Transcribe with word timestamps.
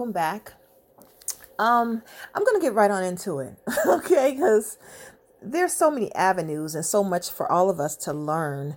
Welcome 0.00 0.14
back. 0.14 0.54
Um, 1.58 2.02
I'm 2.34 2.42
gonna 2.42 2.58
get 2.58 2.72
right 2.72 2.90
on 2.90 3.04
into 3.04 3.38
it, 3.40 3.54
okay? 3.86 4.32
Because 4.32 4.78
there's 5.42 5.74
so 5.74 5.90
many 5.90 6.10
avenues 6.14 6.74
and 6.74 6.86
so 6.86 7.04
much 7.04 7.30
for 7.30 7.52
all 7.52 7.68
of 7.68 7.78
us 7.78 7.96
to 7.96 8.14
learn 8.14 8.76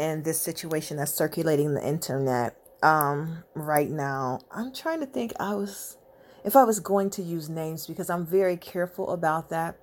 in 0.00 0.22
this 0.22 0.40
situation 0.40 0.96
that's 0.96 1.12
circulating 1.12 1.74
the 1.74 1.86
internet 1.86 2.56
um 2.82 3.44
right 3.52 3.90
now. 3.90 4.40
I'm 4.50 4.72
trying 4.72 5.00
to 5.00 5.06
think. 5.06 5.34
I 5.38 5.54
was, 5.56 5.98
if 6.42 6.56
I 6.56 6.64
was 6.64 6.80
going 6.80 7.10
to 7.10 7.22
use 7.22 7.50
names 7.50 7.86
because 7.86 8.08
I'm 8.08 8.24
very 8.24 8.56
careful 8.56 9.10
about 9.10 9.50
that 9.50 9.76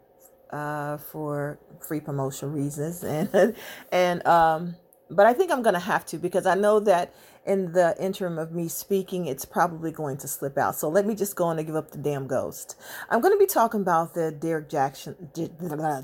uh 0.50 0.98
for 0.98 1.60
free 1.88 2.00
promotion 2.00 2.52
reasons 2.52 3.04
and 3.04 3.56
and 3.92 4.26
um 4.26 4.76
but 5.12 5.26
I 5.26 5.34
think 5.34 5.52
I'm 5.52 5.62
to 5.64 5.80
have 5.80 6.06
to 6.08 6.18
because 6.18 6.46
I 6.46 6.56
know 6.56 6.80
that 6.82 7.14
in 7.46 7.72
the 7.72 7.96
interim 8.00 8.38
of 8.38 8.52
me 8.52 8.68
speaking, 8.68 9.26
it's 9.26 9.46
probably 9.46 9.92
going 9.92 10.18
to 10.18 10.28
slip 10.28 10.58
out. 10.58 10.76
So 10.76 10.90
let 10.90 11.06
me 11.06 11.16
just 11.16 11.36
go 11.36 11.46
on 11.46 11.58
and 11.58 11.66
give 11.66 11.76
up 11.76 11.92
the 11.92 11.98
damn 11.98 12.28
ghost. 12.28 12.76
I'm 13.10 13.22
going 13.22 13.34
to 13.34 13.40
be 13.40 13.46
talking 13.46 13.82
about 13.82 14.14
the 14.14 14.32
Derrick 14.32 14.70
Jackson 14.70 15.30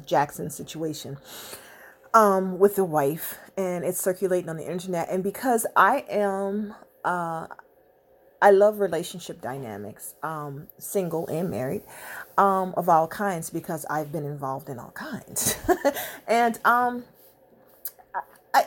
Jackson 0.06 0.50
situation 0.50 1.18
um, 2.14 2.60
with 2.60 2.76
the 2.76 2.86
wife, 2.86 3.38
and 3.58 3.84
it's 3.84 4.02
circulating 4.02 4.50
on 4.50 4.58
the 4.58 4.70
internet. 4.70 5.10
And 5.10 5.24
because 5.24 5.66
I 5.76 6.06
am, 6.10 6.74
uh, 7.04 7.48
I 8.42 8.52
love 8.52 8.80
relationship 8.80 9.42
dynamics, 9.42 10.16
um, 10.24 10.68
single 10.78 11.28
and 11.28 11.50
married, 11.50 11.84
um, 12.38 12.74
of 12.78 12.90
all 12.90 13.08
kinds, 13.08 13.50
because 13.50 13.86
I've 13.90 14.12
been 14.12 14.26
involved 14.26 14.70
in 14.70 14.80
all 14.80 14.92
kinds, 14.92 15.56
and 16.28 16.60
um 16.66 17.06
I, 18.56 18.64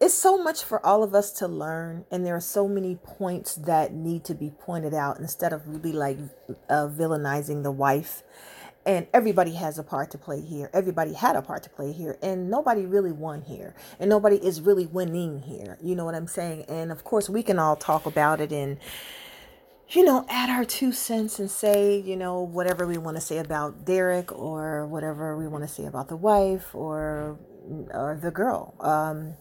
it's 0.00 0.14
so 0.14 0.42
much 0.42 0.64
for 0.64 0.84
all 0.84 1.02
of 1.02 1.14
us 1.14 1.30
to 1.32 1.46
learn, 1.46 2.06
and 2.10 2.24
there 2.24 2.34
are 2.34 2.40
so 2.40 2.66
many 2.66 2.94
points 2.96 3.54
that 3.56 3.92
need 3.92 4.24
to 4.24 4.34
be 4.34 4.50
pointed 4.58 4.94
out 4.94 5.18
instead 5.18 5.52
of 5.52 5.68
really 5.68 5.92
like 5.92 6.18
uh, 6.70 6.88
villainizing 6.88 7.62
the 7.62 7.70
wife. 7.70 8.22
And 8.86 9.06
everybody 9.12 9.52
has 9.56 9.78
a 9.78 9.82
part 9.82 10.10
to 10.12 10.18
play 10.18 10.40
here. 10.40 10.70
Everybody 10.72 11.12
had 11.12 11.36
a 11.36 11.42
part 11.42 11.62
to 11.64 11.70
play 11.70 11.92
here, 11.92 12.16
and 12.22 12.50
nobody 12.50 12.86
really 12.86 13.12
won 13.12 13.42
here, 13.42 13.74
and 13.98 14.08
nobody 14.08 14.36
is 14.36 14.62
really 14.62 14.86
winning 14.86 15.40
here. 15.40 15.76
You 15.82 15.94
know 15.94 16.06
what 16.06 16.14
I'm 16.14 16.26
saying? 16.26 16.64
And 16.66 16.90
of 16.90 17.04
course, 17.04 17.28
we 17.28 17.42
can 17.42 17.58
all 17.58 17.76
talk 17.76 18.06
about 18.06 18.40
it 18.40 18.52
and 18.52 18.78
you 19.90 20.04
know, 20.04 20.24
add 20.28 20.48
our 20.48 20.64
two 20.64 20.92
cents 20.92 21.40
and 21.40 21.50
say, 21.50 21.98
you 21.98 22.16
know, 22.16 22.42
whatever 22.42 22.86
we 22.86 22.96
want 22.96 23.16
to 23.16 23.20
say 23.20 23.38
about 23.38 23.84
Derrick 23.84 24.30
or 24.30 24.86
whatever 24.86 25.36
we 25.36 25.48
want 25.48 25.64
to 25.64 25.68
say 25.68 25.84
about 25.84 26.08
the 26.08 26.16
wife 26.16 26.74
or 26.74 27.36
or 27.92 28.18
the 28.22 28.30
girl. 28.30 28.74
Um, 28.80 29.34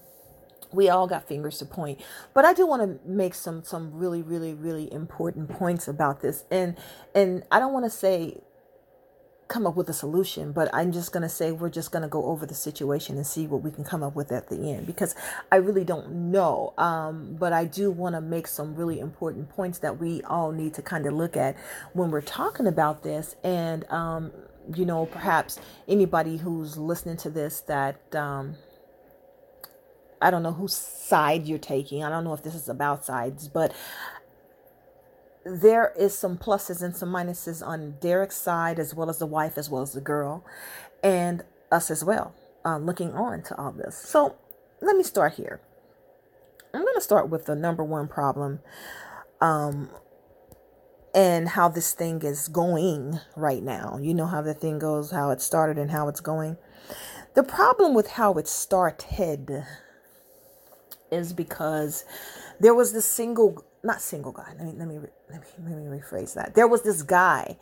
we 0.71 0.89
all 0.89 1.07
got 1.07 1.27
fingers 1.27 1.57
to 1.59 1.65
point, 1.65 1.99
but 2.33 2.45
I 2.45 2.53
do 2.53 2.65
want 2.65 2.81
to 2.81 3.09
make 3.09 3.33
some 3.33 3.63
some 3.63 3.91
really 3.93 4.21
really 4.21 4.53
really 4.53 4.91
important 4.91 5.49
points 5.49 5.87
about 5.87 6.21
this, 6.21 6.43
and 6.51 6.77
and 7.13 7.43
I 7.51 7.59
don't 7.59 7.73
want 7.73 7.85
to 7.85 7.91
say 7.91 8.41
come 9.49 9.65
up 9.65 9.75
with 9.75 9.89
a 9.89 9.93
solution, 9.93 10.51
but 10.51 10.69
I'm 10.73 10.91
just 10.91 11.11
going 11.11 11.23
to 11.23 11.29
say 11.29 11.51
we're 11.51 11.71
just 11.71 11.91
going 11.91 12.03
to 12.03 12.07
go 12.07 12.25
over 12.25 12.45
the 12.45 12.53
situation 12.53 13.17
and 13.17 13.25
see 13.25 13.47
what 13.47 13.63
we 13.63 13.71
can 13.71 13.83
come 13.83 14.03
up 14.03 14.15
with 14.15 14.31
at 14.31 14.47
the 14.47 14.55
end 14.71 14.85
because 14.85 15.15
I 15.51 15.57
really 15.57 15.83
don't 15.83 16.31
know. 16.31 16.73
Um, 16.77 17.35
but 17.37 17.51
I 17.51 17.65
do 17.65 17.91
want 17.91 18.13
to 18.15 18.21
make 18.21 18.47
some 18.47 18.75
really 18.75 18.99
important 18.99 19.49
points 19.49 19.79
that 19.79 19.99
we 19.99 20.21
all 20.23 20.51
need 20.51 20.75
to 20.75 20.83
kind 20.83 21.05
of 21.07 21.13
look 21.13 21.35
at 21.35 21.57
when 21.93 22.11
we're 22.11 22.21
talking 22.21 22.67
about 22.67 23.01
this. 23.01 23.35
And, 23.43 23.89
um, 23.91 24.31
you 24.75 24.85
know, 24.85 25.07
perhaps 25.07 25.59
anybody 25.87 26.37
who's 26.37 26.77
listening 26.77 27.17
to 27.17 27.31
this 27.31 27.61
that, 27.61 28.15
um, 28.15 28.55
I 30.21 30.31
don't 30.31 30.43
know 30.43 30.53
whose 30.53 30.75
side 30.75 31.47
you're 31.47 31.57
taking. 31.57 32.03
I 32.03 32.09
don't 32.09 32.23
know 32.23 32.33
if 32.33 32.43
this 32.43 32.55
is 32.55 32.69
about 32.69 33.05
sides, 33.05 33.47
but 33.47 33.73
there 35.45 35.93
is 35.97 36.17
some 36.17 36.37
pluses 36.37 36.81
and 36.81 36.95
some 36.95 37.09
minuses 37.09 37.65
on 37.65 37.95
Derrick's 38.01 38.35
side, 38.35 38.79
as 38.79 38.93
well 38.93 39.09
as 39.09 39.19
the 39.19 39.25
wife, 39.25 39.57
as 39.57 39.69
well 39.69 39.81
as 39.81 39.93
the 39.93 40.01
girl, 40.01 40.45
and 41.03 41.43
us 41.71 41.89
as 41.89 42.03
well, 42.03 42.33
uh, 42.65 42.77
looking 42.77 43.13
on 43.13 43.41
to 43.43 43.57
all 43.57 43.71
this. 43.71 43.97
So 43.97 44.35
let 44.81 44.95
me 44.95 45.03
start 45.03 45.35
here. 45.35 45.61
I'm 46.73 46.81
going 46.81 46.95
to 46.95 47.01
start 47.01 47.29
with 47.29 47.45
the 47.45 47.55
number 47.55 47.83
one 47.83 48.07
problem 48.07 48.59
um, 49.41 49.89
and 51.15 51.49
how 51.49 51.69
this 51.69 51.93
thing 51.93 52.21
is 52.21 52.47
going 52.47 53.19
right 53.35 53.63
now. 53.63 53.97
You 53.99 54.13
know 54.13 54.27
how 54.27 54.41
the 54.41 54.53
thing 54.53 54.77
goes, 54.77 55.11
how 55.11 55.31
it 55.31 55.41
started, 55.41 55.77
and 55.77 55.89
how 55.89 56.07
it's 56.09 56.21
going. 56.21 56.57
The 57.33 57.43
problem 57.43 57.93
with 57.93 58.11
how 58.11 58.33
it 58.33 58.47
started 58.47 59.65
is 61.11 61.33
because 61.33 62.05
there 62.59 62.73
was 62.73 62.93
this 62.93 63.05
single 63.05 63.63
not 63.83 64.01
single 64.01 64.31
guy. 64.31 64.53
Let 64.57 64.65
me 64.65 64.73
let 64.77 64.87
me 64.87 64.99
let 65.29 65.41
me 65.41 65.47
let 65.59 65.77
me 65.77 65.99
rephrase 65.99 66.33
that. 66.35 66.55
There 66.55 66.67
was 66.67 66.81
this 66.81 67.01
guy 67.01 67.57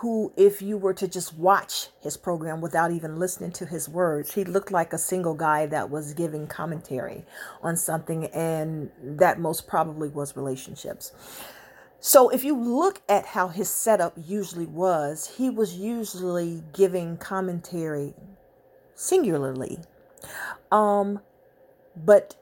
who, 0.00 0.30
if 0.36 0.60
you 0.60 0.76
were 0.76 0.92
to 0.92 1.08
just 1.08 1.34
watch 1.38 1.88
his 2.02 2.18
program 2.18 2.60
without 2.60 2.92
even 2.92 3.18
listening 3.18 3.50
to 3.50 3.64
his 3.64 3.88
words, 3.88 4.34
he 4.34 4.44
looked 4.44 4.70
like 4.70 4.92
a 4.92 4.98
single 4.98 5.32
guy 5.32 5.64
that 5.64 5.88
was 5.88 6.12
giving 6.12 6.46
commentary 6.46 7.24
on 7.62 7.78
something, 7.78 8.26
and 8.26 8.90
that 9.02 9.40
most 9.40 9.66
probably 9.66 10.08
was 10.08 10.36
relationships. 10.36 11.12
So, 11.98 12.28
if 12.28 12.44
you 12.44 12.54
look 12.54 13.00
at 13.08 13.24
how 13.24 13.48
his 13.48 13.70
setup 13.70 14.12
usually 14.22 14.66
was, 14.66 15.34
he 15.38 15.48
was 15.48 15.76
usually 15.76 16.62
giving 16.74 17.16
commentary 17.16 18.12
singularly, 18.94 19.78
um, 20.70 21.20
but 21.96 22.36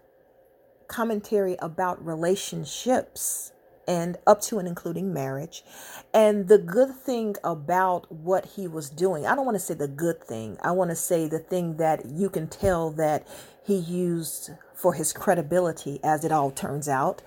commentary 0.94 1.56
about 1.58 2.04
relationships 2.04 3.50
and 3.86 4.16
up 4.26 4.40
to 4.40 4.58
and 4.58 4.68
including 4.68 5.12
marriage. 5.12 5.64
And 6.12 6.46
the 6.46 6.58
good 6.58 6.94
thing 6.94 7.34
about 7.42 8.10
what 8.10 8.46
he 8.56 8.68
was 8.68 8.90
doing, 8.90 9.26
I 9.26 9.34
don't 9.34 9.44
want 9.44 9.56
to 9.56 9.64
say 9.64 9.74
the 9.74 9.88
good 9.88 10.22
thing, 10.22 10.56
I 10.62 10.70
want 10.70 10.90
to 10.90 10.96
say 10.96 11.26
the 11.26 11.40
thing 11.40 11.78
that 11.78 12.06
you 12.06 12.30
can 12.30 12.46
tell 12.46 12.90
that 12.92 13.26
he 13.66 13.74
used 13.74 14.50
for 14.74 14.94
his 14.94 15.12
credibility, 15.12 15.98
as 16.04 16.24
it 16.24 16.30
all 16.30 16.50
turns 16.50 16.88
out, 16.88 17.22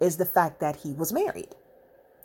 is 0.00 0.16
the 0.16 0.24
fact 0.24 0.60
that 0.60 0.76
he 0.76 0.92
was 0.92 1.12
married. 1.12 1.54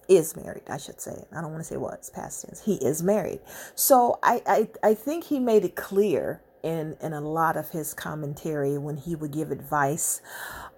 Is 0.07 0.35
married, 0.35 0.63
I 0.67 0.77
should 0.77 0.99
say. 0.99 1.25
I 1.31 1.41
don't 1.41 1.51
want 1.51 1.63
to 1.63 1.69
say 1.69 1.77
was 1.77 2.09
past 2.09 2.45
tense. 2.45 2.63
He 2.65 2.75
is 2.75 3.03
married. 3.03 3.39
So 3.75 4.19
I, 4.23 4.41
I, 4.45 4.89
I 4.89 4.93
think 4.93 5.25
he 5.25 5.39
made 5.39 5.63
it 5.63 5.75
clear 5.75 6.41
in 6.63 6.95
in 7.01 7.13
a 7.13 7.21
lot 7.21 7.57
of 7.57 7.69
his 7.71 7.93
commentary 7.93 8.77
when 8.77 8.97
he 8.97 9.15
would 9.15 9.31
give 9.31 9.51
advice 9.51 10.21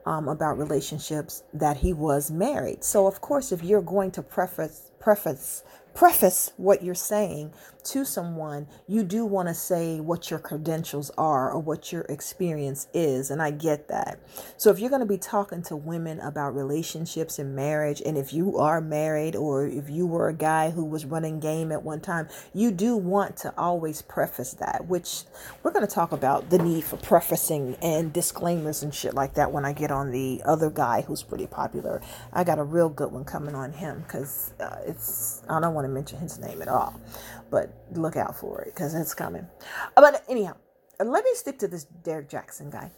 um, 0.05 0.27
about 0.27 0.57
relationships 0.57 1.43
that 1.53 1.77
he 1.77 1.93
was 1.93 2.31
married. 2.31 2.83
So 2.83 3.07
of 3.07 3.21
course, 3.21 3.51
if 3.51 3.63
you're 3.63 3.81
going 3.81 4.11
to 4.11 4.23
preface 4.23 4.91
preface 4.99 5.63
preface 5.93 6.51
what 6.57 6.83
you're 6.83 6.95
saying 6.95 7.53
to 7.85 8.05
someone, 8.05 8.67
you 8.87 9.03
do 9.03 9.25
want 9.25 9.47
to 9.47 9.53
say 9.53 9.99
what 9.99 10.29
your 10.29 10.39
credentials 10.39 11.11
are 11.17 11.51
or 11.51 11.59
what 11.59 11.91
your 11.91 12.01
experience 12.03 12.87
is. 12.93 13.31
And 13.31 13.41
I 13.41 13.51
get 13.51 13.87
that. 13.89 14.19
So 14.57 14.69
if 14.69 14.79
you're 14.79 14.89
going 14.89 15.01
to 15.01 15.05
be 15.05 15.17
talking 15.17 15.61
to 15.63 15.75
women 15.75 16.19
about 16.19 16.55
relationships 16.55 17.39
and 17.39 17.55
marriage, 17.55 18.01
and 18.05 18.17
if 18.17 18.33
you 18.33 18.57
are 18.57 18.81
married 18.81 19.35
or 19.35 19.65
if 19.65 19.89
you 19.89 20.05
were 20.05 20.29
a 20.29 20.33
guy 20.33 20.69
who 20.69 20.85
was 20.85 21.05
running 21.05 21.39
game 21.39 21.71
at 21.71 21.83
one 21.83 22.01
time, 22.01 22.27
you 22.53 22.71
do 22.71 22.95
want 22.95 23.37
to 23.37 23.53
always 23.57 24.01
preface 24.01 24.53
that, 24.53 24.85
which 24.87 25.23
we're 25.61 25.71
going 25.71 25.85
to 25.85 25.93
talk 25.93 26.11
about 26.11 26.49
the 26.49 26.57
need 26.57 26.83
for 26.83 26.97
prefacing 26.97 27.75
and 27.81 28.13
disclaimers 28.13 28.83
and 28.83 28.93
shit 28.93 29.13
like 29.13 29.33
that 29.35 29.51
when 29.51 29.65
I 29.65 29.73
get 29.73 29.91
on 29.91 30.11
the 30.11 30.41
other 30.45 30.69
guy 30.69 31.01
who's 31.01 31.23
pretty 31.23 31.47
popular. 31.47 32.01
I 32.31 32.43
got 32.43 32.59
a 32.59 32.63
real 32.63 32.89
good 32.89 33.11
one 33.11 33.25
coming 33.25 33.55
on 33.55 33.73
him 33.73 34.01
because 34.01 34.53
uh, 34.59 34.77
it's, 34.85 35.41
I 35.49 35.59
don't 35.59 35.73
want 35.73 35.85
to 35.85 35.89
mention 35.89 36.19
his 36.19 36.39
name 36.39 36.61
at 36.61 36.67
all 36.67 36.99
but 37.53 37.71
look 37.91 38.15
out 38.15 38.35
for 38.35 38.63
it 38.63 38.73
because 38.73 38.95
it's 38.95 39.13
coming. 39.13 39.45
Uh, 39.95 40.01
but 40.01 40.25
anyhow, 40.27 40.55
let 40.99 41.23
me 41.23 41.29
stick 41.35 41.59
to 41.59 41.67
this 41.67 41.83
Derrick 41.83 42.27
Jackson 42.27 42.71
guy. 42.71 42.89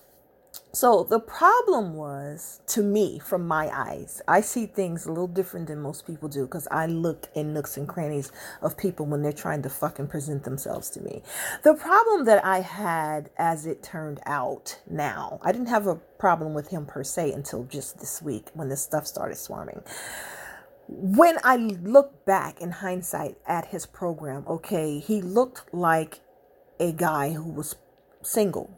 So 0.72 1.04
the 1.04 1.20
problem 1.20 1.96
was 1.96 2.62
to 2.68 2.82
me, 2.82 3.20
from 3.20 3.46
my 3.46 3.70
eyes, 3.78 4.22
I 4.30 4.40
see 4.40 4.66
things 4.66 5.06
a 5.06 5.10
little 5.10 5.28
different 5.28 5.68
than 5.68 5.82
most 5.82 6.08
people 6.08 6.30
do 6.30 6.46
because 6.46 6.70
I 6.72 6.86
look 6.86 7.28
in 7.36 7.54
nooks 7.54 7.76
and 7.76 7.86
crannies 7.86 8.32
of 8.62 8.78
people 8.78 9.06
when 9.06 9.22
they're 9.22 9.34
trying 9.34 9.62
to 9.64 9.70
fucking 9.70 10.08
present 10.08 10.46
themselves 10.46 10.90
to 10.92 11.02
me. 11.02 11.22
The 11.64 11.74
problem 11.74 12.24
that 12.24 12.46
I 12.46 12.62
had, 12.62 13.32
as 13.38 13.66
it 13.66 13.84
turned 13.84 14.22
out 14.26 14.80
now, 14.90 15.42
I 15.44 15.52
didn't 15.52 15.68
have 15.68 15.88
a 15.88 15.96
problem 15.96 16.54
with 16.54 16.70
him 16.70 16.86
per 16.86 17.04
se 17.04 17.34
until 17.34 17.66
just 17.66 18.00
this 18.00 18.22
week 18.22 18.48
when 18.54 18.70
this 18.70 18.82
stuff 18.82 19.06
started 19.06 19.36
swarming 19.36 19.84
when 20.88 21.38
I 21.44 21.56
look 21.56 22.26
back 22.26 22.62
in 22.62 22.72
hindsight 22.72 23.38
at 23.48 23.68
his 23.68 23.86
program, 23.86 24.44
okay, 24.48 25.00
he 25.00 25.22
looked 25.22 25.74
like 25.74 26.20
a 26.80 26.92
guy 26.92 27.32
who 27.32 27.50
was 27.50 27.76
single 28.22 28.70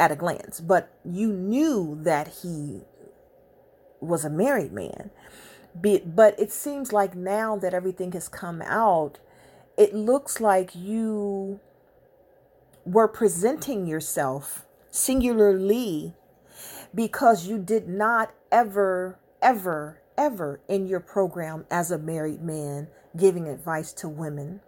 at 0.00 0.10
a 0.10 0.16
glance, 0.16 0.60
but 0.60 0.92
you 1.04 1.32
knew 1.32 1.98
that 2.02 2.28
he 2.42 2.82
was 4.00 4.24
a 4.24 4.30
married 4.30 4.72
man. 4.72 5.10
But 5.74 6.38
it 6.38 6.52
seems 6.52 6.92
like 6.92 7.14
now 7.14 7.56
that 7.56 7.72
everything 7.72 8.12
has 8.12 8.28
come 8.28 8.60
out, 8.62 9.18
it 9.78 9.94
looks 9.94 10.40
like 10.40 10.74
you 10.74 11.60
were 12.84 13.08
presenting 13.08 13.86
yourself 13.86 14.66
singularly 14.90 16.14
because 16.94 17.46
you 17.46 17.58
did 17.58 17.88
not 17.88 18.34
ever, 18.50 19.18
ever, 19.40 20.01
ever 20.16 20.60
in 20.68 20.86
your 20.86 21.00
program 21.00 21.66
as 21.70 21.90
a 21.90 21.98
married 21.98 22.42
man 22.42 22.88
giving 23.16 23.48
advice 23.48 23.92
to 23.94 24.08
women? 24.08 24.60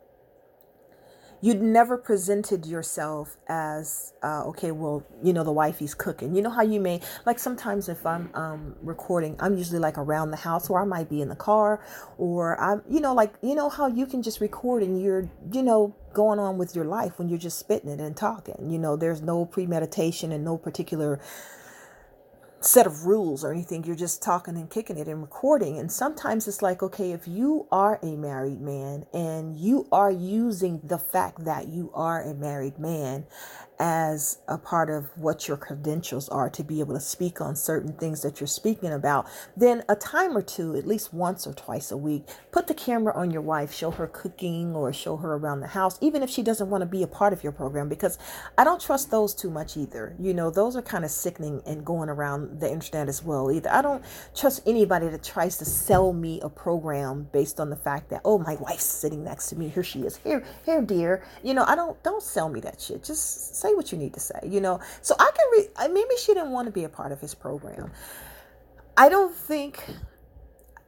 You'd 1.41 1.61
never 1.61 1.99
presented 1.99 2.65
yourself 2.65 3.37
as 3.49 4.15
uh, 4.23 4.45
okay 4.45 4.71
well 4.71 5.05
you 5.23 5.35
know 5.35 5.45
the 5.45 5.53
wifey's 5.53 5.93
cooking. 5.93 6.35
You 6.35 6.41
know 6.41 6.51
how 6.51 6.63
you 6.63 6.81
may 6.81 7.03
like 7.27 7.39
sometimes 7.39 7.91
if 7.91 8.07
i'm 8.07 8.31
um, 8.35 8.77
recording 8.81 9.37
i'm 9.41 9.59
usually 9.59 9.79
like 9.79 9.99
around 9.99 10.31
the 10.31 10.39
house 10.39 10.71
or 10.71 10.81
i 10.81 10.85
might 10.87 11.11
be 11.11 11.21
in 11.21 11.29
the 11.29 11.37
car 11.37 11.85
or 12.17 12.59
i'm 12.59 12.83
you 12.89 12.99
know 12.99 13.13
like 13.13 13.35
you 13.43 13.55
know 13.55 13.69
how 13.69 13.89
you 13.89 14.07
can 14.07 14.23
just 14.23 14.41
record 14.41 14.83
and 14.83 15.03
you're 15.03 15.29
you 15.53 15.63
know 15.63 15.95
going 16.15 16.39
on 16.39 16.57
with 16.57 16.75
your 16.75 16.87
life 16.87 17.19
when 17.19 17.29
you're 17.29 17.39
just 17.39 17.59
spitting 17.59 17.91
it 17.91 18.01
and 18.01 18.17
talking. 18.17 18.71
You 18.71 18.79
know 18.79 18.97
there's 18.97 19.21
no 19.21 19.45
premeditation 19.45 20.33
and 20.33 20.45
no 20.45 20.57
particular 20.57 21.21
set 22.65 22.87
of 22.87 23.07
rules 23.07 23.45
or 23.45 23.53
anything. 23.53 23.85
You're 23.85 23.95
just 23.97 24.23
talking 24.23 24.57
and 24.57 24.71
kicking 24.71 24.99
it 24.99 25.09
and 25.09 25.21
recording. 25.21 25.79
And 25.79 25.91
sometimes 25.91 26.49
it's 26.49 26.63
like, 26.63 26.83
okay, 26.83 27.13
if 27.13 27.29
you 27.29 27.67
are 27.71 27.99
a 28.03 28.17
married 28.17 28.61
man 28.61 29.07
and 29.13 29.57
you 29.57 29.87
are 29.93 30.11
using 30.11 30.81
the 30.83 30.99
fact 30.99 31.45
that 31.45 31.69
you 31.69 31.91
are 31.95 32.23
a 32.23 32.35
married 32.35 32.79
man 32.79 33.27
as 33.79 34.39
a 34.49 34.57
part 34.57 34.89
of 34.89 35.07
what 35.17 35.49
your 35.49 35.57
credentials 35.57 36.29
are 36.29 36.49
to 36.49 36.63
be 36.63 36.81
able 36.81 36.95
to 36.95 37.01
speak 37.01 37.41
on 37.41 37.57
certain 37.57 37.93
things 37.93 38.23
that 38.23 38.41
you're 38.41 38.47
speaking 38.47 38.93
about, 38.93 39.27
then 39.57 39.83
a 39.89 39.97
time 39.97 40.37
or 40.37 40.43
two, 40.43 40.77
at 40.77 40.87
least 40.87 41.13
once 41.13 41.47
or 41.47 41.53
twice 41.53 41.91
a 41.91 41.97
week, 41.97 42.25
put 42.53 42.67
the 42.67 42.75
camera 42.75 43.13
on 43.15 43.31
your 43.31 43.43
wife, 43.43 43.73
show 43.73 43.91
her 43.91 44.07
cooking 44.07 44.75
or 44.75 44.93
show 44.93 45.17
her 45.17 45.35
around 45.35 45.61
the 45.61 45.67
house, 45.67 45.99
even 46.01 46.23
if 46.23 46.31
she 46.31 46.43
doesn't 46.43 46.71
want 46.71 46.83
to 46.83 46.87
be 46.87 47.03
a 47.03 47.07
part 47.07 47.33
of 47.33 47.43
your 47.43 47.53
program, 47.53 47.89
because 47.89 48.19
I 48.57 48.65
don't 48.65 48.81
trust 48.81 49.11
those 49.11 49.35
too 49.35 49.51
much 49.51 49.77
either. 49.77 50.15
You 50.19 50.35
know, 50.35 50.51
those 50.51 50.77
are 50.77 50.83
kind 50.83 51.05
of 51.05 51.11
sickening 51.11 51.63
and 51.67 51.85
going 51.85 52.09
around 52.09 52.61
the 52.61 52.71
internet 52.71 53.09
as 53.09 53.23
well 53.23 53.51
either. 53.51 53.71
I 53.71 53.83
don't 53.83 54.05
trust 54.35 54.63
anybody 54.67 55.09
that 55.09 55.23
tries 55.25 55.59
to 55.59 55.65
sell 55.65 56.13
me 56.13 56.41
a 56.43 56.49
program 56.49 57.29
based 57.33 57.59
on 57.59 57.71
the 57.71 57.77
fact 57.77 58.11
that, 58.11 58.21
oh, 58.25 58.39
my 58.39 58.55
wife's 58.57 58.85
sitting 58.85 59.25
next 59.25 59.49
to 59.49 59.57
me. 59.57 59.69
Here 59.69 59.83
she 59.83 60.01
is. 60.01 60.17
Here, 60.19 60.45
here, 60.65 60.83
dear. 60.83 61.25
You 61.43 61.55
know, 61.55 61.65
I 61.67 61.75
don't, 61.75 62.01
don't 62.03 62.23
sell 62.23 62.49
me 62.49 62.61
that 62.61 62.81
shit. 62.81 63.03
Just 63.03 63.57
say 63.65 63.75
what 63.75 63.93
you 63.93 63.99
need 63.99 64.15
to 64.15 64.21
say, 64.21 64.39
you 64.47 64.61
know. 64.61 64.81
So 65.03 65.15
I 65.19 65.31
can 65.37 65.47
read. 65.53 65.95
Maybe 65.95 66.17
she 66.19 66.35
didn't 66.35 66.51
want 66.51 66.67
to 66.67 66.73
be 66.73 66.85
a 66.85 66.89
part 66.89 67.13
of 67.13 67.21
his 67.21 67.35
program. 67.35 67.91
I 68.97 69.09
don't 69.09 69.35
think 69.35 69.83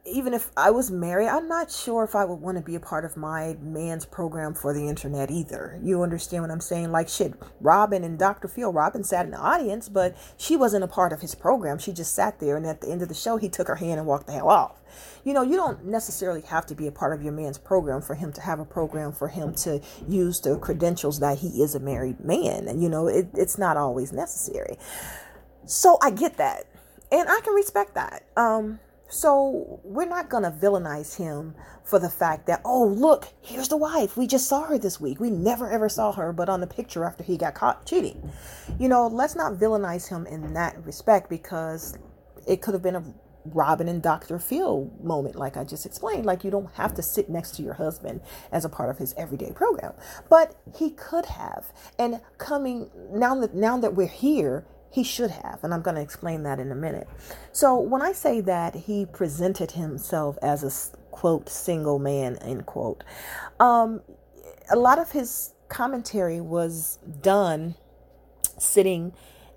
even 0.07 0.33
if 0.33 0.51
I 0.55 0.71
was 0.71 0.89
married, 0.89 1.27
I'm 1.27 1.47
not 1.47 1.71
sure 1.71 2.03
if 2.03 2.15
I 2.15 2.25
would 2.25 2.39
want 2.39 2.57
to 2.57 2.63
be 2.63 2.75
a 2.75 2.79
part 2.79 3.05
of 3.05 3.17
my 3.17 3.57
man's 3.61 4.05
program 4.05 4.53
for 4.53 4.73
the 4.73 4.87
internet 4.87 5.29
either. 5.29 5.79
You 5.83 6.01
understand 6.01 6.43
what 6.43 6.51
I'm 6.51 6.61
saying? 6.61 6.91
Like 6.91 7.09
shit, 7.09 7.33
Robin 7.59 8.03
and 8.03 8.17
Dr. 8.17 8.47
Phil, 8.47 8.71
Robin 8.71 9.03
sat 9.03 9.25
in 9.25 9.31
the 9.31 9.37
audience, 9.37 9.89
but 9.89 10.15
she 10.37 10.55
wasn't 10.55 10.83
a 10.83 10.87
part 10.87 11.13
of 11.13 11.21
his 11.21 11.35
program. 11.35 11.77
She 11.77 11.91
just 11.91 12.13
sat 12.13 12.39
there 12.39 12.57
and 12.57 12.65
at 12.65 12.81
the 12.81 12.89
end 12.89 13.01
of 13.01 13.09
the 13.09 13.13
show 13.13 13.37
he 13.37 13.49
took 13.49 13.67
her 13.67 13.75
hand 13.75 13.99
and 13.99 14.07
walked 14.07 14.27
the 14.27 14.33
hell 14.33 14.49
off. 14.49 14.81
You 15.23 15.33
know, 15.33 15.43
you 15.43 15.57
don't 15.57 15.85
necessarily 15.85 16.41
have 16.41 16.65
to 16.67 16.75
be 16.75 16.87
a 16.87 16.91
part 16.91 17.13
of 17.13 17.21
your 17.21 17.33
man's 17.33 17.57
program 17.57 18.01
for 18.01 18.15
him 18.15 18.31
to 18.33 18.41
have 18.41 18.59
a 18.59 18.65
program 18.65 19.11
for 19.11 19.27
him 19.27 19.53
to 19.55 19.81
use 20.07 20.39
the 20.39 20.57
credentials 20.57 21.19
that 21.19 21.39
he 21.39 21.61
is 21.61 21.75
a 21.75 21.79
married 21.79 22.21
man. 22.21 22.67
And 22.67 22.81
you 22.81 22.89
know, 22.89 23.07
it, 23.07 23.27
it's 23.33 23.57
not 23.57 23.77
always 23.77 24.13
necessary. 24.13 24.77
So 25.65 25.97
I 26.01 26.11
get 26.11 26.37
that. 26.37 26.65
And 27.11 27.27
I 27.29 27.39
can 27.41 27.53
respect 27.53 27.95
that. 27.95 28.23
Um 28.35 28.79
so 29.09 29.79
we're 29.83 30.05
not 30.05 30.29
going 30.29 30.43
to 30.43 30.51
villainize 30.51 31.15
him 31.15 31.55
for 31.83 31.99
the 31.99 32.09
fact 32.09 32.47
that, 32.47 32.61
oh, 32.65 32.85
look, 32.85 33.27
here's 33.41 33.69
the 33.69 33.77
wife. 33.77 34.17
We 34.17 34.27
just 34.27 34.47
saw 34.47 34.63
her 34.63 34.77
this 34.77 34.99
week. 34.99 35.19
We 35.19 35.29
never 35.29 35.69
ever 35.69 35.87
saw 35.87 36.11
her, 36.13 36.33
but 36.33 36.49
on 36.49 36.59
the 36.59 36.67
picture 36.67 37.05
after 37.05 37.23
he 37.23 37.37
got 37.37 37.55
caught 37.55 37.85
cheating. 37.85 38.31
You 38.79 38.89
know, 38.89 39.07
let's 39.07 39.35
not 39.35 39.53
villainize 39.53 40.09
him 40.09 40.25
in 40.27 40.53
that 40.53 40.83
respect 40.85 41.29
because 41.29 41.97
it 42.45 42.61
could 42.61 42.73
have 42.73 42.83
been 42.83 42.95
a 42.95 43.03
Robin 43.53 43.87
and 43.87 44.01
Dr. 44.01 44.39
Phil 44.39 44.91
moment, 45.01 45.35
like 45.35 45.57
I 45.57 45.63
just 45.63 45.85
explained. 45.85 46.25
Like 46.25 46.43
you 46.43 46.51
don't 46.51 46.71
have 46.73 46.93
to 46.95 47.01
sit 47.01 47.29
next 47.29 47.51
to 47.55 47.63
your 47.63 47.75
husband 47.75 48.21
as 48.51 48.65
a 48.65 48.69
part 48.69 48.89
of 48.89 48.97
his 48.97 49.13
everyday 49.17 49.51
program, 49.51 49.93
but 50.29 50.55
he 50.77 50.91
could 50.91 51.25
have. 51.25 51.71
And 51.97 52.19
coming 52.37 52.89
now 53.11 53.35
that 53.39 53.53
now 53.53 53.77
that 53.77 53.95
we're 53.95 54.07
here, 54.07 54.65
he 54.89 55.03
should 55.03 55.31
have, 55.31 55.59
and 55.63 55.73
I'm 55.73 55.81
going 55.81 55.95
to 55.95 56.01
explain 56.01 56.43
that 56.43 56.59
in 56.59 56.71
a 56.71 56.75
minute. 56.75 57.07
So, 57.51 57.79
when 57.79 58.01
I 58.01 58.13
say 58.13 58.41
that 58.41 58.75
he 58.75 59.05
presented 59.05 59.71
himself 59.71 60.37
as 60.41 60.63
a 60.63 60.97
quote 61.11 61.49
single 61.49 61.99
man, 61.99 62.37
end 62.37 62.65
quote, 62.65 63.03
um, 63.59 64.01
a 64.69 64.75
lot 64.75 64.99
of 64.99 65.11
his 65.11 65.53
commentary 65.69 66.39
was 66.41 66.99
done 67.21 67.75
sitting 68.57 69.13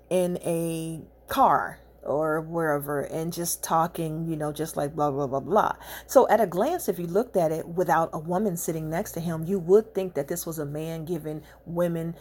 in 0.09 0.37
a 0.43 1.01
car 1.27 1.79
or 2.03 2.41
wherever 2.41 3.01
and 3.01 3.31
just 3.31 3.63
talking, 3.63 4.27
you 4.27 4.35
know, 4.35 4.51
just 4.51 4.75
like 4.75 4.95
blah, 4.95 5.11
blah, 5.11 5.27
blah, 5.27 5.39
blah. 5.39 5.75
So, 6.07 6.27
at 6.29 6.41
a 6.41 6.47
glance, 6.47 6.89
if 6.89 6.99
you 6.99 7.07
looked 7.07 7.37
at 7.37 7.51
it 7.51 7.67
without 7.67 8.09
a 8.11 8.19
woman 8.19 8.57
sitting 8.57 8.89
next 8.89 9.13
to 9.13 9.19
him, 9.19 9.45
you 9.45 9.59
would 9.59 9.93
think 9.93 10.15
that 10.15 10.27
this 10.27 10.45
was 10.45 10.59
a 10.59 10.65
man 10.65 11.05
giving 11.05 11.41
women 11.65 12.15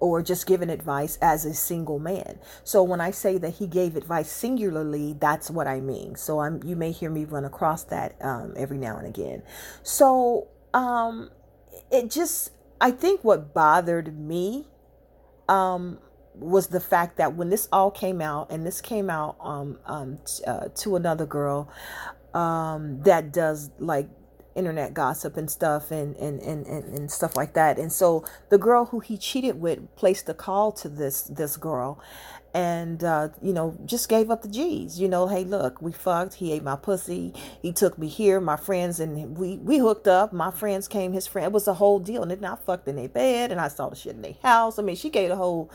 or 0.00 0.22
just 0.22 0.46
giving 0.46 0.70
advice 0.70 1.16
as 1.22 1.44
a 1.44 1.54
single 1.54 1.98
man. 1.98 2.38
So 2.64 2.82
when 2.82 3.00
I 3.00 3.10
say 3.10 3.38
that 3.38 3.54
he 3.54 3.66
gave 3.66 3.96
advice 3.96 4.30
singularly, 4.30 5.16
that's 5.18 5.50
what 5.50 5.66
I 5.66 5.80
mean. 5.80 6.16
So 6.16 6.40
I'm 6.40 6.62
you 6.64 6.76
may 6.76 6.92
hear 6.92 7.10
me 7.10 7.24
run 7.24 7.44
across 7.44 7.84
that 7.84 8.16
um, 8.20 8.54
every 8.56 8.78
now 8.78 8.96
and 8.96 9.06
again. 9.06 9.42
So 9.82 10.48
um, 10.74 11.30
it 11.90 12.10
just 12.10 12.50
I 12.80 12.90
think 12.90 13.24
what 13.24 13.54
bothered 13.54 14.18
me 14.18 14.66
um, 15.48 15.98
was 16.34 16.68
the 16.68 16.80
fact 16.80 17.16
that 17.16 17.34
when 17.34 17.48
this 17.50 17.68
all 17.72 17.90
came 17.90 18.20
out, 18.20 18.50
and 18.50 18.66
this 18.66 18.80
came 18.80 19.08
out 19.08 19.36
um, 19.40 19.78
um, 19.86 20.18
t- 20.26 20.44
uh, 20.44 20.68
to 20.74 20.96
another 20.96 21.26
girl 21.26 21.70
um, 22.34 23.02
that 23.02 23.32
does 23.32 23.70
like 23.78 24.08
internet 24.56 24.94
gossip 24.94 25.36
and 25.36 25.50
stuff 25.50 25.90
and, 25.90 26.16
and, 26.16 26.40
and, 26.40 26.66
and, 26.66 26.84
and 26.94 27.10
stuff 27.10 27.36
like 27.36 27.54
that. 27.54 27.78
And 27.78 27.92
so 27.92 28.24
the 28.48 28.58
girl 28.58 28.86
who 28.86 29.00
he 29.00 29.16
cheated 29.16 29.60
with 29.60 29.94
placed 29.96 30.28
a 30.28 30.34
call 30.34 30.72
to 30.72 30.88
this 30.88 31.22
this 31.22 31.56
girl 31.56 32.00
and 32.54 33.04
uh, 33.04 33.28
you 33.42 33.52
know 33.52 33.76
just 33.84 34.08
gave 34.08 34.30
up 34.30 34.40
the 34.40 34.48
g's 34.48 34.98
you 34.98 35.08
know 35.08 35.26
hey 35.28 35.44
look 35.44 35.82
we 35.82 35.92
fucked. 35.92 36.34
He 36.34 36.52
ate 36.52 36.62
my 36.62 36.76
pussy. 36.76 37.34
He 37.60 37.72
took 37.72 37.98
me 37.98 38.08
here 38.08 38.40
my 38.40 38.56
friends 38.56 38.98
and 38.98 39.36
we 39.36 39.58
we 39.58 39.78
hooked 39.78 40.08
up. 40.08 40.32
My 40.32 40.50
friends 40.50 40.88
came 40.88 41.12
his 41.12 41.26
friend 41.26 41.46
it 41.46 41.52
was 41.52 41.68
a 41.68 41.74
whole 41.74 41.98
deal. 41.98 42.22
And 42.22 42.30
then 42.30 42.44
i 42.44 42.56
fucked 42.56 42.88
in 42.88 42.96
their 42.96 43.08
bed 43.08 43.52
and 43.52 43.60
i 43.60 43.68
saw 43.68 43.90
the 43.90 43.96
shit 43.96 44.14
in 44.14 44.22
their 44.22 44.34
house. 44.42 44.78
I 44.78 44.82
mean 44.82 44.96
she 44.96 45.10
gave 45.10 45.28
the 45.28 45.36
whole 45.36 45.70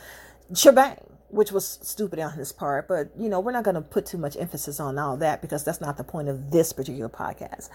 shebang 0.55 0.97
which 1.31 1.51
was 1.51 1.79
stupid 1.81 2.19
on 2.19 2.33
his 2.33 2.51
part. 2.51 2.87
But, 2.87 3.11
you 3.17 3.29
know, 3.29 3.39
we're 3.39 3.51
not 3.51 3.63
going 3.63 3.75
to 3.75 3.81
put 3.81 4.05
too 4.05 4.17
much 4.17 4.37
emphasis 4.37 4.79
on 4.79 4.97
all 4.97 5.17
that 5.17 5.41
because 5.41 5.63
that's 5.63 5.81
not 5.81 5.97
the 5.97 6.03
point 6.03 6.29
of 6.29 6.51
this 6.51 6.73
particular 6.73 7.09
podcast. 7.09 7.69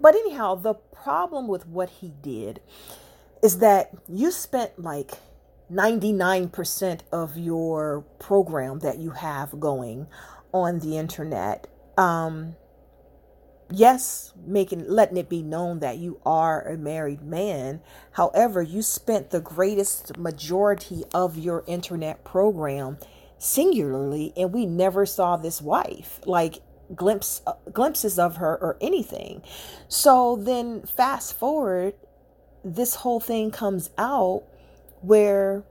But 0.00 0.14
anyhow, 0.14 0.54
the 0.54 0.74
problem 0.74 1.48
with 1.48 1.66
what 1.66 1.90
he 1.90 2.12
did 2.22 2.60
is 3.42 3.58
that 3.58 3.90
you 4.08 4.30
spent 4.30 4.78
like 4.78 5.12
99% 5.72 7.00
of 7.12 7.36
your 7.36 8.04
program 8.18 8.80
that 8.80 8.98
you 8.98 9.10
have 9.10 9.60
going 9.60 10.06
on 10.52 10.80
the 10.80 10.96
internet 10.96 11.66
um, 11.98 12.56
yes, 13.70 14.32
making 14.46 14.88
letting 14.88 15.16
it 15.16 15.28
be 15.28 15.42
known 15.42 15.80
that 15.80 15.98
you 15.98 16.20
are 16.24 16.62
a 16.62 16.76
married 16.76 17.22
man. 17.22 17.80
However, 18.12 18.62
you 18.62 18.82
spent 18.82 19.30
the 19.30 19.40
greatest 19.40 20.16
majority 20.16 21.04
of 21.14 21.36
your 21.36 21.64
internet 21.66 22.24
program 22.24 22.98
singularly 23.38 24.32
and 24.36 24.52
we 24.52 24.66
never 24.66 25.06
saw 25.06 25.36
this 25.36 25.62
wife. 25.62 26.20
Like 26.24 26.60
glimpse 26.94 27.42
uh, 27.46 27.52
glimpses 27.72 28.18
of 28.18 28.36
her 28.36 28.56
or 28.56 28.76
anything. 28.80 29.42
So 29.88 30.36
then 30.36 30.82
fast 30.82 31.34
forward 31.34 31.94
this 32.64 32.96
whole 32.96 33.20
thing 33.20 33.50
comes 33.50 33.90
out 33.98 34.44
where 35.00 35.64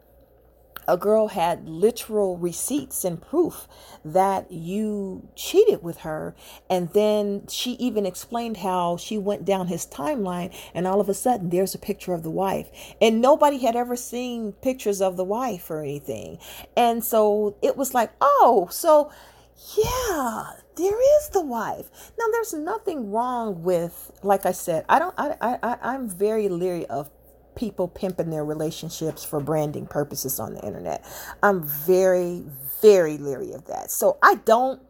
a 0.88 0.98
girl 0.98 1.28
had 1.30 1.68
literal 1.68 2.38
receipts 2.38 3.04
and 3.04 3.22
proof 3.22 3.68
that 4.06 4.52
you 4.52 5.28
cheated 5.36 5.84
with 5.84 6.00
her. 6.00 6.36
And 6.70 6.90
then 6.94 7.48
she 7.48 7.72
even 7.74 8.06
explained 8.06 8.58
how 8.58 8.98
she 8.98 9.18
went 9.18 9.46
down 9.46 9.68
his 9.68 9.86
timeline, 9.86 10.54
and 10.74 10.88
all 10.88 11.02
of 11.02 11.10
a 11.10 11.14
sudden, 11.14 11.50
there's 11.50 11.76
a 11.76 11.80
picture 11.80 12.14
of 12.14 12.24
the 12.24 12.32
wife. 12.32 12.70
And 13.02 13.22
nobody 13.22 13.58
had 13.60 13.76
ever 13.76 13.96
seen 13.96 14.54
pictures 14.54 15.02
of 15.02 15.18
the 15.18 15.24
wife 15.24 15.70
or 15.70 15.82
anything. 15.82 16.40
And 16.76 17.04
so 17.04 17.58
it 17.62 17.76
was 17.76 17.94
like, 17.94 18.12
oh, 18.22 18.68
so 18.72 19.12
yeah 19.76 20.52
there 20.76 21.18
is 21.20 21.30
the 21.30 21.42
wife 21.42 22.12
now 22.18 22.26
there's 22.32 22.54
nothing 22.54 23.12
wrong 23.12 23.64
with 23.64 24.12
like 24.22 24.46
i 24.46 24.52
said 24.52 24.86
i 24.88 25.00
don't 25.00 25.16
i 25.18 25.36
i 25.42 25.78
i'm 25.82 26.08
very 26.08 26.48
leery 26.48 26.86
of 26.86 27.10
people 27.58 27.88
pimping 27.88 28.30
their 28.30 28.46
relationships 28.46 29.24
for 29.26 29.42
branding 29.42 29.88
purposes 29.88 30.40
on 30.40 30.54
the 30.54 30.66
internet. 30.66 31.04
I'm 31.44 31.68
very, 31.68 32.46
very 32.82 33.18
leery 33.18 33.52
of 33.52 33.66
that. 33.66 33.92
So 33.92 34.18
I 34.22 34.36
don't 34.36 34.82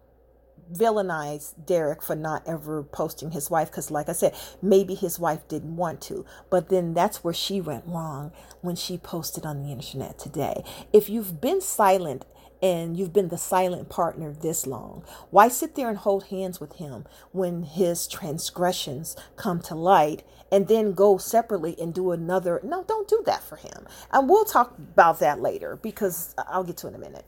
villainize 0.72 1.54
Derrick 1.66 2.04
for 2.04 2.16
not 2.16 2.44
ever 2.46 2.84
posting 2.84 3.32
his 3.32 3.50
wife 3.50 3.72
because, 3.72 3.90
like 3.90 4.10
I 4.10 4.12
said, 4.12 4.36
maybe 4.62 4.96
his 4.96 5.18
wife 5.18 5.48
didn't 5.48 5.76
want 5.78 6.02
to. 6.02 6.26
But 6.50 6.70
then 6.70 6.94
that's 6.94 7.24
where 7.24 7.34
she 7.34 7.62
went 7.62 7.86
wrong 7.88 8.32
when 8.62 8.76
she 8.76 8.98
posted 8.98 9.46
on 9.46 9.64
the 9.64 9.72
internet 9.72 10.20
today. 10.20 10.64
If 10.92 11.10
you've 11.10 11.40
been 11.40 11.62
silent 11.62 12.26
and 12.62 12.98
you've 12.98 13.14
been 13.14 13.30
the 13.30 13.38
silent 13.38 13.88
partner 13.90 14.34
this 14.34 14.68
long, 14.68 15.06
why 15.30 15.48
sit 15.48 15.76
there 15.76 15.90
and 15.90 16.00
hold 16.00 16.26
hands 16.26 16.60
with 16.60 16.74
him 16.74 17.06
when 17.32 17.64
his 17.64 18.08
transgressions 18.08 19.16
come 19.36 19.62
to 19.62 19.76
light 19.76 20.24
and 20.52 20.68
then 20.68 20.94
go 20.94 21.18
separately 21.18 21.76
and 21.80 21.94
do 21.94 22.12
another? 22.12 22.62
No, 22.64 22.84
don't 22.84 23.08
do 23.08 23.22
that 23.26 23.44
for 23.44 23.58
him. 23.58 23.88
And 24.12 24.30
we'll 24.30 24.46
talk 24.46 24.78
about 24.78 25.20
that 25.20 25.42
later 25.42 25.76
because 25.76 26.36
I'll 26.38 26.64
get 26.64 26.78
to 26.78 26.88
in 26.88 26.96
a 26.96 27.00
minute. 27.00 27.26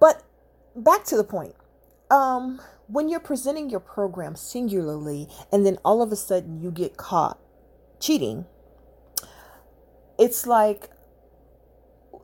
But 0.00 0.22
back 0.76 1.04
to 1.04 1.16
the 1.16 1.24
point. 1.24 1.54
Um, 2.10 2.60
when 2.86 3.08
you're 3.08 3.20
presenting 3.20 3.70
your 3.70 3.80
program 3.80 4.36
singularly 4.36 5.28
and 5.50 5.64
then 5.64 5.78
all 5.84 6.02
of 6.02 6.12
a 6.12 6.16
sudden 6.16 6.60
you 6.60 6.70
get 6.70 6.96
caught 6.96 7.38
cheating, 7.98 8.44
it's 10.18 10.46
like 10.46 10.90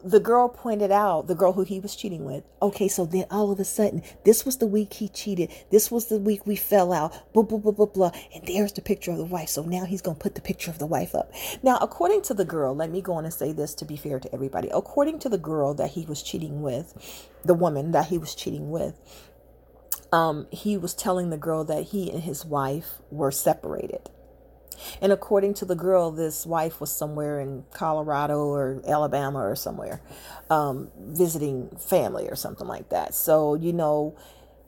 the 0.05 0.21
girl 0.21 0.49
pointed 0.49 0.91
out, 0.91 1.27
the 1.27 1.35
girl 1.35 1.53
who 1.53 1.63
he 1.63 1.81
was 1.81 1.95
cheating 1.95 2.25
with, 2.25 2.45
okay, 2.63 2.89
so 2.89 3.05
then 3.05 3.27
all 3.31 3.51
of 3.51 3.61
a 3.61 3.65
sudden, 3.65 4.03
this 4.25 4.45
was 4.45 4.59
the 4.59 4.67
week 4.67 4.95
he 4.95 5.09
cheated. 5.09 5.51
This 5.71 5.91
was 5.91 6.07
the 6.07 6.19
week 6.19 6.47
we 6.47 6.57
fell 6.57 6.93
out, 6.93 7.33
blah, 7.33 7.43
blah, 7.43 7.59
blah, 7.59 7.73
blah, 7.73 7.87
blah. 7.87 8.11
And 8.35 8.47
there's 8.47 8.73
the 8.73 8.83
picture 8.83 9.11
of 9.11 9.19
the 9.19 9.25
wife. 9.25 9.49
So 9.49 9.63
now 9.63 9.85
he's 9.85 10.03
to 10.03 10.15
put 10.15 10.35
the 10.35 10.41
picture 10.41 10.71
of 10.71 10.79
the 10.79 10.87
wife 10.87 11.15
up. 11.15 11.33
Now, 11.63 11.79
according 11.81 12.23
to 12.23 12.35
the 12.35 12.45
girl, 12.45 12.75
let 12.75 12.91
me 12.91 13.01
go 13.01 13.15
on 13.15 13.25
and 13.25 13.35
say 13.35 13.53
this 13.53 13.75
to 13.75 13.85
be 13.85 13.97
fair 13.97 14.19
to 14.19 14.35
everybody. 14.35 14.69
According 14.73 15.19
to 15.21 15.29
the 15.29 15.39
girl 15.39 15.75
that 15.75 15.91
he 15.91 16.07
was 16.07 16.23
cheating 16.23 16.63
with, 16.63 17.29
the 17.45 17.55
woman 17.55 17.93
that 17.93 18.07
he 18.07 18.19
was 18.19 18.35
cheating 18.35 18.71
with, 18.71 18.99
um, 20.13 20.47
he 20.51 20.77
was 20.77 20.95
telling 20.95 21.31
the 21.31 21.37
girl 21.37 21.65
that 21.65 21.85
he 21.85 22.11
and 22.11 22.23
his 22.23 22.45
wife 22.45 23.01
were 23.11 23.31
separated. 23.31 24.11
And 25.01 25.13
according 25.13 25.55
to 25.55 25.65
the 25.65 25.75
girl, 25.75 26.11
this 26.11 26.47
wife 26.47 26.81
was 26.81 26.91
somewhere 26.91 27.41
in 27.41 27.65
Colorado 27.73 28.47
or 28.47 28.83
Alabama 28.87 29.39
or 29.39 29.57
somewhere 29.57 30.01
um, 30.51 30.91
visiting 30.99 31.71
family 31.79 32.29
or 32.29 32.37
something 32.37 32.67
like 32.67 32.89
that. 32.91 33.15
So, 33.15 33.55
you 33.55 33.73
know, 33.73 34.17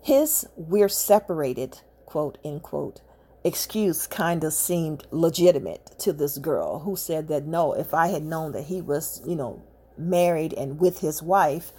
his 0.02 0.46
we're 0.56 0.88
separated, 0.88 1.80
quote 2.06 2.38
unquote, 2.44 3.00
excuse 3.44 4.06
kind 4.06 4.44
of 4.44 4.52
seemed 4.52 5.06
legitimate 5.10 5.98
to 5.98 6.12
this 6.12 6.38
girl 6.38 6.80
who 6.80 6.96
said 6.96 7.28
that 7.28 7.44
no, 7.44 7.72
if 7.72 7.92
I 7.92 8.08
had 8.08 8.22
known 8.22 8.52
that 8.52 8.64
he 8.64 8.80
was, 8.80 9.22
you 9.26 9.34
know, 9.34 9.62
married 9.98 10.52
and 10.52 10.80
with 10.80 11.00
his 11.00 11.22
wife, 11.22 11.72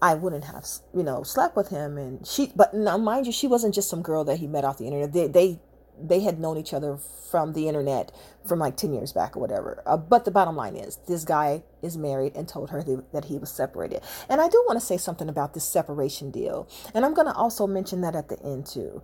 I 0.00 0.14
wouldn't 0.14 0.44
have, 0.44 0.66
you 0.94 1.04
know, 1.04 1.22
slept 1.22 1.56
with 1.56 1.68
him. 1.68 1.96
And 1.96 2.26
she, 2.26 2.52
but 2.56 2.74
now 2.74 2.98
mind 2.98 3.26
you, 3.26 3.32
she 3.32 3.46
wasn't 3.46 3.74
just 3.74 3.88
some 3.88 4.02
girl 4.02 4.24
that 4.24 4.38
he 4.38 4.48
met 4.48 4.64
off 4.64 4.78
the 4.78 4.86
internet. 4.86 5.12
They, 5.12 5.28
they 5.28 5.60
they 6.02 6.20
had 6.20 6.38
known 6.38 6.56
each 6.58 6.74
other 6.74 6.96
from 7.30 7.52
the 7.54 7.68
internet 7.68 8.12
from 8.46 8.58
like 8.58 8.76
10 8.76 8.92
years 8.92 9.12
back 9.12 9.36
or 9.36 9.40
whatever. 9.40 9.82
Uh, 9.86 9.96
but 9.96 10.24
the 10.24 10.30
bottom 10.30 10.56
line 10.56 10.76
is 10.76 10.98
this 11.08 11.24
guy 11.24 11.62
is 11.82 11.96
married 11.96 12.34
and 12.36 12.48
told 12.48 12.70
her 12.70 12.82
that 13.12 13.24
he 13.26 13.38
was 13.38 13.50
separated. 13.50 14.02
And 14.28 14.40
I 14.40 14.48
do 14.48 14.62
want 14.66 14.78
to 14.78 14.84
say 14.84 14.96
something 14.96 15.28
about 15.28 15.54
this 15.54 15.64
separation 15.64 16.30
deal. 16.30 16.68
And 16.94 17.04
I'm 17.04 17.14
going 17.14 17.28
to 17.28 17.34
also 17.34 17.66
mention 17.66 18.00
that 18.02 18.14
at 18.14 18.28
the 18.28 18.40
end 18.42 18.66
too. 18.66 19.02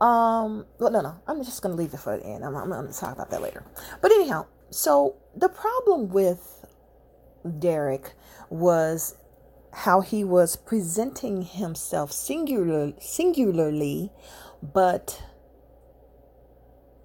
Um, 0.00 0.66
well, 0.78 0.90
no, 0.90 1.00
no, 1.00 1.20
I'm 1.26 1.44
just 1.44 1.62
going 1.62 1.76
to 1.76 1.80
leave 1.80 1.94
it 1.94 2.00
for 2.00 2.16
the 2.16 2.24
end. 2.24 2.44
I'm, 2.44 2.56
I'm 2.56 2.68
going 2.68 2.88
to 2.88 2.98
talk 2.98 3.12
about 3.14 3.30
that 3.30 3.42
later. 3.42 3.64
But 4.00 4.12
anyhow, 4.12 4.46
so 4.70 5.16
the 5.36 5.48
problem 5.48 6.08
with 6.08 6.66
Derrick 7.58 8.12
was 8.50 9.16
how 9.72 10.00
he 10.00 10.24
was 10.24 10.56
presenting 10.56 11.42
himself 11.42 12.10
singular, 12.12 12.92
singularly, 13.00 14.10
but 14.62 15.22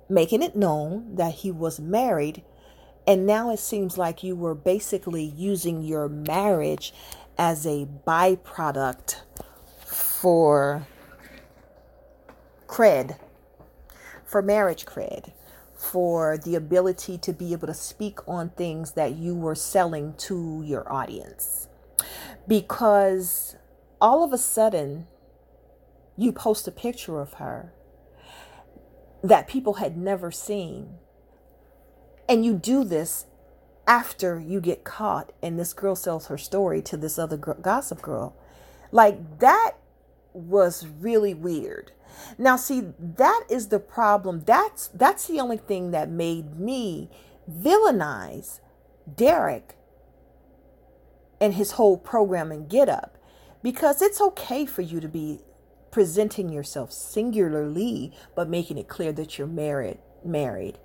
making 0.10 0.41
it 0.41 0.55
known 0.55 1.15
that 1.15 1.33
he 1.36 1.51
was 1.51 1.79
married. 1.79 2.43
And 3.05 3.25
now 3.25 3.50
it 3.50 3.60
seems 3.60 3.98
like 3.98 4.24
you 4.24 4.36
were 4.36 4.55
basically 4.55 5.24
using 5.24 5.83
your 5.83 6.07
marriage 6.07 6.93
as 7.38 7.65
a 7.65 7.88
byproduct 8.07 9.22
for 9.79 10.88
cred, 12.67 13.17
for 14.25 14.41
marriage 14.41 14.86
cred, 14.86 15.31
for 15.75 16.38
the 16.38 16.55
ability 16.55 17.17
to 17.17 17.33
be 17.33 17.51
able 17.51 17.67
to 17.67 17.74
speak 17.74 18.19
on 18.27 18.50
things 18.50 18.93
that 18.93 19.15
you 19.15 19.36
were 19.36 19.55
selling 19.55 20.13
to 20.17 20.63
your 20.65 20.91
audience. 20.91 21.67
Because 22.48 23.55
all 24.00 24.24
of 24.24 24.31
a 24.31 24.38
sudden, 24.38 25.07
you 26.17 26.31
post 26.31 26.67
a 26.67 26.72
picture 26.72 27.19
of 27.19 27.33
her 27.33 27.74
that 29.24 29.48
people 29.48 29.75
had 29.75 29.98
never 29.98 30.32
seen. 30.32 30.98
And 32.27 32.46
you 32.46 32.53
do 32.56 32.84
this 32.84 33.25
after 33.88 34.39
you 34.39 34.62
get 34.62 34.84
caught 34.84 35.32
and 35.42 35.58
this 35.58 35.74
girl 35.74 35.96
sells 35.96 36.27
her 36.27 36.38
story 36.38 36.82
to 36.82 36.98
this 36.98 37.18
other 37.18 37.38
gossip 37.38 38.01
girl. 38.01 38.36
Like 38.92 39.39
that 39.39 39.72
was 40.34 40.86
really 40.88 41.34
weird. 41.34 41.92
Now 42.38 42.58
see, 42.58 42.94
that 43.00 43.44
is 43.50 43.70
the 43.70 43.80
problem. 43.80 44.44
That's 44.46 44.89
that's 44.89 45.27
the 45.27 45.39
only 45.39 45.58
thing 45.58 45.92
that 45.92 46.10
made 46.10 46.60
me 46.60 47.10
villainize 47.50 48.60
Derrick 49.13 49.75
and 51.42 51.56
his 51.56 51.72
whole 51.72 51.98
program 51.98 52.51
and 52.51 52.70
get 52.70 52.88
up 52.88 53.18
because 53.62 54.01
it's 54.01 54.22
okay 54.22 54.65
for 54.65 54.82
you 54.82 55.00
to 55.00 55.08
be 55.08 55.42
presenting 55.93 56.50
yourself 56.50 56.91
singularly, 56.91 58.12
but 58.35 58.50
making 58.50 58.77
it 58.79 58.88
clear 58.88 59.13
that 59.13 59.38
you're 59.38 59.47
married 59.47 60.00
married. 60.25 60.77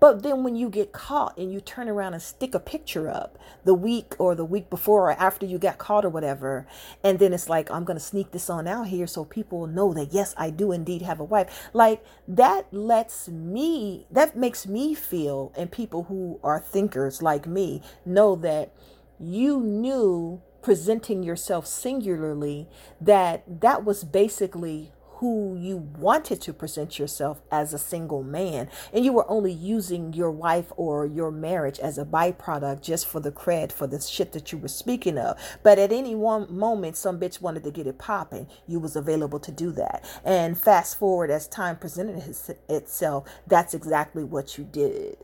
But 0.00 0.22
then 0.22 0.44
when 0.44 0.54
you 0.54 0.68
get 0.68 0.92
caught 0.92 1.38
and 1.38 1.52
you 1.52 1.60
turn 1.60 1.88
around 1.88 2.12
and 2.12 2.22
stick 2.22 2.54
a 2.54 2.60
picture 2.60 3.08
up 3.08 3.38
the 3.64 3.72
week 3.72 4.14
or 4.18 4.34
the 4.34 4.44
week 4.44 4.68
before 4.68 5.10
or 5.10 5.12
after 5.12 5.46
you 5.46 5.58
got 5.58 5.78
caught 5.78 6.04
or 6.04 6.10
whatever, 6.10 6.66
and 7.02 7.18
then 7.18 7.32
it's 7.32 7.48
like, 7.48 7.70
I'm 7.70 7.84
going 7.84 7.98
to 7.98 8.04
sneak 8.04 8.32
this 8.32 8.50
on 8.50 8.68
out 8.68 8.88
here 8.88 9.06
so 9.06 9.24
people 9.24 9.66
know 9.66 9.94
that, 9.94 10.12
yes, 10.12 10.34
I 10.36 10.50
do 10.50 10.72
indeed 10.72 11.00
have 11.00 11.20
a 11.20 11.24
wife. 11.24 11.70
Like 11.72 12.04
that 12.28 12.66
lets 12.72 13.28
me, 13.28 14.06
that 14.10 14.36
makes 14.36 14.66
me 14.66 14.94
feel, 14.94 15.52
and 15.56 15.72
people 15.72 16.04
who 16.04 16.38
are 16.42 16.60
thinkers 16.60 17.22
like 17.22 17.46
me 17.46 17.82
know 18.04 18.36
that 18.36 18.72
you 19.18 19.60
knew 19.60 20.42
presenting 20.62 21.22
yourself 21.22 21.66
singularly 21.66 22.68
that 23.00 23.60
that 23.60 23.84
was 23.84 24.04
basically 24.04 24.92
who 25.22 25.56
you 25.56 25.76
wanted 25.76 26.40
to 26.40 26.52
present 26.52 26.98
yourself 26.98 27.42
as 27.52 27.72
a 27.72 27.78
single 27.78 28.24
man. 28.24 28.68
And 28.92 29.04
you 29.04 29.12
were 29.12 29.30
only 29.30 29.52
using 29.52 30.12
your 30.12 30.32
wife 30.32 30.72
or 30.76 31.06
your 31.06 31.30
marriage 31.30 31.78
as 31.78 31.96
a 31.96 32.04
byproduct 32.04 32.82
just 32.82 33.06
for 33.06 33.20
the 33.20 33.30
cred 33.30 33.70
for 33.70 33.86
the 33.86 34.00
shit 34.00 34.32
that 34.32 34.50
you 34.50 34.58
were 34.58 34.66
speaking 34.66 35.18
of. 35.18 35.38
But 35.62 35.78
at 35.78 35.92
any 35.92 36.16
one 36.16 36.52
moment 36.52 36.96
some 36.96 37.20
bitch 37.20 37.40
wanted 37.40 37.62
to 37.62 37.70
get 37.70 37.86
it 37.86 37.98
popping. 37.98 38.48
You 38.66 38.80
was 38.80 38.96
available 38.96 39.38
to 39.40 39.52
do 39.52 39.70
that. 39.72 40.04
And 40.24 40.58
fast 40.58 40.98
forward 40.98 41.30
as 41.30 41.46
time 41.46 41.76
presented 41.76 42.36
itself 42.68 43.28
that's 43.46 43.74
exactly 43.74 44.24
what 44.24 44.58
you 44.58 44.64
did 44.64 45.18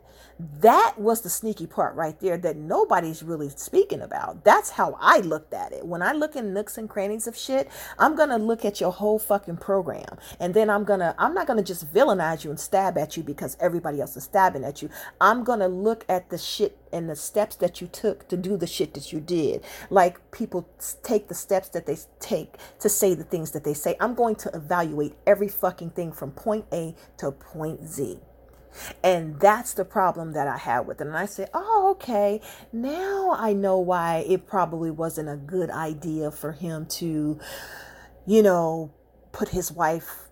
that 0.60 0.94
was 0.98 1.22
the 1.22 1.30
sneaky 1.30 1.66
part 1.66 1.94
right 1.96 2.18
there 2.20 2.36
that 2.38 2.56
nobody's 2.56 3.22
really 3.22 3.48
speaking 3.48 4.00
about. 4.00 4.44
That's 4.44 4.70
how 4.70 4.96
I 5.00 5.18
looked 5.18 5.52
at 5.52 5.72
it. 5.72 5.86
When 5.86 6.02
I 6.02 6.12
look 6.12 6.36
in 6.36 6.54
nooks 6.54 6.78
and 6.78 6.88
crannies 6.88 7.26
of 7.26 7.36
shit, 7.36 7.68
I'm 7.98 8.14
going 8.14 8.28
to 8.28 8.36
look 8.36 8.64
at 8.64 8.80
your 8.80 8.92
whole 8.92 9.18
fucking 9.18 9.56
program. 9.56 10.18
And 10.38 10.54
then 10.54 10.70
I'm 10.70 10.84
going 10.84 11.00
to, 11.00 11.14
I'm 11.18 11.34
not 11.34 11.46
going 11.46 11.56
to 11.56 11.64
just 11.64 11.92
villainize 11.92 12.44
you 12.44 12.50
and 12.50 12.60
stab 12.60 12.96
at 12.96 13.16
you 13.16 13.22
because 13.22 13.56
everybody 13.60 14.00
else 14.00 14.16
is 14.16 14.24
stabbing 14.24 14.64
at 14.64 14.80
you. 14.80 14.90
I'm 15.20 15.42
going 15.42 15.60
to 15.60 15.68
look 15.68 16.04
at 16.08 16.30
the 16.30 16.38
shit 16.38 16.78
and 16.92 17.10
the 17.10 17.16
steps 17.16 17.56
that 17.56 17.80
you 17.80 17.86
took 17.86 18.28
to 18.28 18.36
do 18.36 18.56
the 18.56 18.66
shit 18.66 18.94
that 18.94 19.12
you 19.12 19.20
did. 19.20 19.64
Like 19.90 20.30
people 20.30 20.68
take 21.02 21.28
the 21.28 21.34
steps 21.34 21.68
that 21.70 21.86
they 21.86 21.96
take 22.20 22.54
to 22.80 22.88
say 22.88 23.14
the 23.14 23.24
things 23.24 23.50
that 23.52 23.64
they 23.64 23.74
say. 23.74 23.96
I'm 24.00 24.14
going 24.14 24.36
to 24.36 24.50
evaluate 24.54 25.14
every 25.26 25.48
fucking 25.48 25.90
thing 25.90 26.12
from 26.12 26.30
point 26.30 26.66
A 26.72 26.94
to 27.18 27.32
point 27.32 27.86
Z. 27.86 28.20
And 29.02 29.38
that's 29.40 29.74
the 29.74 29.84
problem 29.84 30.32
that 30.32 30.46
I 30.46 30.56
had 30.56 30.80
with 30.80 31.00
it. 31.00 31.06
And 31.06 31.16
I 31.16 31.26
said, 31.26 31.50
oh, 31.54 31.88
okay, 31.92 32.40
now 32.72 33.34
I 33.36 33.52
know 33.52 33.78
why 33.78 34.24
it 34.28 34.46
probably 34.46 34.90
wasn't 34.90 35.28
a 35.28 35.36
good 35.36 35.70
idea 35.70 36.30
for 36.30 36.52
him 36.52 36.86
to, 36.86 37.38
you 38.26 38.42
know, 38.42 38.92
put 39.32 39.50
his 39.50 39.72
wife 39.72 40.27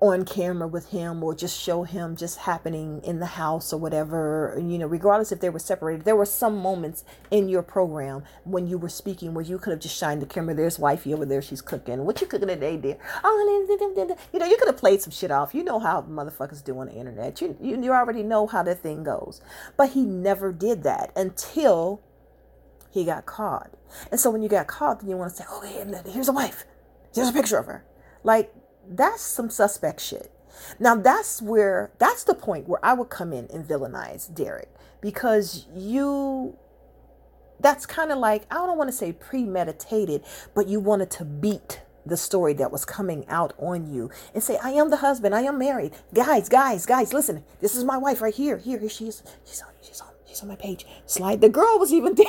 on 0.00 0.26
camera 0.26 0.68
with 0.68 0.90
him 0.90 1.22
or 1.22 1.34
just 1.34 1.58
show 1.58 1.82
him 1.84 2.16
just 2.16 2.40
happening 2.40 3.00
in 3.02 3.18
the 3.18 3.26
house 3.26 3.72
or 3.72 3.80
whatever 3.80 4.54
you 4.58 4.76
know 4.76 4.86
regardless 4.86 5.32
if 5.32 5.40
they 5.40 5.48
were 5.48 5.58
separated. 5.58 6.04
There 6.04 6.16
were 6.16 6.26
some 6.26 6.58
moments 6.58 7.02
in 7.30 7.48
your 7.48 7.62
program 7.62 8.22
when 8.44 8.66
you 8.66 8.76
were 8.76 8.90
speaking 8.90 9.32
where 9.32 9.44
you 9.44 9.58
could 9.58 9.70
have 9.70 9.80
just 9.80 9.96
shined 9.96 10.20
the 10.20 10.26
camera. 10.26 10.54
There's 10.54 10.78
wifey 10.78 11.14
over 11.14 11.24
there. 11.24 11.40
She's 11.40 11.62
cooking. 11.62 12.04
What 12.04 12.20
you 12.20 12.26
cooking 12.26 12.48
today 12.48 12.76
dear? 12.76 12.98
Oh 13.24 13.66
you 14.32 14.38
know 14.38 14.46
you 14.46 14.56
could 14.58 14.68
have 14.68 14.76
played 14.76 15.00
some 15.00 15.12
shit 15.12 15.30
off. 15.30 15.54
You 15.54 15.64
know 15.64 15.78
how 15.78 16.02
motherfuckers 16.02 16.62
do 16.62 16.78
on 16.78 16.88
the 16.88 16.94
internet. 16.94 17.40
You, 17.40 17.56
you, 17.60 17.82
you 17.82 17.92
already 17.92 18.22
know 18.22 18.46
how 18.46 18.62
that 18.64 18.80
thing 18.80 19.02
goes. 19.02 19.40
But 19.78 19.90
he 19.90 20.04
never 20.04 20.52
did 20.52 20.82
that 20.82 21.10
until 21.16 22.02
he 22.90 23.04
got 23.04 23.24
caught. 23.24 23.70
And 24.10 24.20
so 24.20 24.30
when 24.30 24.42
you 24.42 24.48
got 24.50 24.66
caught 24.66 25.00
then 25.00 25.08
you 25.08 25.16
want 25.16 25.30
to 25.30 25.36
say 25.38 25.44
oh 25.48 25.62
here's 26.06 26.28
a 26.28 26.32
wife. 26.32 26.64
Here's 27.14 27.28
a 27.28 27.32
picture 27.32 27.56
of 27.56 27.64
her. 27.64 27.82
Like 28.22 28.52
that's 28.88 29.22
some 29.22 29.50
suspect 29.50 30.00
shit. 30.00 30.30
Now 30.78 30.96
that's 30.96 31.42
where 31.42 31.90
that's 31.98 32.24
the 32.24 32.34
point 32.34 32.68
where 32.68 32.84
I 32.84 32.94
would 32.94 33.10
come 33.10 33.32
in 33.32 33.46
and 33.52 33.66
villainize 33.66 34.32
Derrick 34.34 34.70
because 35.00 35.66
you 35.74 36.56
that's 37.60 37.86
kind 37.86 38.10
of 38.10 38.18
like 38.18 38.46
I 38.50 38.54
don't 38.54 38.78
want 38.78 38.88
to 38.88 38.96
say 38.96 39.12
premeditated, 39.12 40.24
but 40.54 40.68
you 40.68 40.80
wanted 40.80 41.10
to 41.12 41.24
beat 41.24 41.82
the 42.06 42.16
story 42.16 42.52
that 42.54 42.70
was 42.70 42.84
coming 42.84 43.26
out 43.28 43.52
on 43.58 43.92
you 43.92 44.10
and 44.32 44.42
say, 44.42 44.56
I 44.62 44.70
am 44.70 44.90
the 44.90 44.98
husband, 44.98 45.34
I 45.34 45.42
am 45.42 45.58
married. 45.58 45.92
Guys, 46.14 46.48
guys, 46.48 46.86
guys, 46.86 47.12
listen, 47.12 47.42
this 47.60 47.74
is 47.74 47.82
my 47.84 47.98
wife 47.98 48.20
right 48.20 48.34
here. 48.34 48.58
Here, 48.58 48.78
here 48.78 48.88
she 48.88 49.08
is. 49.08 49.22
She's 49.44 49.60
on, 49.60 49.68
she's 49.82 50.00
on, 50.00 50.08
she's 50.26 50.40
on 50.40 50.48
my 50.48 50.56
page. 50.56 50.86
Slide. 51.06 51.40
The 51.40 51.48
girl 51.48 51.78
was 51.78 51.92
even 51.92 52.14
there 52.16 52.26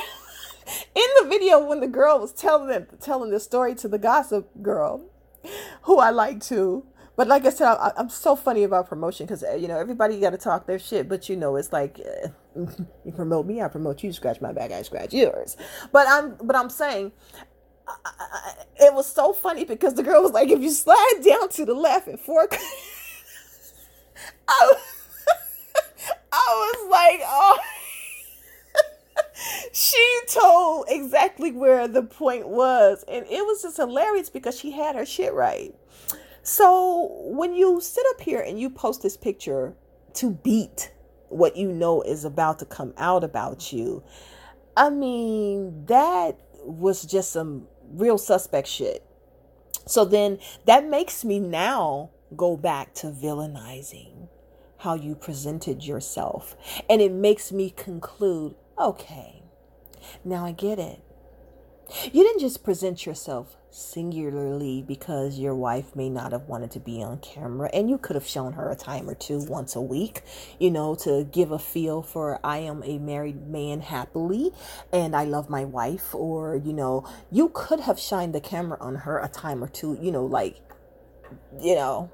in 0.94 1.08
the 1.22 1.28
video 1.28 1.64
when 1.64 1.80
the 1.80 1.86
girl 1.86 2.18
was 2.18 2.32
telling 2.32 2.68
them 2.68 2.86
telling 3.00 3.30
the 3.30 3.40
story 3.40 3.74
to 3.76 3.88
the 3.88 3.98
gossip 3.98 4.50
girl, 4.62 5.04
who 5.82 5.98
I 5.98 6.10
like 6.10 6.42
to. 6.44 6.84
But 7.16 7.26
like 7.26 7.44
I 7.46 7.50
said, 7.50 7.66
I, 7.66 7.92
am 7.96 8.08
so 8.08 8.36
funny 8.36 8.62
about 8.62 8.88
promotion 8.88 9.26
because 9.26 9.44
you 9.60 9.66
know 9.66 9.76
everybody 9.76 10.20
got 10.20 10.30
to 10.30 10.38
talk 10.38 10.66
their 10.66 10.78
shit. 10.78 11.08
But 11.08 11.28
you 11.28 11.36
know, 11.36 11.56
it's 11.56 11.72
like 11.72 11.98
uh, 11.98 12.28
you 13.04 13.12
promote 13.12 13.46
me, 13.46 13.60
I 13.60 13.68
promote 13.68 14.04
you. 14.04 14.12
Scratch 14.12 14.40
my 14.40 14.52
back, 14.52 14.70
I 14.70 14.82
scratch 14.82 15.12
yours. 15.12 15.56
But 15.90 16.06
I'm 16.08 16.36
but 16.42 16.54
I'm 16.54 16.70
saying 16.70 17.12
I, 17.88 18.54
it 18.80 18.94
was 18.94 19.10
so 19.10 19.32
funny 19.32 19.64
because 19.64 19.94
the 19.94 20.02
girl 20.02 20.22
was 20.22 20.32
like, 20.32 20.50
if 20.50 20.60
you 20.60 20.70
slide 20.70 21.22
down 21.24 21.48
to 21.50 21.64
the 21.64 21.74
left 21.74 22.08
and 22.08 22.20
fork, 22.20 22.52
I, 24.48 24.74
I 26.32 26.46
was 26.48 26.90
like, 26.90 27.20
oh. 27.24 27.58
She 29.72 30.20
told 30.28 30.86
exactly 30.88 31.52
where 31.52 31.88
the 31.88 32.02
point 32.02 32.48
was. 32.48 33.04
And 33.08 33.24
it 33.26 33.44
was 33.44 33.62
just 33.62 33.76
hilarious 33.76 34.30
because 34.30 34.58
she 34.58 34.70
had 34.72 34.96
her 34.96 35.06
shit 35.06 35.32
right. 35.32 35.74
So 36.42 37.10
when 37.24 37.54
you 37.54 37.80
sit 37.80 38.04
up 38.10 38.20
here 38.20 38.40
and 38.40 38.58
you 38.58 38.70
post 38.70 39.02
this 39.02 39.16
picture 39.16 39.74
to 40.14 40.30
beat 40.30 40.92
what 41.28 41.56
you 41.56 41.70
know 41.70 42.02
is 42.02 42.24
about 42.24 42.58
to 42.60 42.64
come 42.64 42.94
out 42.96 43.22
about 43.22 43.72
you, 43.72 44.02
I 44.76 44.90
mean, 44.90 45.86
that 45.86 46.38
was 46.64 47.02
just 47.04 47.32
some 47.32 47.66
real 47.90 48.18
suspect 48.18 48.68
shit. 48.68 49.04
So 49.86 50.04
then 50.04 50.38
that 50.66 50.86
makes 50.86 51.24
me 51.24 51.40
now 51.40 52.10
go 52.36 52.56
back 52.56 52.94
to 52.94 53.06
villainizing 53.08 54.28
how 54.78 54.94
you 54.94 55.14
presented 55.14 55.84
yourself. 55.84 56.56
And 56.88 57.00
it 57.02 57.12
makes 57.12 57.50
me 57.52 57.70
conclude 57.70 58.54
okay, 58.80 59.42
now 60.24 60.44
I 60.44 60.52
get 60.52 60.78
it. 60.78 61.00
You 62.12 62.22
didn't 62.22 62.40
just 62.40 62.62
present 62.62 63.06
yourself 63.06 63.56
singularly 63.70 64.82
because 64.82 65.38
your 65.38 65.54
wife 65.54 65.94
may 65.94 66.08
not 66.08 66.32
have 66.32 66.48
wanted 66.48 66.70
to 66.70 66.80
be 66.80 67.02
on 67.02 67.18
camera 67.18 67.68
and 67.72 67.88
you 67.90 67.98
could 67.98 68.14
have 68.14 68.26
shown 68.26 68.54
her 68.54 68.70
a 68.70 68.76
time 68.76 69.08
or 69.08 69.14
two 69.14 69.38
once 69.44 69.76
a 69.76 69.80
week 69.80 70.22
you 70.58 70.70
know 70.70 70.94
to 70.94 71.24
give 71.24 71.52
a 71.52 71.58
feel 71.58 72.02
for 72.02 72.40
i 72.42 72.58
am 72.58 72.82
a 72.84 72.98
married 72.98 73.46
man 73.46 73.80
happily 73.80 74.50
and 74.90 75.14
i 75.14 75.22
love 75.22 75.50
my 75.50 75.64
wife 75.64 76.14
or 76.14 76.56
you 76.56 76.72
know 76.72 77.06
you 77.30 77.50
could 77.52 77.80
have 77.80 78.00
shined 78.00 78.34
the 78.34 78.40
camera 78.40 78.78
on 78.80 78.94
her 78.94 79.18
a 79.18 79.28
time 79.28 79.62
or 79.62 79.68
two 79.68 79.98
you 80.00 80.10
know 80.10 80.24
like 80.24 80.58
you 81.60 81.74
know 81.74 82.10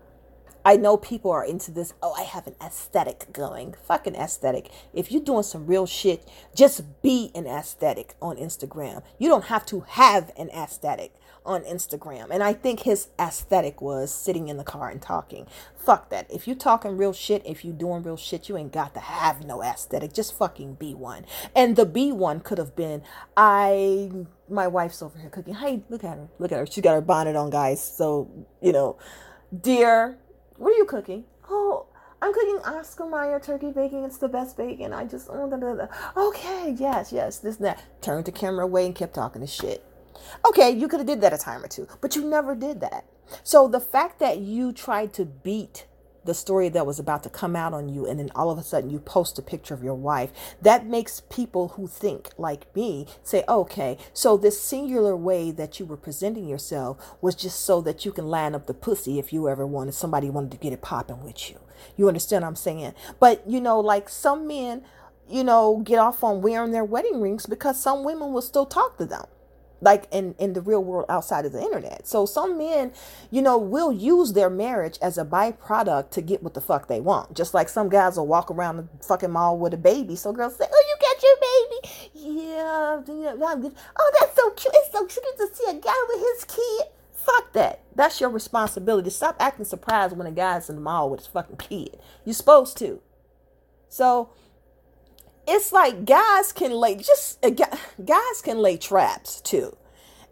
I 0.65 0.77
know 0.77 0.97
people 0.97 1.31
are 1.31 1.45
into 1.45 1.71
this. 1.71 1.93
Oh, 2.03 2.13
I 2.13 2.23
have 2.23 2.47
an 2.47 2.55
aesthetic 2.65 3.33
going. 3.33 3.75
Fucking 3.87 4.15
aesthetic. 4.15 4.71
If 4.93 5.13
you're 5.13 5.23
doing 5.23 5.43
some 5.43 5.67
real 5.67 5.87
shit, 5.87 6.27
just 6.55 7.03
be 7.03 7.31
an 7.35 7.47
aesthetic 7.47 8.15
on 8.23 8.37
Instagram. 8.37 9.03
You 9.19 9.29
don't 9.29 9.45
have 9.45 9.67
to 9.67 9.81
have 9.81 10.33
an 10.39 10.49
aesthetic 10.51 11.15
on 11.45 11.63
Instagram. 11.65 12.29
And 12.31 12.43
I 12.43 12.55
think 12.55 12.81
his 12.81 13.09
aesthetic 13.19 13.83
was 13.83 14.13
sitting 14.13 14.49
in 14.49 14.57
the 14.57 14.65
car 14.65 14.89
and 14.89 15.03
talking. 15.03 15.47
Fuck 15.77 16.09
that. 16.09 16.31
If 16.31 16.47
you're 16.47 16.57
talking 16.57 16.97
real 16.97 17.13
shit, 17.13 17.43
if 17.45 17.65
you're 17.65 17.75
doing 17.75 18.03
real 18.03 18.17
shit, 18.17 18.49
you 18.49 18.57
ain't 18.57 18.73
got 18.73 18.95
to 18.95 19.01
have 19.01 19.45
no 19.45 19.63
aesthetic. 19.63 20.15
Just 20.15 20.37
fucking 20.37 20.75
be 20.75 20.95
one. 20.95 21.27
And 21.55 21.77
the 21.77 21.85
be 21.85 22.11
one 22.11 22.41
could 22.41 22.59
have 22.59 22.75
been 22.75 23.03
I 23.37 24.11
my 24.49 24.67
wife's 24.67 25.03
over 25.03 25.19
here 25.19 25.31
cooking. 25.31 25.55
Hey, 25.55 25.83
look 25.89 26.05
at 26.05 26.17
her. 26.17 26.29
Look 26.39 26.53
at 26.53 26.59
her. 26.59 26.67
She's 26.67 26.83
got 26.83 26.95
her 26.95 27.01
bonnet 27.01 27.37
on, 27.37 27.51
guys. 27.51 27.83
So, 27.83 28.31
you 28.63 28.73
know, 28.73 28.99
dear 29.59 30.19
what 30.57 30.73
are 30.73 30.77
you 30.77 30.85
cooking? 30.85 31.25
Oh, 31.49 31.87
I'm 32.23 32.33
cooking 32.33 32.59
Oscar 32.65 33.07
Mayer 33.07 33.41
turkey 33.41 33.71
bacon. 33.71 34.05
It's 34.05 34.19
the 34.19 34.29
best 34.29 34.57
bacon. 34.57 34.93
I 34.93 35.05
just, 35.05 35.29
oh, 35.31 35.49
da, 35.51 35.57
da, 35.57 35.75
da. 35.75 35.87
okay, 36.17 36.75
yes, 36.79 37.13
yes, 37.13 37.39
this 37.39 37.57
and 37.57 37.67
that. 37.67 37.83
Turned 38.01 38.25
the 38.25 38.33
camera 38.33 38.65
away 38.65 38.87
and 38.87 38.95
kept 38.95 39.15
talking 39.15 39.41
to 39.43 39.47
shit. 39.47 39.85
Okay, 40.47 40.71
you 40.71 40.89
could 40.89 41.01
have 41.01 41.07
did 41.07 41.21
that 41.21 41.33
a 41.33 41.39
time 41.39 41.63
or 41.63 41.69
two, 41.69 41.87
but 42.01 42.17
you 42.17 42.25
never 42.25 42.55
did 42.55 42.81
that. 42.81 43.05
So 43.43 43.69
the 43.69 43.81
fact 43.81 44.19
that 44.21 44.39
you 44.39 44.73
tried 44.73 45.13
to 45.15 45.25
beat 45.25 45.87
the 46.25 46.35
story 46.35 46.69
that 46.71 46.87
was 46.87 46.99
about 46.99 47.23
to 47.23 47.31
come 47.31 47.57
out 47.57 47.73
on 47.73 47.89
you 47.89 48.07
and 48.07 48.19
then 48.19 48.31
all 48.35 48.51
of 48.51 48.59
a 48.59 48.63
sudden 48.63 48.91
you 48.91 48.99
post 48.99 49.39
a 49.39 49.43
picture 49.43 49.75
of 49.75 49.83
your 49.83 49.95
wife. 49.95 50.31
That 50.61 50.87
makes 50.87 51.21
people 51.21 51.69
who 51.69 51.87
think 51.87 52.31
like 52.39 52.75
me 52.75 53.07
say 53.23 53.45
okay 53.49 53.99
so 54.13 54.37
this 54.37 54.61
singular 54.61 55.17
way 55.17 55.51
that 55.51 55.79
you 55.79 55.87
were 55.87 55.97
presenting 55.97 56.49
yourself 56.49 57.17
was 57.21 57.35
just 57.35 57.61
so 57.61 57.81
that 57.83 58.05
you 58.05 58.13
can 58.13 58.29
line 58.29 58.55
up 58.55 58.67
the 58.67 58.75
pussy 58.75 59.19
if 59.19 59.33
you 59.33 59.49
ever 59.49 59.67
wanted 59.67 59.95
somebody 59.95 60.31
wanted 60.31 60.53
to 60.53 60.59
get 60.59 60.73
it 60.73 60.83
popping 60.83 61.23
with 61.23 61.51
you. 61.51 61.59
You 61.97 62.09
understand 62.09 62.43
what 62.43 62.49
i'm 62.49 62.57
saying? 62.57 62.95
But 63.21 63.49
you 63.49 63.61
know 63.61 63.81
like 63.81 64.09
some 64.09 64.47
men 64.47 64.83
you 65.29 65.43
know 65.45 65.81
get 65.85 65.99
off 65.99 66.23
on 66.23 66.43
wearing 66.43 66.73
their 66.73 66.85
wedding 66.85 67.21
rings 67.21 67.47
because 67.47 67.81
some 67.81 68.05
women 68.05 68.33
will 68.33 68.43
still 68.43 68.67
talk 68.67 68.99
to 68.99 69.07
them 69.07 69.25
like 69.85 70.07
in 70.11 70.35
in 70.39 70.55
the 70.55 70.61
real 70.61 70.83
world 70.83 71.05
outside 71.09 71.45
of 71.45 71.53
the 71.53 71.61
internet. 71.61 72.09
So 72.09 72.27
some 72.27 72.59
men, 72.59 72.93
you 73.31 73.43
know, 73.43 73.59
will 73.59 73.93
use 73.93 74.33
their 74.33 74.51
marriage 74.51 74.99
as 75.03 75.19
a 75.19 75.25
byproduct 75.25 76.11
to 76.11 76.23
get 76.23 76.43
what 76.43 76.55
the 76.55 76.61
fuck 76.61 76.89
they 76.89 77.01
want. 77.01 77.35
Just 77.35 77.55
like 77.55 77.69
some 77.69 77.89
guys 77.89 78.17
will 78.17 78.27
walk 78.27 78.51
around 78.51 78.79
the 78.79 78.89
fucking 79.05 79.31
mall 79.31 79.59
with 79.59 79.75
a 79.75 79.77
baby. 79.79 80.17
So 80.17 80.33
girls 80.33 80.57
say, 80.57 80.67
"Oh, 80.73 80.85
you 80.89 80.97
got 81.01 81.23
your 81.23 81.37
baby? 81.51 81.79
Yeah. 82.15 83.35
Oh, 83.99 84.13
that's 84.19 84.37
so 84.37 84.51
cute. 84.51 84.75
It's 84.77 84.93
so 84.93 85.05
cute 85.05 85.37
to 85.37 85.55
see 85.55 85.71
a 85.71 85.75
guy 85.75 86.05
with 86.09 86.21
his 86.21 86.45
kid." 86.45 86.87
Fuck 87.13 87.53
that. 87.53 87.81
That's 87.95 88.21
your 88.21 88.31
responsibility. 88.31 89.11
Stop 89.11 89.37
acting 89.39 89.65
surprised 89.65 90.17
when 90.17 90.27
a 90.27 90.33
guy's 90.33 90.69
in 90.69 90.77
the 90.77 90.83
mall 90.83 91.09
with 91.09 91.21
his 91.21 91.27
fucking 91.27 91.57
kid. 91.57 91.99
You're 92.25 92.35
supposed 92.35 92.77
to. 92.79 93.01
So 93.89 94.31
it's 95.47 95.73
like 95.73 96.05
guys 96.05 96.53
can 96.53 96.73
lay 96.73 96.97
just 96.97 97.45
uh, 97.45 97.51
guys 98.05 98.43
can 98.43 98.59
lay 98.59 98.77
traps 98.77 99.41
too. 99.41 99.77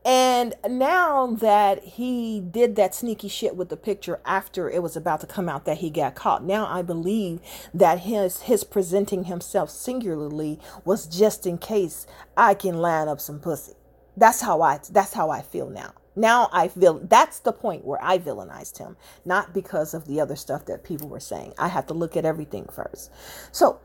And 0.04 0.54
now 0.68 1.28
that 1.28 1.84
he 1.84 2.40
did 2.40 2.74
that 2.74 2.92
sneaky 2.92 3.28
shit 3.28 3.54
with 3.54 3.68
the 3.68 3.76
picture 3.76 4.20
after 4.24 4.68
it 4.68 4.82
was 4.82 4.96
about 4.96 5.20
to 5.20 5.28
come 5.28 5.48
out 5.48 5.64
that 5.66 5.78
he 5.78 5.90
got 5.90 6.16
caught, 6.16 6.42
now 6.44 6.66
I 6.66 6.82
believe 6.82 7.40
that 7.72 8.00
his 8.00 8.42
his 8.42 8.64
presenting 8.64 9.24
himself 9.24 9.70
singularly 9.70 10.58
was 10.84 11.06
just 11.06 11.46
in 11.46 11.58
case 11.58 12.06
I 12.36 12.54
can 12.54 12.78
line 12.78 13.06
up 13.06 13.20
some 13.20 13.38
pussy. 13.38 13.74
That's 14.16 14.40
how 14.40 14.60
I 14.60 14.80
that's 14.90 15.12
how 15.12 15.30
I 15.30 15.42
feel 15.42 15.70
now. 15.70 15.92
Now 16.16 16.50
I 16.52 16.68
feel 16.68 16.98
that's 16.98 17.38
the 17.38 17.52
point 17.52 17.84
where 17.84 18.02
I 18.02 18.18
villainized 18.18 18.78
him, 18.78 18.96
not 19.24 19.54
because 19.54 19.94
of 19.94 20.06
the 20.06 20.20
other 20.20 20.36
stuff 20.36 20.66
that 20.66 20.84
people 20.84 21.08
were 21.08 21.20
saying. 21.20 21.54
I 21.58 21.68
have 21.68 21.86
to 21.86 21.94
look 21.94 22.16
at 22.16 22.24
everything 22.24 22.66
first. 22.72 23.10
So 23.52 23.80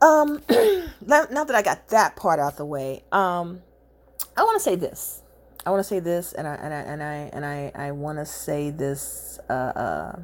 um, 0.00 0.42
now, 1.06 1.24
that 1.26 1.54
I 1.54 1.62
got 1.62 1.88
that 1.88 2.16
part 2.16 2.38
out 2.38 2.56
the 2.56 2.64
way, 2.64 3.02
um, 3.12 3.62
I 4.36 4.42
want 4.42 4.56
to 4.56 4.62
say 4.62 4.76
this. 4.76 5.22
I 5.64 5.70
want 5.70 5.80
to 5.80 5.88
say 5.88 6.00
this, 6.00 6.32
and 6.32 6.48
I 6.48 6.54
and 6.54 6.72
I 6.72 6.80
and 6.80 7.02
I 7.02 7.14
and 7.32 7.44
I, 7.44 7.72
I 7.74 7.90
want 7.90 8.18
to 8.18 8.24
say 8.24 8.70
this 8.70 9.38
uh, 9.50 9.52
uh, 9.52 10.18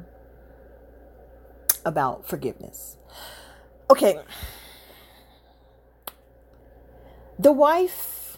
about 1.85 2.27
forgiveness. 2.27 2.97
Okay, 3.89 4.19
the 7.37 7.51
wife 7.51 8.37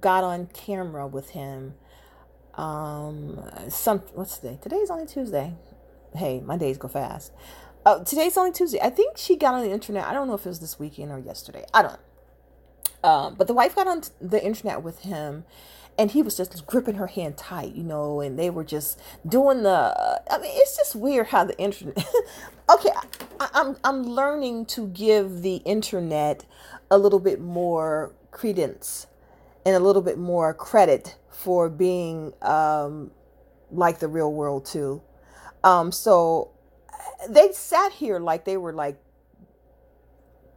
got 0.00 0.24
on 0.24 0.46
camera 0.46 1.06
with 1.06 1.30
him. 1.30 1.74
Um, 2.54 3.40
some 3.68 4.00
what's 4.14 4.38
today? 4.38 4.58
Today's 4.60 4.90
only 4.90 5.06
Tuesday. 5.06 5.54
Hey, 6.14 6.40
my 6.40 6.56
days 6.58 6.76
go 6.76 6.88
fast. 6.88 7.32
Oh, 7.84 8.04
today's 8.04 8.36
only 8.36 8.52
Tuesday. 8.52 8.78
I 8.80 8.90
think 8.90 9.16
she 9.18 9.36
got 9.36 9.54
on 9.54 9.64
the 9.64 9.72
internet. 9.72 10.06
I 10.06 10.12
don't 10.12 10.28
know 10.28 10.34
if 10.34 10.46
it 10.46 10.48
was 10.48 10.60
this 10.60 10.78
weekend 10.78 11.10
or 11.10 11.18
yesterday. 11.18 11.64
I 11.74 11.82
don't. 11.82 12.00
Um, 13.02 13.34
but 13.34 13.48
the 13.48 13.54
wife 13.54 13.74
got 13.74 13.88
on 13.88 14.02
the 14.20 14.42
internet 14.42 14.82
with 14.82 15.00
him 15.00 15.44
and 15.98 16.12
he 16.12 16.22
was 16.22 16.36
just 16.36 16.64
gripping 16.66 16.94
her 16.94 17.08
hand 17.08 17.36
tight, 17.36 17.74
you 17.74 17.82
know, 17.82 18.20
and 18.20 18.38
they 18.38 18.50
were 18.50 18.62
just 18.62 19.00
doing 19.28 19.64
the. 19.64 20.22
I 20.30 20.38
mean, 20.38 20.52
it's 20.54 20.76
just 20.76 20.94
weird 20.94 21.26
how 21.26 21.44
the 21.44 21.58
internet. 21.58 21.98
okay, 22.72 22.90
I, 23.40 23.48
I'm 23.52 23.76
I'm 23.82 24.04
learning 24.04 24.66
to 24.66 24.86
give 24.86 25.42
the 25.42 25.56
internet 25.56 26.44
a 26.88 26.98
little 26.98 27.18
bit 27.18 27.40
more 27.40 28.14
credence 28.30 29.08
and 29.66 29.74
a 29.74 29.80
little 29.80 30.02
bit 30.02 30.18
more 30.18 30.54
credit 30.54 31.16
for 31.30 31.68
being 31.68 32.32
um, 32.42 33.10
like 33.72 33.98
the 33.98 34.08
real 34.08 34.32
world 34.32 34.64
too. 34.64 35.02
Um, 35.64 35.92
so 35.92 36.52
they 37.28 37.52
sat 37.52 37.92
here 37.92 38.18
like 38.18 38.44
they 38.44 38.56
were 38.56 38.72
like 38.72 38.98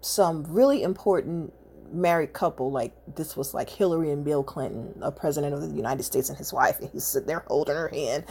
some 0.01 0.43
really 0.49 0.83
important 0.83 1.53
married 1.91 2.33
couple 2.33 2.71
like 2.71 2.93
this 3.15 3.37
was 3.37 3.53
like 3.53 3.69
hillary 3.69 4.11
and 4.11 4.25
bill 4.25 4.43
clinton 4.43 4.93
a 5.01 5.11
president 5.11 5.53
of 5.53 5.61
the 5.61 5.75
united 5.75 6.03
states 6.03 6.29
and 6.29 6.37
his 6.37 6.51
wife 6.51 6.79
and 6.79 6.89
he's 6.91 7.03
sitting 7.03 7.27
there 7.27 7.43
holding 7.47 7.75
her 7.75 7.87
hand 7.87 8.25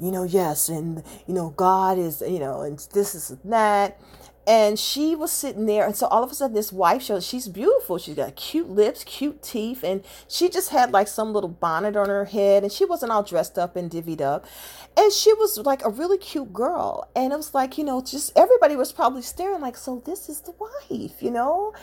you 0.00 0.10
know 0.10 0.22
yes 0.22 0.68
and 0.68 1.02
you 1.26 1.34
know 1.34 1.50
god 1.56 1.98
is 1.98 2.22
you 2.26 2.38
know 2.38 2.60
and 2.60 2.78
this 2.92 3.14
is 3.14 3.36
that 3.44 4.00
and 4.48 4.78
she 4.78 5.14
was 5.14 5.30
sitting 5.30 5.66
there 5.66 5.84
and 5.84 5.94
so 5.94 6.06
all 6.06 6.24
of 6.24 6.32
a 6.32 6.34
sudden 6.34 6.54
this 6.54 6.72
wife 6.72 7.02
shows 7.02 7.26
she's 7.26 7.48
beautiful. 7.48 7.98
She's 7.98 8.14
got 8.14 8.34
cute 8.34 8.70
lips 8.70 9.04
cute 9.04 9.42
teeth 9.42 9.84
and 9.84 10.02
she 10.26 10.48
just 10.48 10.70
had 10.70 10.90
like 10.90 11.06
some 11.06 11.34
little 11.34 11.50
bonnet 11.50 11.96
on 11.96 12.08
her 12.08 12.24
head 12.24 12.62
and 12.62 12.72
she 12.72 12.86
wasn't 12.86 13.12
all 13.12 13.22
dressed 13.22 13.58
up 13.58 13.76
and 13.76 13.90
divvied 13.90 14.22
up. 14.22 14.46
And 14.96 15.12
she 15.12 15.34
was 15.34 15.58
like 15.58 15.84
a 15.84 15.90
really 15.90 16.16
cute 16.16 16.52
girl. 16.54 17.10
And 17.14 17.32
it 17.32 17.36
was 17.36 17.52
like 17.52 17.76
you 17.76 17.84
know 17.84 18.00
just 18.00 18.32
everybody 18.36 18.74
was 18.74 18.90
probably 18.90 19.22
staring 19.22 19.60
like 19.60 19.76
so 19.76 20.02
this 20.06 20.30
is 20.30 20.40
the 20.40 20.54
wife 20.58 21.22
you 21.22 21.30
know? 21.30 21.74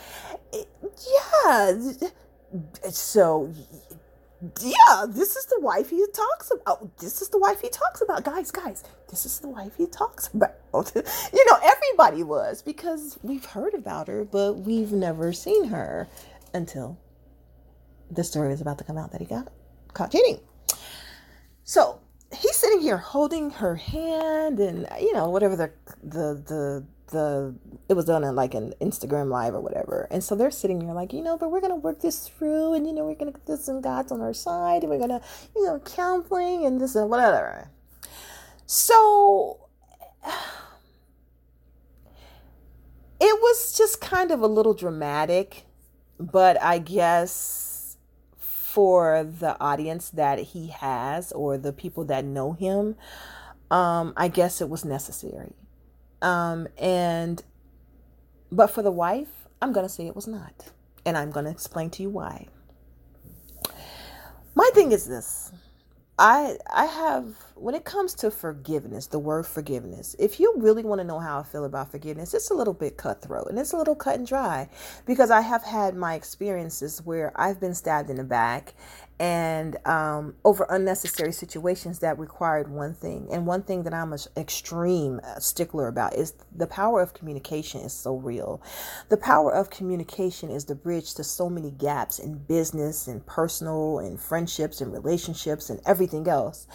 Yeah. 0.52 1.80
So 2.90 3.52
yeah, 4.60 5.06
this 5.08 5.36
is 5.36 5.46
the 5.46 5.60
wife 5.60 5.90
he 5.90 6.04
talks 6.12 6.50
about. 6.50 6.62
Oh, 6.66 6.90
this 6.98 7.22
is 7.22 7.28
the 7.30 7.38
wife 7.38 7.60
he 7.60 7.68
talks 7.68 8.02
about. 8.02 8.24
Guys, 8.24 8.50
guys, 8.50 8.84
this 9.08 9.24
is 9.24 9.38
the 9.38 9.48
wife 9.48 9.76
he 9.76 9.86
talks 9.86 10.28
about. 10.34 10.92
you 10.94 11.44
know, 11.46 11.58
everybody 11.62 12.22
was 12.22 12.62
because 12.62 13.18
we've 13.22 13.44
heard 13.44 13.74
about 13.74 14.08
her, 14.08 14.24
but 14.24 14.54
we've 14.58 14.92
never 14.92 15.32
seen 15.32 15.64
her 15.68 16.08
until 16.52 16.98
the 18.10 18.22
story 18.24 18.48
was 18.48 18.60
about 18.60 18.78
to 18.78 18.84
come 18.84 18.98
out 18.98 19.12
that 19.12 19.20
he 19.20 19.26
got 19.26 19.52
caught 19.94 20.12
cheating. 20.12 20.40
So 21.64 22.00
he's 22.34 22.56
sitting 22.56 22.80
here 22.80 22.96
holding 22.98 23.50
her 23.50 23.76
hand 23.76 24.60
and 24.60 24.86
you 25.00 25.12
know 25.12 25.30
whatever 25.30 25.56
the 25.56 25.70
the 26.02 26.42
the 26.46 26.86
the 27.08 27.54
it 27.88 27.94
was 27.94 28.04
done 28.04 28.24
in 28.24 28.34
like 28.34 28.54
an 28.54 28.74
Instagram 28.80 29.28
live 29.28 29.54
or 29.54 29.60
whatever. 29.60 30.08
And 30.10 30.24
so 30.24 30.34
they're 30.34 30.50
sitting 30.50 30.80
here 30.80 30.92
like, 30.92 31.12
you 31.12 31.22
know, 31.22 31.36
but 31.38 31.50
we're 31.50 31.60
gonna 31.60 31.76
work 31.76 32.00
this 32.00 32.28
through 32.28 32.74
and 32.74 32.86
you 32.86 32.92
know, 32.92 33.04
we're 33.04 33.14
gonna 33.14 33.32
get 33.32 33.46
this 33.46 33.68
and 33.68 33.82
God's 33.82 34.12
on 34.12 34.20
our 34.20 34.34
side 34.34 34.82
and 34.82 34.90
we're 34.90 34.98
gonna, 34.98 35.20
you 35.54 35.64
know, 35.64 35.78
counseling 35.80 36.64
and 36.64 36.80
this 36.80 36.94
and 36.94 37.08
whatever. 37.10 37.70
So 38.66 39.68
it 43.20 43.40
was 43.40 43.76
just 43.76 44.00
kind 44.00 44.30
of 44.30 44.40
a 44.40 44.48
little 44.48 44.74
dramatic, 44.74 45.64
but 46.18 46.60
I 46.62 46.78
guess 46.78 47.96
for 48.36 49.24
the 49.24 49.58
audience 49.60 50.10
that 50.10 50.38
he 50.38 50.68
has 50.68 51.32
or 51.32 51.56
the 51.56 51.72
people 51.72 52.04
that 52.04 52.24
know 52.24 52.52
him, 52.52 52.96
um, 53.70 54.12
I 54.16 54.28
guess 54.28 54.60
it 54.60 54.68
was 54.68 54.84
necessary 54.84 55.54
um, 56.22 56.68
and 56.78 57.42
but 58.50 58.68
for 58.68 58.82
the 58.82 58.90
wife, 58.90 59.48
I'm 59.60 59.72
gonna 59.72 59.88
say 59.88 60.06
it 60.06 60.16
was 60.16 60.26
not, 60.26 60.70
and 61.04 61.16
I'm 61.16 61.30
gonna 61.30 61.50
explain 61.50 61.90
to 61.90 62.02
you 62.02 62.10
why. 62.10 62.48
My 64.54 64.70
thing 64.74 64.92
is 64.92 65.06
this. 65.06 65.52
I 66.18 66.56
I 66.72 66.86
have 66.86 67.34
when 67.56 67.74
it 67.74 67.84
comes 67.84 68.14
to 68.14 68.30
forgiveness, 68.30 69.06
the 69.06 69.18
word 69.18 69.46
forgiveness, 69.46 70.14
if 70.18 70.38
you 70.38 70.54
really 70.58 70.84
want 70.84 71.00
to 71.00 71.06
know 71.06 71.18
how 71.18 71.40
I 71.40 71.42
feel 71.42 71.64
about 71.64 71.90
forgiveness, 71.90 72.34
it's 72.34 72.50
a 72.50 72.54
little 72.54 72.74
bit 72.74 72.98
cutthroat 72.98 73.48
and 73.48 73.58
it's 73.58 73.72
a 73.72 73.78
little 73.78 73.94
cut 73.94 74.16
and 74.16 74.26
dry 74.26 74.68
because 75.06 75.30
I 75.30 75.40
have 75.40 75.64
had 75.64 75.96
my 75.96 76.14
experiences 76.14 77.00
where 77.04 77.32
I've 77.34 77.58
been 77.58 77.74
stabbed 77.74 78.10
in 78.10 78.16
the 78.16 78.24
back 78.24 78.74
and 79.18 79.78
um, 79.86 80.34
over 80.44 80.66
unnecessary 80.68 81.32
situations 81.32 82.00
that 82.00 82.18
required 82.18 82.70
one 82.70 82.92
thing. 82.92 83.28
And 83.32 83.46
one 83.46 83.62
thing 83.62 83.84
that 83.84 83.94
I'm 83.94 84.12
an 84.12 84.18
extreme 84.36 85.22
uh, 85.24 85.38
stickler 85.38 85.88
about 85.88 86.14
is 86.14 86.34
the 86.54 86.66
power 86.66 87.00
of 87.00 87.14
communication 87.14 87.80
is 87.80 87.94
so 87.94 88.16
real. 88.16 88.60
The 89.08 89.16
power 89.16 89.50
of 89.50 89.70
communication 89.70 90.50
is 90.50 90.66
the 90.66 90.74
bridge 90.74 91.14
to 91.14 91.24
so 91.24 91.48
many 91.48 91.70
gaps 91.70 92.18
in 92.18 92.40
business 92.40 93.08
and 93.08 93.24
personal 93.24 94.00
and 94.00 94.20
friendships 94.20 94.82
and 94.82 94.92
relationships 94.92 95.70
and 95.70 95.80
everything 95.86 96.28
else. 96.28 96.66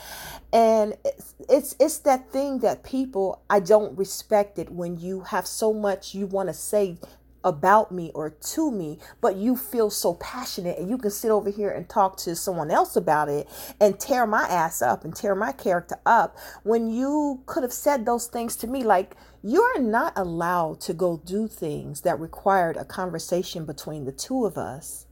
And 0.52 0.71
it's, 1.04 1.36
it's, 1.50 1.76
it's 1.80 1.98
that 2.00 2.32
thing 2.32 2.60
that 2.60 2.84
people, 2.84 3.42
I 3.50 3.60
don't 3.60 3.98
respect 3.98 4.60
it 4.60 4.72
when 4.72 4.98
you 4.98 5.22
have 5.22 5.48
so 5.48 5.74
much 5.74 6.14
you 6.14 6.28
want 6.28 6.50
to 6.50 6.54
say 6.54 6.98
about 7.44 7.92
me 7.92 8.12
or 8.14 8.30
to 8.30 8.72
me, 8.72 9.00
but 9.20 9.36
you 9.36 9.56
feel 9.58 9.90
so 9.90 10.14
passionate 10.16 10.78
and 10.78 10.90
you 10.90 10.98
can 10.98 11.10
sit 11.10 11.32
over 11.32 11.50
here 11.50 11.72
and 11.72 11.90
talk 11.90 12.16
to 12.18 12.36
someone 12.36 12.70
else 12.70 12.96
about 12.96 13.30
it 13.30 13.50
and 13.80 14.00
tear 14.00 14.28
my 14.28 14.44
ass 14.44 14.82
up 14.82 15.04
and 15.04 15.16
tear 15.16 15.34
my 15.34 15.52
character 15.52 15.96
up 16.06 16.38
when 16.64 16.90
you 16.90 17.42
could 17.48 17.64
have 17.64 17.74
said 17.74 18.06
those 18.06 18.28
things 18.28 18.56
to 18.56 18.68
me. 18.68 18.84
Like, 18.84 19.16
you're 19.44 19.80
not 19.80 20.14
allowed 20.16 20.82
to 20.82 20.94
go 20.94 21.22
do 21.26 21.48
things 21.48 22.02
that 22.02 22.20
required 22.20 22.78
a 22.78 22.86
conversation 22.86 23.66
between 23.66 24.06
the 24.06 24.12
two 24.12 24.46
of 24.46 24.58
us 24.58 25.08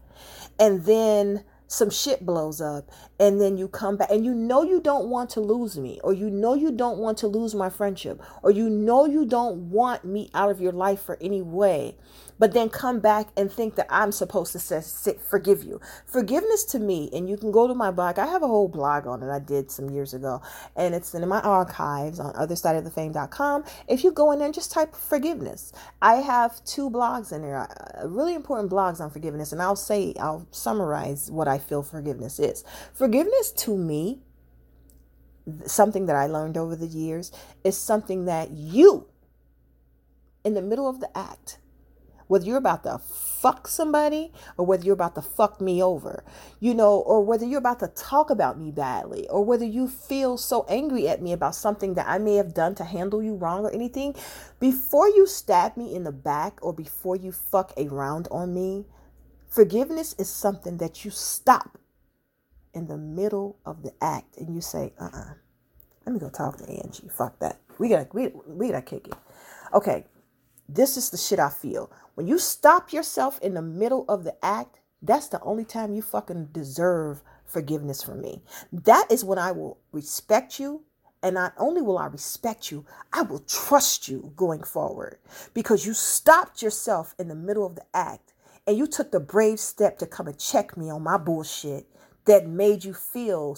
and 0.60 0.86
then 0.86 1.43
some 1.69 1.91
shit 1.91 2.25
blows 2.25 2.60
up 2.60 2.89
and 3.19 3.39
then 3.39 3.55
you 3.55 3.67
come 3.67 3.95
back 3.95 4.10
and 4.10 4.25
you 4.25 4.34
know 4.34 4.63
you 4.63 4.82
don't 4.82 5.08
want 5.08 5.29
to 5.29 5.39
lose 5.39 5.77
me 5.77 5.99
or 6.03 6.12
you 6.12 6.27
know 6.27 6.55
you 6.55 6.71
don't 6.71 6.97
want 6.97 7.15
to 7.15 7.27
lose 7.27 7.53
my 7.53 7.69
friendship 7.69 8.19
or 8.41 8.49
you 8.49 8.67
know 8.67 9.05
you 9.05 9.23
don't 9.23 9.55
want 9.69 10.03
me 10.03 10.32
out 10.34 10.49
of 10.49 10.60
your 10.60 10.71
life 10.71 10.99
for 10.99 11.15
any 11.21 11.43
way 11.43 11.95
but 12.39 12.54
then 12.54 12.69
come 12.69 12.99
back 13.02 13.28
and 13.38 13.52
think 13.52 13.75
that 13.75 13.88
I'm 13.89 14.12
supposed 14.12 14.54
to 14.54 14.60
say, 14.60 14.80
sit, 14.82 15.21
forgive 15.21 15.63
you. 15.63 15.82
Forgiveness 16.06 16.63
to 16.65 16.80
me, 16.80 17.10
and 17.13 17.30
you 17.30 17.38
can 17.38 17.52
go 17.52 17.67
to 17.67 17.75
my 17.75 17.91
blog. 17.91 18.17
I 18.17 18.25
have 18.25 18.41
a 18.41 18.47
whole 18.47 18.69
blog 18.69 19.06
on 19.06 19.21
it 19.21 19.30
I 19.30 19.39
did 19.39 19.69
some 19.69 19.89
years 19.89 20.13
ago, 20.13 20.41
and 20.75 20.95
it's 20.95 21.13
in 21.13 21.28
my 21.28 21.41
archives 21.41 22.19
on 22.19 22.34
othersideofthefame.com. 22.34 23.65
If 23.88 24.04
you 24.04 24.12
go 24.12 24.32
in 24.32 24.39
there 24.39 24.45
and 24.45 24.56
just 24.56 24.71
type 24.71 24.95
forgiveness, 24.95 25.73
I 26.02 26.15
have 26.15 26.63
two 26.63 26.89
blogs 26.89 27.34
in 27.34 27.41
there, 27.41 27.60
uh, 27.60 28.08
really 28.08 28.34
important 28.34 28.71
blogs 28.71 29.02
on 29.02 29.12
forgiveness, 29.12 29.52
and 29.52 29.62
I'll 29.62 29.75
say, 29.75 30.13
I'll 30.19 30.47
summarize 30.52 31.30
what 31.30 31.47
I 31.47 31.58
feel 31.58 31.84
forgiveness 31.84 32.39
is. 32.39 32.63
Forgiveness 32.93 33.52
to 33.52 33.78
me, 33.78 34.21
something 35.65 36.06
that 36.06 36.15
I 36.15 36.28
learned 36.28 36.56
over 36.56 36.75
the 36.75 36.88
years, 36.88 37.32
is 37.65 37.78
something 37.78 38.25
that 38.25 38.52
you, 38.52 39.08
in 40.45 40.54
the 40.54 40.62
middle 40.62 40.88
of 40.88 41.02
the 41.02 41.17
act, 41.17 41.60
whether 42.30 42.46
you're 42.46 42.58
about 42.58 42.84
to 42.84 43.00
fuck 43.00 43.68
somebody 43.68 44.32
or 44.56 44.65
whether 44.65 44.86
you're 44.86 44.94
about 44.94 45.15
to 45.15 45.22
fuck 45.22 45.60
me 45.60 45.82
over, 45.82 46.24
you 46.60 46.76
know, 46.76 47.00
or 47.00 47.26
whether 47.26 47.44
you're 47.46 47.58
about 47.58 47.80
to 47.80 47.88
talk 47.88 48.30
about 48.30 48.60
me 48.60 48.72
badly, 48.72 49.28
or 49.30 49.44
whether 49.44 49.65
you 49.65 49.88
feel 49.88 50.38
so 50.38 50.63
angry 50.70 51.10
at 51.10 51.24
me 51.24 51.34
about 51.34 51.56
something 51.56 51.96
that 51.96 52.08
I 52.08 52.20
may 52.20 52.36
have 52.36 52.54
done 52.54 52.76
to 52.76 52.84
handle 52.84 53.24
you 53.24 53.34
wrong 53.34 53.65
or 53.65 53.72
anything, 53.72 54.15
before 54.60 55.10
you 55.10 55.26
stab 55.26 55.76
me 55.76 55.96
in 55.96 56.04
the 56.04 56.12
back 56.12 56.60
or 56.62 56.72
before 56.72 57.15
you 57.15 57.32
fuck 57.32 57.74
around 57.78 58.28
on 58.30 58.54
me, 58.54 58.86
forgiveness 59.50 60.13
is 60.20 60.30
something 60.30 60.78
that 60.78 61.04
you 61.04 61.10
stop 61.10 61.80
in 62.76 62.86
the 62.88 62.98
middle 62.98 63.58
of 63.65 63.82
the 63.82 63.92
act 64.02 64.38
and 64.38 64.54
you 64.54 64.62
say, 64.62 64.94
uh 65.00 65.06
uh-uh, 65.06 65.20
uh, 65.20 65.34
let 66.06 66.13
me 66.13 66.20
go 66.20 66.30
talk 66.30 66.58
to 66.58 66.70
Angie. 66.70 67.10
Fuck 67.10 67.39
that. 67.39 67.60
We 67.80 67.89
gotta, 67.89 68.08
we, 68.13 68.28
we 68.46 68.68
gotta 68.70 68.84
kick 68.84 69.08
it. 69.08 69.15
Okay, 69.74 70.06
this 70.70 70.98
is 70.98 71.10
the 71.10 71.18
shit 71.18 71.39
I 71.39 71.50
feel. 71.50 71.92
When 72.19 72.27
you 72.27 72.38
stop 72.38 72.91
yourself 72.91 73.39
in 73.41 73.53
the 73.53 73.62
middle 73.62 74.03
of 74.10 74.25
the 74.25 74.36
act, 74.43 74.82
that's 75.01 75.29
the 75.29 75.39
only 75.39 75.63
time 75.63 75.93
you 75.93 76.01
fucking 76.01 76.47
deserve 76.51 77.23
forgiveness 77.45 78.03
from 78.03 78.19
me. 78.19 78.43
That 78.73 79.10
is 79.10 79.23
when 79.23 79.39
I 79.39 79.53
will 79.53 79.77
respect 79.93 80.60
you. 80.60 80.84
And 81.23 81.36
not 81.36 81.53
only 81.58 81.82
will 81.82 81.97
I 81.97 82.08
respect 82.08 82.71
you, 82.71 82.86
I 83.13 83.21
will 83.21 83.39
trust 83.39 84.10
you 84.10 84.34
going 84.36 84.63
forward 84.63 85.19
because 85.53 85.86
you 85.86 85.93
stopped 85.93 86.62
yourself 86.62 87.15
in 87.17 87.29
the 87.29 87.36
middle 87.36 87.65
of 87.65 87.75
the 87.75 87.86
act 87.93 88.34
and 88.67 88.77
you 88.77 88.86
took 88.86 89.12
the 89.12 89.21
brave 89.21 89.62
step 89.62 89.97
to 89.99 90.05
come 90.05 90.27
and 90.27 90.38
check 90.38 90.75
me 90.75 90.89
on 90.89 91.03
my 91.03 91.15
bullshit 91.15 91.88
that 92.25 92.49
made 92.49 92.84
you 92.84 92.93
feel 92.93 93.58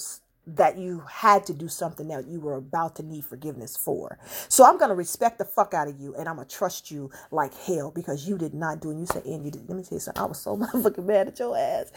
that 0.55 0.77
you 0.77 1.03
had 1.09 1.45
to 1.47 1.53
do 1.53 1.67
something 1.67 2.07
that 2.09 2.27
you 2.27 2.39
were 2.39 2.55
about 2.55 2.95
to 2.97 3.03
need 3.03 3.25
forgiveness 3.25 3.77
for. 3.77 4.19
So 4.49 4.65
I'm 4.65 4.77
gonna 4.77 4.95
respect 4.95 5.37
the 5.39 5.45
fuck 5.45 5.73
out 5.73 5.87
of 5.87 5.99
you 5.99 6.15
and 6.15 6.29
I'm 6.29 6.35
gonna 6.35 6.47
trust 6.47 6.91
you 6.91 7.11
like 7.31 7.53
hell 7.55 7.91
because 7.91 8.27
you 8.27 8.37
did 8.37 8.53
not 8.53 8.81
do 8.81 8.91
and 8.91 8.99
you 8.99 9.05
said, 9.05 9.25
and 9.25 9.45
you 9.45 9.51
did 9.51 9.67
let 9.69 9.77
me 9.77 9.83
tell 9.83 9.97
you 9.97 9.99
something. 9.99 10.21
I 10.21 10.25
was 10.25 10.39
so 10.41 10.57
motherfucking 10.57 11.05
mad 11.05 11.29
at 11.29 11.39
your 11.39 11.57
ass. 11.57 11.91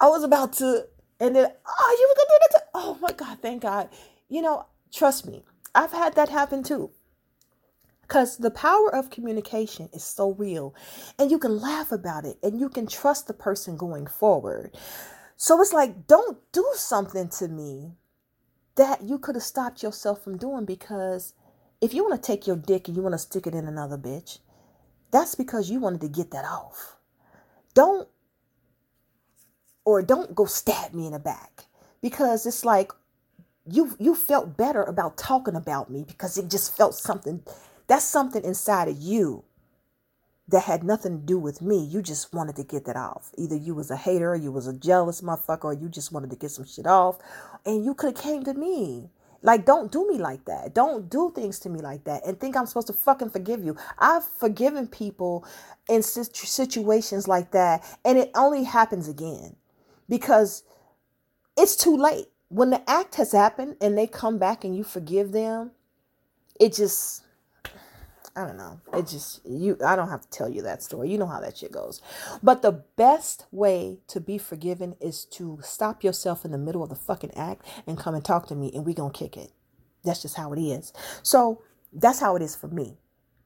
I 0.00 0.08
was 0.08 0.24
about 0.24 0.54
to 0.54 0.86
and 1.20 1.36
then 1.36 1.46
oh 1.66 1.96
you 2.00 2.08
were 2.08 2.16
gonna 2.16 2.28
do 2.28 2.38
that 2.40 2.58
to, 2.58 2.64
oh 2.74 2.98
my 3.00 3.12
god, 3.12 3.38
thank 3.42 3.62
God. 3.62 3.88
You 4.28 4.42
know, 4.42 4.66
trust 4.92 5.26
me, 5.26 5.44
I've 5.74 5.92
had 5.92 6.14
that 6.16 6.28
happen 6.28 6.62
too. 6.62 6.90
Because 8.02 8.36
the 8.38 8.50
power 8.50 8.94
of 8.94 9.10
communication 9.10 9.88
is 9.92 10.04
so 10.04 10.32
real, 10.32 10.74
and 11.18 11.30
you 11.30 11.38
can 11.38 11.60
laugh 11.60 11.92
about 11.92 12.26
it 12.26 12.38
and 12.42 12.60
you 12.60 12.68
can 12.68 12.86
trust 12.86 13.26
the 13.26 13.34
person 13.34 13.76
going 13.76 14.06
forward. 14.06 14.76
So 15.42 15.60
it's 15.60 15.72
like, 15.72 16.06
don't 16.06 16.38
do 16.52 16.64
something 16.74 17.28
to 17.30 17.48
me 17.48 17.96
that 18.76 19.02
you 19.02 19.18
could 19.18 19.34
have 19.34 19.42
stopped 19.42 19.82
yourself 19.82 20.22
from 20.22 20.36
doing 20.36 20.64
because 20.64 21.34
if 21.80 21.92
you 21.92 22.04
want 22.04 22.14
to 22.14 22.24
take 22.24 22.46
your 22.46 22.54
dick 22.54 22.86
and 22.86 22.96
you 22.96 23.02
want 23.02 23.14
to 23.14 23.18
stick 23.18 23.48
it 23.48 23.54
in 23.56 23.66
another 23.66 23.98
bitch, 23.98 24.38
that's 25.10 25.34
because 25.34 25.68
you 25.68 25.80
wanted 25.80 26.00
to 26.02 26.08
get 26.08 26.30
that 26.30 26.44
off. 26.44 26.94
Don't 27.74 28.08
or 29.84 30.00
don't 30.00 30.32
go 30.32 30.44
stab 30.44 30.94
me 30.94 31.06
in 31.06 31.12
the 31.12 31.18
back 31.18 31.64
because 32.00 32.46
it's 32.46 32.64
like 32.64 32.92
you 33.68 33.96
you 33.98 34.14
felt 34.14 34.56
better 34.56 34.84
about 34.84 35.18
talking 35.18 35.56
about 35.56 35.90
me 35.90 36.04
because 36.06 36.38
it 36.38 36.48
just 36.48 36.76
felt 36.76 36.94
something 36.94 37.42
that's 37.88 38.04
something 38.04 38.44
inside 38.44 38.86
of 38.86 38.96
you 38.96 39.42
that 40.52 40.64
had 40.64 40.84
nothing 40.84 41.18
to 41.18 41.26
do 41.26 41.38
with 41.38 41.60
me. 41.60 41.82
You 41.82 42.02
just 42.02 42.32
wanted 42.32 42.56
to 42.56 42.64
get 42.64 42.84
that 42.84 42.96
off. 42.96 43.32
Either 43.36 43.56
you 43.56 43.74
was 43.74 43.90
a 43.90 43.96
hater, 43.96 44.32
or 44.32 44.36
you 44.36 44.52
was 44.52 44.68
a 44.68 44.72
jealous 44.72 45.20
motherfucker, 45.20 45.64
or 45.64 45.72
you 45.74 45.88
just 45.88 46.12
wanted 46.12 46.30
to 46.30 46.36
get 46.36 46.50
some 46.50 46.66
shit 46.66 46.86
off. 46.86 47.18
And 47.66 47.84
you 47.84 47.94
could 47.94 48.16
have 48.16 48.22
came 48.22 48.44
to 48.44 48.54
me. 48.54 49.10
Like, 49.44 49.64
don't 49.66 49.90
do 49.90 50.06
me 50.06 50.18
like 50.18 50.44
that. 50.44 50.72
Don't 50.72 51.10
do 51.10 51.32
things 51.34 51.58
to 51.60 51.68
me 51.68 51.80
like 51.80 52.04
that 52.04 52.24
and 52.24 52.38
think 52.38 52.56
I'm 52.56 52.66
supposed 52.66 52.86
to 52.86 52.92
fucking 52.92 53.30
forgive 53.30 53.64
you. 53.64 53.76
I've 53.98 54.24
forgiven 54.24 54.86
people 54.86 55.44
in 55.88 56.02
situations 56.02 57.26
like 57.26 57.50
that, 57.50 57.82
and 58.04 58.18
it 58.18 58.30
only 58.36 58.62
happens 58.62 59.08
again 59.08 59.56
because 60.08 60.62
it's 61.56 61.74
too 61.74 61.96
late. 61.96 62.26
When 62.50 62.70
the 62.70 62.88
act 62.88 63.16
has 63.16 63.32
happened 63.32 63.76
and 63.80 63.96
they 63.96 64.06
come 64.06 64.38
back 64.38 64.62
and 64.62 64.76
you 64.76 64.84
forgive 64.84 65.32
them, 65.32 65.72
it 66.60 66.74
just 66.74 67.24
I 68.34 68.46
don't 68.46 68.56
know. 68.56 68.80
It 68.94 69.08
just 69.08 69.44
you 69.44 69.76
I 69.84 69.94
don't 69.94 70.08
have 70.08 70.22
to 70.22 70.30
tell 70.30 70.48
you 70.48 70.62
that 70.62 70.82
story. 70.82 71.10
You 71.10 71.18
know 71.18 71.26
how 71.26 71.40
that 71.40 71.58
shit 71.58 71.72
goes. 71.72 72.00
But 72.42 72.62
the 72.62 72.84
best 72.96 73.46
way 73.50 73.98
to 74.08 74.20
be 74.20 74.38
forgiven 74.38 74.96
is 75.00 75.24
to 75.32 75.58
stop 75.62 76.02
yourself 76.02 76.44
in 76.44 76.50
the 76.50 76.58
middle 76.58 76.82
of 76.82 76.88
the 76.88 76.96
fucking 76.96 77.32
act 77.36 77.66
and 77.86 77.98
come 77.98 78.14
and 78.14 78.24
talk 78.24 78.46
to 78.48 78.54
me 78.54 78.70
and 78.74 78.86
we 78.86 78.94
going 78.94 79.12
to 79.12 79.18
kick 79.18 79.36
it. 79.36 79.52
That's 80.04 80.22
just 80.22 80.36
how 80.36 80.52
it 80.52 80.60
is. 80.60 80.92
So, 81.22 81.62
that's 81.92 82.20
how 82.20 82.36
it 82.36 82.42
is 82.42 82.56
for 82.56 82.68
me. 82.68 82.96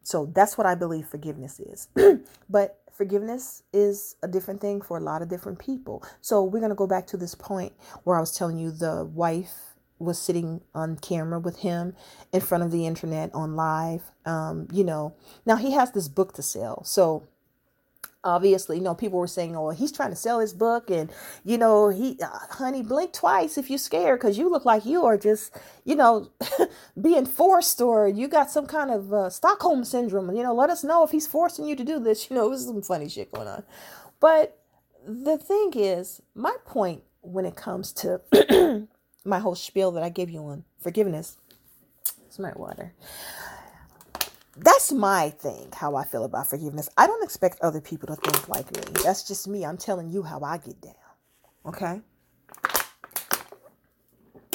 So, 0.02 0.26
that's 0.26 0.56
what 0.56 0.66
I 0.66 0.74
believe 0.74 1.06
forgiveness 1.06 1.60
is. 1.60 1.88
but 2.48 2.78
forgiveness 2.92 3.64
is 3.72 4.16
a 4.22 4.28
different 4.28 4.60
thing 4.60 4.80
for 4.80 4.96
a 4.96 5.02
lot 5.02 5.20
of 5.20 5.28
different 5.28 5.58
people. 5.58 6.02
So, 6.20 6.44
we're 6.44 6.60
going 6.60 6.70
to 6.70 6.76
go 6.76 6.86
back 6.86 7.06
to 7.08 7.16
this 7.16 7.34
point 7.34 7.72
where 8.04 8.16
I 8.16 8.20
was 8.20 8.36
telling 8.36 8.58
you 8.58 8.70
the 8.70 9.04
wife 9.04 9.75
was 9.98 10.18
sitting 10.18 10.60
on 10.74 10.96
camera 10.96 11.38
with 11.38 11.60
him 11.60 11.94
in 12.32 12.40
front 12.40 12.64
of 12.64 12.70
the 12.70 12.86
internet 12.86 13.30
on 13.34 13.56
live. 13.56 14.02
Um, 14.24 14.68
you 14.72 14.84
know, 14.84 15.14
now 15.44 15.56
he 15.56 15.72
has 15.72 15.92
this 15.92 16.08
book 16.08 16.34
to 16.34 16.42
sell. 16.42 16.84
So 16.84 17.26
obviously, 18.26 18.76
you 18.76 18.82
know, 18.82 18.94
people 18.94 19.18
were 19.18 19.26
saying, 19.26 19.56
oh, 19.56 19.70
he's 19.70 19.92
trying 19.92 20.10
to 20.10 20.16
sell 20.16 20.40
his 20.40 20.52
book. 20.52 20.90
And, 20.90 21.10
you 21.44 21.56
know, 21.56 21.88
he, 21.88 22.18
uh, 22.20 22.26
honey, 22.50 22.82
blink 22.82 23.12
twice 23.12 23.56
if 23.56 23.70
you're 23.70 23.78
scared 23.78 24.20
because 24.20 24.36
you 24.36 24.50
look 24.50 24.64
like 24.64 24.84
you 24.84 25.04
are 25.06 25.16
just, 25.16 25.56
you 25.84 25.94
know, 25.94 26.30
being 27.00 27.24
forced 27.24 27.80
or 27.80 28.08
you 28.08 28.28
got 28.28 28.50
some 28.50 28.66
kind 28.66 28.90
of 28.90 29.12
uh, 29.12 29.30
Stockholm 29.30 29.84
syndrome. 29.84 30.34
You 30.34 30.42
know, 30.42 30.54
let 30.54 30.70
us 30.70 30.84
know 30.84 31.04
if 31.04 31.10
he's 31.10 31.26
forcing 31.26 31.66
you 31.66 31.76
to 31.76 31.84
do 31.84 31.98
this. 31.98 32.26
You 32.36 32.36
know, 32.36 32.48
there's 32.48 32.66
some 32.66 32.82
funny 32.82 33.08
shit 33.08 33.30
going 33.30 33.46
on. 33.46 33.62
But 34.18 34.58
the 35.06 35.38
thing 35.38 35.72
is, 35.76 36.20
my 36.34 36.56
point 36.64 37.02
when 37.20 37.44
it 37.44 37.54
comes 37.54 37.92
to 37.92 38.20
my 39.26 39.38
whole 39.38 39.54
spiel 39.54 39.90
that 39.92 40.02
I 40.02 40.08
gave 40.08 40.30
you 40.30 40.40
on 40.46 40.64
forgiveness. 40.80 41.36
It's 42.26 42.38
my 42.38 42.52
water. 42.54 42.94
That's 44.56 44.90
my 44.90 45.30
thing, 45.30 45.68
how 45.74 45.96
I 45.96 46.04
feel 46.04 46.24
about 46.24 46.48
forgiveness. 46.48 46.88
I 46.96 47.06
don't 47.06 47.22
expect 47.22 47.60
other 47.60 47.80
people 47.80 48.06
to 48.08 48.16
think 48.16 48.48
like 48.48 48.74
me. 48.74 48.80
That's 49.02 49.26
just 49.26 49.46
me. 49.46 49.66
I'm 49.66 49.76
telling 49.76 50.10
you 50.10 50.22
how 50.22 50.40
I 50.40 50.56
get 50.56 50.80
down. 50.80 50.94
Okay? 51.66 52.00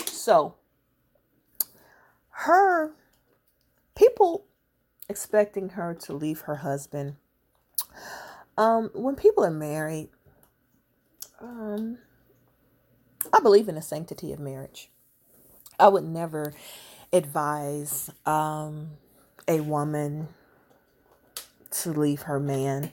So, 0.08 0.56
her, 2.30 2.94
people 3.96 4.46
expecting 5.08 5.70
her 5.70 5.94
to 5.94 6.14
leave 6.14 6.42
her 6.42 6.56
husband. 6.56 7.18
Um, 8.58 8.90
when 8.94 9.16
people 9.16 9.44
are 9.44 9.52
married, 9.52 10.10
um, 11.40 12.00
I 13.34 13.39
believe 13.39 13.70
in 13.70 13.76
the 13.76 13.82
sanctity 13.82 14.32
of 14.34 14.39
marriage. 14.39 14.89
I 15.80 15.88
would 15.88 16.04
never 16.04 16.54
advise 17.13 18.10
um, 18.26 18.91
a 19.48 19.62
woman 19.62 20.28
to 21.72 21.91
leave 21.91 22.24
her 22.24 22.39
man 22.39 22.91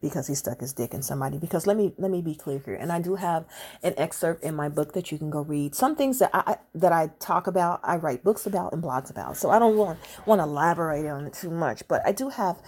because 0.00 0.26
he 0.26 0.34
stuck 0.34 0.60
his 0.60 0.74
dick 0.74 0.92
in 0.92 1.02
somebody. 1.02 1.38
Because 1.38 1.66
let 1.66 1.76
me 1.76 1.92
let 1.96 2.10
me 2.10 2.20
be 2.20 2.34
clear 2.34 2.60
here 2.62 2.74
and 2.74 2.92
i 2.92 3.00
do 3.00 3.14
have 3.14 3.46
an 3.82 3.94
excerpt 3.96 4.44
in 4.44 4.54
my 4.54 4.68
book 4.68 4.92
that 4.92 5.10
you 5.10 5.16
can 5.16 5.30
go 5.30 5.40
read. 5.40 5.74
Some 5.74 5.96
things 5.96 6.18
that 6.18 6.30
i 6.34 6.58
that 6.74 6.92
i 6.92 7.10
talk 7.20 7.46
about 7.46 7.80
i 7.82 7.96
write 7.96 8.22
books 8.22 8.44
about 8.46 8.74
and 8.74 8.82
blogs 8.82 9.10
about 9.10 9.36
so 9.38 9.50
i 9.50 9.58
don't 9.58 9.76
want 9.76 9.98
want 10.26 10.40
to 10.40 10.44
elaborate 10.44 11.06
on 11.06 11.24
it 11.26 11.32
too 11.32 11.50
much 11.50 11.88
but 11.88 12.02
i 12.06 12.12
do 12.12 12.28
have 12.28 12.60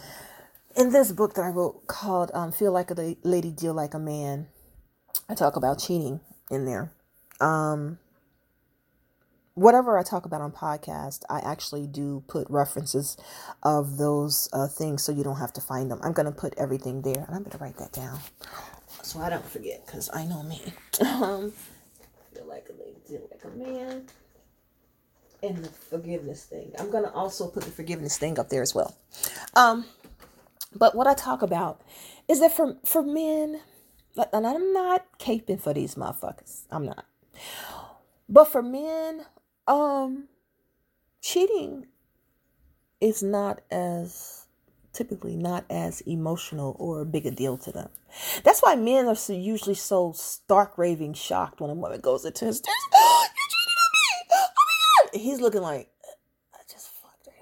in 0.77 0.91
this 0.93 1.13
book 1.13 1.35
that 1.35 1.43
i 1.43 1.49
wrote 1.49 1.87
called 1.87 2.31
um, 2.33 2.53
feel 2.53 2.73
like 2.73 2.91
a 2.91 3.17
lady 3.23 3.51
deal 3.51 3.75
like 3.75 3.95
a 3.95 3.99
man. 3.99 4.47
I 5.29 5.35
talk 5.35 5.57
about 5.57 5.79
cheating 5.79 6.21
in 6.51 6.65
there. 6.65 6.93
Um, 7.41 7.99
whatever 9.55 9.99
I 9.99 10.03
talk 10.03 10.25
about 10.25 10.41
on 10.41 10.53
podcast, 10.53 11.23
I 11.29 11.41
actually 11.41 11.87
do 11.87 12.23
put 12.29 12.49
references 12.51 13.17
of 13.63 13.99
those 13.99 14.49
uh, 14.53 14.69
things 14.69 15.03
so 15.03 15.13
you 15.13 15.25
don't 15.25 15.39
have 15.39 15.53
to 15.55 15.61
find 15.61 15.91
them. 15.91 16.01
I'm 16.03 16.13
going 16.13 16.27
to 16.27 16.33
put 16.33 16.55
everything 16.59 17.03
there 17.03 17.25
and 17.27 17.35
I'm 17.35 17.43
going 17.43 17.53
to 17.53 17.59
write 17.59 17.77
that 17.79 17.93
down 17.93 18.21
so 19.07 19.21
I 19.21 19.31
don't 19.31 19.49
forget 19.49 19.87
because 19.87 20.11
I 20.13 20.25
know 20.25 20.43
me. 20.43 20.61
um, 21.01 21.53
feel 22.35 22.47
like 22.47 22.69
a 22.69 22.73
lady, 22.73 23.01
feel 23.07 23.29
like 23.31 23.45
a 23.45 23.57
man. 23.57 24.07
And 25.43 25.65
the 25.65 25.69
forgiveness 25.69 26.45
thing. 26.45 26.73
I'm 26.79 26.91
going 26.91 27.05
to 27.05 27.13
also 27.13 27.49
put 27.49 27.63
the 27.65 27.71
forgiveness 27.71 28.19
thing 28.19 28.39
up 28.39 28.49
there 28.49 28.63
as 28.63 28.75
well. 28.75 28.97
Um, 29.55 29.85
but 30.75 30.95
what 30.95 31.07
I 31.07 31.15
talk 31.15 31.43
about 31.43 31.81
is 32.27 32.41
that 32.41 32.53
for, 32.53 32.77
for 32.85 33.03
men, 33.03 33.61
and 34.33 34.47
I'm 34.47 34.73
not 34.73 35.19
caping 35.19 35.61
for 35.61 35.73
these 35.73 35.95
motherfuckers. 35.95 36.63
I'm 36.71 36.87
not. 36.87 37.07
But 38.29 38.47
for 38.47 38.63
men, 38.63 39.27
um, 39.67 40.29
cheating 41.21 41.87
is 43.01 43.23
not 43.23 43.61
as 43.71 44.47
typically 44.93 45.37
not 45.37 45.65
as 45.69 46.01
emotional 46.03 46.75
or 46.79 47.05
big 47.05 47.27
a 47.27 47.31
deal 47.31 47.59
to 47.59 47.71
them. 47.71 47.91
That's 48.43 48.61
why 48.61 48.77
men 48.77 49.07
are 49.07 49.15
so 49.15 49.35
usually 49.35 49.75
so 49.75 50.13
stark 50.13 50.79
raving 50.79 51.13
shocked 51.13 51.61
when 51.61 51.71
a 51.71 51.75
woman 51.75 52.01
goes 52.01 52.25
into 52.25 52.47
his 52.47 52.63
oh, 52.67 53.27
you 53.37 53.43
cheated 53.51 53.77
on 53.85 53.91
me. 53.93 54.09
Oh 54.33 54.47
my 54.57 55.11
god. 55.13 55.21
He's 55.21 55.41
looking 55.41 55.61
like 55.61 55.91
I 56.55 56.59
just 56.71 56.89
fucked 56.89 57.27
her. 57.27 57.33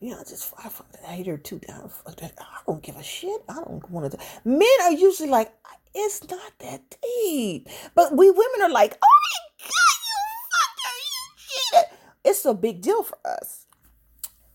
You 0.00 0.12
know, 0.12 0.22
just 0.26 0.52
I. 0.58 0.70
I 1.06 1.12
hate 1.12 1.26
her 1.26 1.36
too 1.36 1.58
down. 1.58 1.90
I 2.06 2.30
don't 2.66 2.82
give 2.82 2.96
a 2.96 3.02
shit. 3.02 3.42
I 3.48 3.54
don't 3.54 3.88
want 3.90 4.10
to. 4.12 4.18
Men 4.44 4.68
are 4.82 4.92
usually 4.92 5.28
like, 5.28 5.52
it's 5.94 6.26
not 6.28 6.52
that 6.60 6.96
deep. 7.02 7.68
But 7.94 8.16
we 8.16 8.30
women 8.30 8.62
are 8.62 8.70
like, 8.70 8.96
oh 9.02 9.18
my 9.22 9.64
God, 9.64 9.98
you 10.06 10.18
fucker, 10.52 10.96
you 11.04 11.82
cheated. 11.82 11.98
It's 12.24 12.44
a 12.44 12.54
big 12.54 12.80
deal 12.80 13.02
for 13.02 13.18
us. 13.24 13.66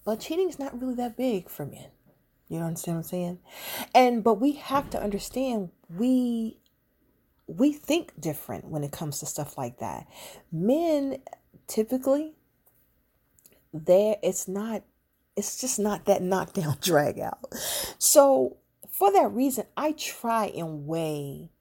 But 0.03 0.19
cheating 0.19 0.49
is 0.49 0.59
not 0.59 0.79
really 0.79 0.95
that 0.95 1.17
big 1.17 1.49
for 1.49 1.65
men. 1.65 1.87
You 2.47 2.59
understand 2.59 2.97
what 2.97 3.05
I'm 3.05 3.09
saying? 3.09 3.39
And 3.93 4.23
but 4.23 4.35
we 4.35 4.53
have 4.53 4.89
to 4.91 5.01
understand 5.01 5.69
we 5.89 6.57
we 7.47 7.73
think 7.73 8.19
different 8.19 8.65
when 8.65 8.83
it 8.83 8.91
comes 8.91 9.19
to 9.19 9.25
stuff 9.25 9.57
like 9.57 9.79
that. 9.79 10.07
Men 10.51 11.17
typically 11.67 12.33
there 13.73 14.17
it's 14.21 14.47
not 14.47 14.83
it's 15.35 15.59
just 15.59 15.79
not 15.79 16.05
that 16.05 16.21
knockdown 16.21 16.77
drag 16.81 17.19
out. 17.19 17.53
So 17.97 18.57
for 18.91 19.11
that 19.11 19.31
reason, 19.31 19.65
I 19.75 19.93
try 19.93 20.47
and 20.47 20.87
weigh 20.87 21.51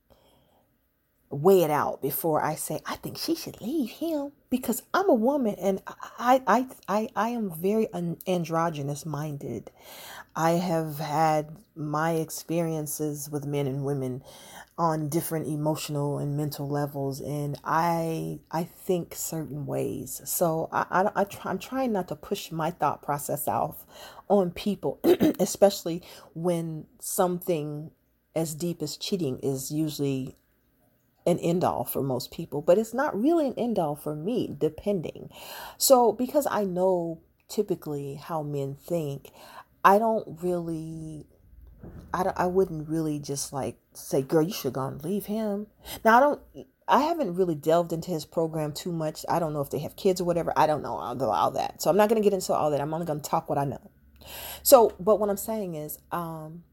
weigh 1.34 1.62
it 1.62 1.70
out 1.70 2.00
before 2.00 2.42
I 2.42 2.54
say 2.54 2.80
I 2.86 2.96
think 2.96 3.18
she 3.18 3.34
should 3.34 3.60
leave 3.60 3.90
him 3.90 4.32
because 4.50 4.82
I'm 4.92 5.08
a 5.08 5.14
woman 5.14 5.56
and 5.56 5.82
I 6.18 6.42
I 6.46 6.66
I, 6.88 7.08
I 7.16 7.28
am 7.30 7.50
very 7.50 7.88
androgynous 8.26 9.04
minded. 9.04 9.70
I 10.36 10.52
have 10.52 10.98
had 10.98 11.56
my 11.76 12.12
experiences 12.12 13.30
with 13.30 13.46
men 13.46 13.66
and 13.66 13.84
women 13.84 14.22
on 14.76 15.08
different 15.08 15.46
emotional 15.46 16.18
and 16.18 16.36
mental 16.36 16.68
levels 16.68 17.20
and 17.20 17.58
I 17.64 18.40
I 18.50 18.64
think 18.64 19.14
certain 19.14 19.66
ways. 19.66 20.20
So 20.24 20.68
I, 20.72 20.86
I, 20.90 21.20
I 21.20 21.24
try, 21.24 21.50
I'm 21.50 21.58
trying 21.58 21.92
not 21.92 22.08
to 22.08 22.16
push 22.16 22.50
my 22.50 22.70
thought 22.70 23.02
process 23.02 23.46
off 23.46 23.84
on 24.28 24.50
people, 24.50 25.00
especially 25.38 26.02
when 26.34 26.86
something 27.00 27.90
as 28.34 28.54
deep 28.54 28.82
as 28.82 28.96
cheating 28.96 29.38
is 29.40 29.70
usually 29.70 30.36
an 31.26 31.38
end 31.38 31.64
all 31.64 31.84
for 31.84 32.02
most 32.02 32.30
people, 32.30 32.60
but 32.60 32.78
it's 32.78 32.94
not 32.94 33.18
really 33.18 33.46
an 33.46 33.54
end 33.56 33.78
all 33.78 33.96
for 33.96 34.14
me, 34.14 34.54
depending. 34.58 35.30
So, 35.78 36.12
because 36.12 36.46
I 36.50 36.64
know 36.64 37.20
typically 37.48 38.14
how 38.14 38.42
men 38.42 38.74
think, 38.74 39.30
I 39.84 39.98
don't 39.98 40.42
really, 40.42 41.26
I, 42.12 42.24
don't, 42.24 42.38
I 42.38 42.46
wouldn't 42.46 42.88
really 42.88 43.18
just 43.18 43.52
like 43.52 43.76
say, 43.94 44.22
girl, 44.22 44.42
you 44.42 44.52
should 44.52 44.74
go 44.74 44.86
and 44.86 45.02
leave 45.02 45.26
him. 45.26 45.66
Now, 46.04 46.16
I 46.18 46.20
don't, 46.20 46.40
I 46.86 47.00
haven't 47.00 47.34
really 47.34 47.54
delved 47.54 47.92
into 47.92 48.10
his 48.10 48.26
program 48.26 48.72
too 48.72 48.92
much. 48.92 49.24
I 49.28 49.38
don't 49.38 49.54
know 49.54 49.62
if 49.62 49.70
they 49.70 49.78
have 49.78 49.96
kids 49.96 50.20
or 50.20 50.24
whatever. 50.24 50.52
I 50.56 50.66
don't 50.66 50.82
know 50.82 50.96
all, 50.96 51.22
all 51.22 51.50
that. 51.52 51.80
So, 51.80 51.88
I'm 51.88 51.96
not 51.96 52.10
going 52.10 52.20
to 52.20 52.24
get 52.24 52.34
into 52.34 52.52
all 52.52 52.70
that. 52.70 52.80
I'm 52.80 52.92
only 52.92 53.06
going 53.06 53.20
to 53.20 53.28
talk 53.28 53.48
what 53.48 53.58
I 53.58 53.64
know. 53.64 53.90
So, 54.62 54.94
but 55.00 55.18
what 55.20 55.30
I'm 55.30 55.36
saying 55.36 55.74
is, 55.74 55.98
um, 56.12 56.64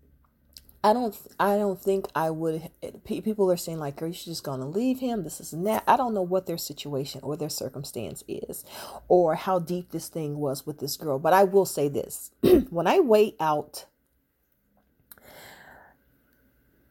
I 0.83 0.93
don't, 0.93 1.15
I 1.39 1.57
don't 1.57 1.79
think 1.79 2.07
I 2.15 2.31
would. 2.31 2.69
People 3.03 3.51
are 3.51 3.57
saying 3.57 3.79
like, 3.79 3.97
"Girl, 3.97 4.09
you 4.09 4.15
should 4.15 4.25
just 4.25 4.43
gonna 4.43 4.67
leave 4.67 4.99
him." 4.99 5.23
This 5.23 5.39
is 5.39 5.51
that. 5.51 5.83
I 5.87 5.95
don't 5.95 6.15
know 6.15 6.23
what 6.23 6.47
their 6.47 6.57
situation 6.57 7.21
or 7.23 7.37
their 7.37 7.49
circumstance 7.49 8.23
is, 8.27 8.65
or 9.07 9.35
how 9.35 9.59
deep 9.59 9.91
this 9.91 10.07
thing 10.07 10.37
was 10.37 10.65
with 10.65 10.79
this 10.79 10.97
girl. 10.97 11.19
But 11.19 11.33
I 11.33 11.43
will 11.43 11.67
say 11.67 11.87
this: 11.87 12.31
when 12.71 12.87
I 12.87 12.99
weigh 12.99 13.35
out 13.39 13.85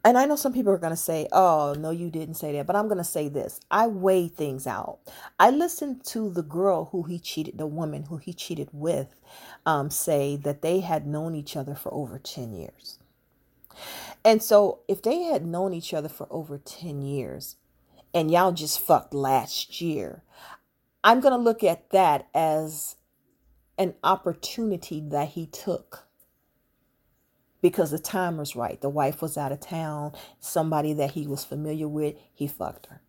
and 0.03 0.17
I 0.17 0.25
know 0.25 0.37
some 0.37 0.55
people 0.55 0.73
are 0.73 0.79
going 0.79 0.93
to 0.93 0.97
say, 0.97 1.29
oh, 1.31 1.75
no, 1.79 1.91
you 1.91 2.11
didn't 2.11 2.37
say 2.37 2.53
that. 2.53 2.67
But 2.67 2.77
I'm 2.77 2.87
going 2.87 2.99
to 2.99 3.05
say 3.05 3.29
this 3.29 3.61
I 3.71 3.87
weigh 3.87 4.29
things 4.29 4.67
out. 4.67 5.01
I 5.39 5.51
listened 5.51 6.05
to 6.07 6.31
the 6.31 6.43
girl 6.43 6.87
who 6.87 7.03
he 7.03 7.19
cheated, 7.19 7.59
the 7.59 7.67
woman 7.67 8.05
who 8.05 8.17
he 8.17 8.33
cheated 8.33 8.71
with, 8.73 9.15
um, 9.67 9.91
say 9.91 10.37
that 10.37 10.63
they 10.63 10.81
had 10.81 11.07
known 11.07 11.35
each 11.35 11.57
other 11.57 11.75
for 11.75 11.93
over 11.93 12.19
10 12.19 12.55
years. 12.55 13.00
And 14.25 14.43
so 14.43 14.81
if 14.89 15.03
they 15.03 15.23
had 15.23 15.45
known 15.45 15.73
each 15.73 15.95
other 15.95 16.09
for 16.09 16.27
over 16.31 16.59
10 16.59 17.03
years 17.03 17.57
and 18.13 18.31
y'all 18.31 18.53
just 18.53 18.81
fucked 18.81 19.15
last 19.15 19.81
year, 19.81 20.23
I'm 21.03 21.21
going 21.21 21.33
to 21.33 21.39
look 21.39 21.65
at 21.65 21.91
that 21.91 22.29
as 22.35 22.97
an 23.79 23.95
opportunity 24.05 25.01
that 25.01 25.29
he 25.29 25.47
took 25.47 26.07
because 27.63 27.91
the 27.91 27.99
time 27.99 28.37
was 28.37 28.57
right. 28.57 28.81
The 28.81 28.89
wife 28.89 29.23
was 29.23 29.37
out 29.37 29.53
of 29.53 29.61
town, 29.61 30.13
somebody 30.39 30.93
that 30.95 31.13
he 31.13 31.27
was 31.27 31.45
familiar 31.45 31.89
with, 31.89 32.17
he 32.33 32.47
fucked 32.47 32.87
her. 32.87 33.01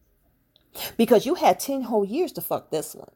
Because 0.97 1.25
you 1.25 1.35
had 1.35 1.59
10 1.59 1.83
whole 1.83 2.05
years 2.05 2.31
to 2.33 2.41
fuck 2.41 2.71
this 2.71 2.95
one. 2.95 3.11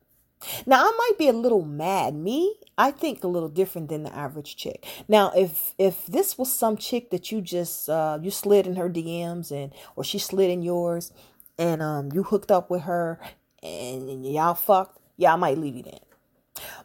Now 0.66 0.82
I 0.86 0.92
might 0.98 1.18
be 1.18 1.28
a 1.28 1.34
little 1.34 1.64
mad. 1.64 2.16
Me, 2.16 2.56
I 2.78 2.92
think 2.92 3.24
a 3.24 3.28
little 3.28 3.50
different 3.50 3.90
than 3.90 4.04
the 4.04 4.16
average 4.16 4.56
chick. 4.56 4.86
Now, 5.08 5.32
if 5.36 5.74
if 5.78 6.06
this 6.06 6.38
was 6.38 6.54
some 6.54 6.78
chick 6.78 7.10
that 7.10 7.32
you 7.32 7.42
just 7.42 7.90
uh 7.90 8.20
you 8.22 8.32
slid 8.32 8.68
in 8.68 8.76
her 8.76 8.90
DMs 8.90 9.52
and 9.52 9.74
or 9.96 10.04
she 10.04 10.20
slid 10.20 10.50
in 10.50 10.62
yours 10.62 11.12
and 11.58 11.82
um 11.82 12.12
you 12.14 12.24
hooked 12.24 12.52
up 12.52 12.70
with 12.70 12.84
her 12.84 13.20
and, 13.64 14.10
and 14.10 14.26
y'all 14.26 14.54
fucked, 14.54 15.00
yeah, 15.18 15.34
I 15.34 15.36
might 15.38 15.58
leave 15.58 15.76
you 15.76 15.84
then. 15.84 16.00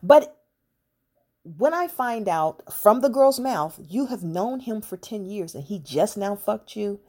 But 0.02 0.36
when 1.42 1.74
I 1.74 1.88
find 1.88 2.28
out 2.28 2.62
from 2.72 3.00
the 3.00 3.08
girl's 3.08 3.40
mouth, 3.40 3.78
you 3.88 4.06
have 4.06 4.22
known 4.22 4.60
him 4.60 4.80
for 4.80 4.96
10 4.96 5.24
years 5.24 5.54
and 5.54 5.64
he 5.64 5.78
just 5.78 6.16
now 6.16 6.36
fucked 6.36 6.76
you, 6.76 7.00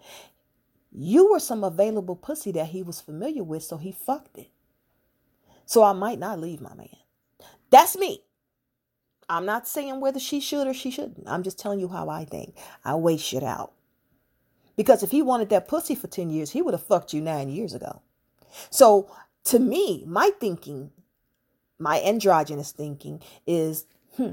you 0.92 1.32
were 1.32 1.40
some 1.40 1.64
available 1.64 2.16
pussy 2.16 2.52
that 2.54 2.68
he 2.68 2.84
was 2.84 3.02
familiar 3.02 3.44
with, 3.44 3.64
so 3.64 3.78
he 3.78 3.92
fucked 3.92 4.38
it. 4.38 4.50
So 5.72 5.86
I 5.86 5.94
might 5.94 6.20
not 6.20 6.38
leave 6.38 6.60
my 6.60 6.74
man. 6.74 6.90
That's 7.70 7.98
me. 7.98 8.24
I'm 9.30 9.46
not 9.46 9.70
saying 9.70 10.02
whether 10.02 10.20
she 10.20 10.42
should 10.42 10.68
or 10.68 10.74
she 10.74 10.92
shouldn't. 10.92 11.24
I'm 11.26 11.44
just 11.44 11.58
telling 11.58 11.80
you 11.80 11.88
how 11.88 12.10
I 12.10 12.26
think. 12.26 12.58
I 12.84 12.96
weigh 12.96 13.16
shit 13.16 13.42
out. 13.42 13.72
Because 14.76 15.02
if 15.02 15.12
he 15.12 15.22
wanted 15.22 15.48
that 15.48 15.70
pussy 15.70 15.96
for 15.96 16.08
10 16.08 16.30
years, 16.30 16.52
he 16.52 16.62
would 16.62 16.74
have 16.74 16.84
fucked 16.84 17.14
you 17.14 17.22
nine 17.22 17.48
years 17.48 17.74
ago. 17.74 18.02
So 18.70 19.10
to 19.46 19.60
me, 19.60 20.04
my 20.06 20.32
thinking, 20.42 20.92
my 21.80 22.02
androgynous 22.02 22.74
thinking 22.74 23.22
is 23.48 23.86
hmm, 24.18 24.32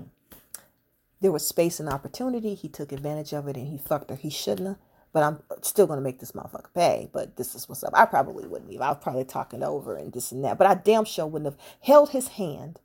there 1.20 1.30
was 1.30 1.46
space 1.46 1.78
and 1.78 1.88
opportunity. 1.88 2.56
He 2.56 2.68
took 2.68 2.90
advantage 2.90 3.32
of 3.32 3.46
it 3.46 3.56
and 3.56 3.68
he 3.68 3.78
fucked 3.78 4.10
her. 4.10 4.16
He 4.16 4.30
shouldn't 4.30 4.66
have. 4.66 4.76
But 5.12 5.22
I'm 5.22 5.42
still 5.62 5.86
to 5.98 6.02
make 6.02 6.20
this 6.20 6.32
motherfucker 6.32 6.72
pay. 6.74 7.08
But 7.12 7.36
this 7.36 7.54
is 7.54 7.68
what's 7.68 7.82
up. 7.82 7.92
I 7.94 8.04
probably 8.04 8.46
wouldn't 8.46 8.70
leave. 8.70 8.80
I 8.80 8.90
was 8.90 8.98
probably 9.00 9.24
talking 9.24 9.62
over 9.62 9.96
and 9.96 10.12
this 10.12 10.32
and 10.32 10.44
that. 10.44 10.58
But 10.58 10.66
I 10.66 10.74
damn 10.74 11.04
sure 11.04 11.26
wouldn't 11.26 11.52
have 11.52 11.60
held 11.80 12.10
his 12.10 12.28
hand 12.28 12.80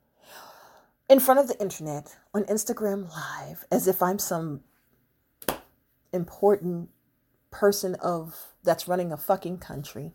in 1.10 1.20
front 1.20 1.40
of 1.40 1.48
the 1.48 1.60
internet 1.60 2.18
on 2.34 2.44
Instagram 2.46 3.10
Live 3.10 3.66
as 3.72 3.88
if 3.88 4.02
I'm 4.02 4.20
some 4.20 4.62
important 6.14 6.90
person 7.52 7.96
of 7.96 8.36
that's 8.64 8.88
running 8.88 9.12
a 9.12 9.18
fucking 9.18 9.58
country 9.58 10.12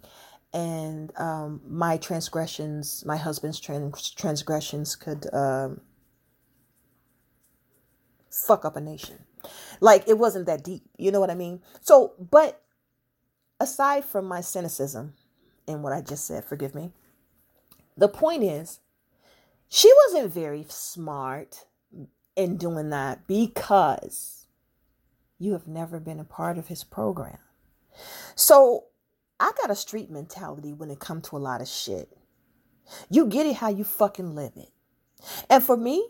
and 0.53 1.13
um, 1.19 1.61
my 1.67 1.97
transgressions 1.97 3.05
my 3.05 3.17
husband's 3.17 3.61
trans- 3.61 4.11
transgressions 4.11 4.97
could 4.97 5.33
um, 5.33 5.81
fuck 8.31 8.65
up 8.65 8.77
a 8.77 8.81
nation. 8.81 9.19
Like 9.81 10.09
it 10.09 10.19
wasn't 10.19 10.47
that 10.47 10.65
deep. 10.65 10.83
You 10.99 11.11
know 11.11 11.21
what 11.21 11.31
I 11.31 11.35
mean? 11.35 11.61
So, 11.81 12.15
but 12.19 12.63
aside 13.61 14.05
from 14.05 14.27
my 14.27 14.41
cynicism 14.41 15.15
and 15.67 15.83
what 15.83 15.93
I 15.93 16.01
just 16.01 16.27
said, 16.27 16.45
forgive 16.45 16.75
me, 16.75 16.93
the 17.97 18.09
point 18.09 18.45
is, 18.45 18.81
she 19.69 19.93
wasn't 20.07 20.33
very 20.33 20.65
smart 20.69 21.67
in 22.37 22.57
doing 22.57 22.91
that 22.91 23.27
because 23.27 24.47
you 25.39 25.53
have 25.53 25.67
never 25.67 26.01
been 26.01 26.21
a 26.21 26.25
part 26.25 26.57
of 26.59 26.69
his 26.69 26.85
program. 26.85 27.39
So 28.35 28.85
I 29.41 29.53
got 29.61 29.71
a 29.71 29.75
street 29.75 30.11
mentality 30.11 30.73
when 30.73 30.91
it 30.91 31.01
comes 31.01 31.29
to 31.29 31.37
a 31.37 31.39
lot 31.39 31.61
of 31.61 31.69
shit. 31.69 32.17
You 33.11 33.27
get 33.27 33.47
it 33.47 33.57
how 33.57 33.69
you 33.69 33.85
fucking 33.85 34.35
live 34.35 34.53
it. 34.57 34.71
And 35.51 35.63
for 35.63 35.77
me, 35.77 36.09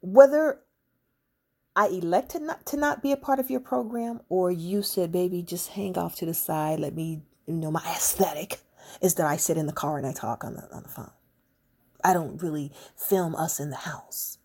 whether 0.00 0.60
I 1.76 1.88
elected 1.88 2.42
not 2.42 2.66
to 2.66 2.76
not 2.76 3.02
be 3.02 3.12
a 3.12 3.16
part 3.16 3.40
of 3.40 3.50
your 3.50 3.60
program 3.60 4.20
or 4.28 4.50
you 4.50 4.82
said, 4.82 5.10
baby, 5.10 5.42
just 5.42 5.70
hang 5.70 5.98
off 5.98 6.14
to 6.16 6.26
the 6.26 6.34
side. 6.34 6.80
Let 6.80 6.94
me, 6.94 7.22
you 7.46 7.54
know, 7.54 7.70
my 7.70 7.82
aesthetic 7.84 8.60
is 9.00 9.14
that 9.14 9.26
I 9.26 9.36
sit 9.36 9.56
in 9.56 9.66
the 9.66 9.72
car 9.72 9.98
and 9.98 10.06
I 10.06 10.12
talk 10.12 10.44
on 10.44 10.54
the, 10.54 10.68
on 10.72 10.84
the 10.84 10.88
phone. 10.88 11.10
I 12.04 12.12
don't 12.12 12.40
really 12.40 12.72
film 12.96 13.34
us 13.34 13.58
in 13.58 13.70
the 13.70 13.76
house. 13.76 14.38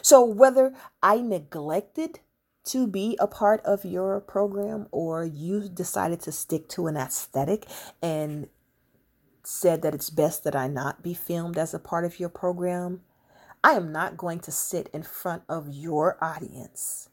So 0.00 0.24
whether 0.24 0.74
I 1.02 1.18
neglected 1.20 2.20
to 2.64 2.86
be 2.86 3.16
a 3.20 3.26
part 3.26 3.60
of 3.64 3.84
your 3.84 4.20
program 4.20 4.86
or 4.90 5.24
you 5.24 5.68
decided 5.68 6.20
to 6.22 6.32
stick 6.32 6.68
to 6.70 6.86
an 6.86 6.96
aesthetic 6.96 7.66
and 8.00 8.48
said 9.44 9.82
that 9.82 9.94
it's 9.94 10.10
best 10.10 10.44
that 10.44 10.54
I 10.54 10.68
not 10.68 11.02
be 11.02 11.14
filmed 11.14 11.58
as 11.58 11.74
a 11.74 11.78
part 11.78 12.04
of 12.04 12.20
your 12.20 12.28
program, 12.28 13.02
I 13.64 13.72
am 13.72 13.92
not 13.92 14.16
going 14.16 14.40
to 14.40 14.52
sit 14.52 14.88
in 14.92 15.02
front 15.02 15.44
of 15.48 15.68
your 15.68 16.22
audience 16.22 17.08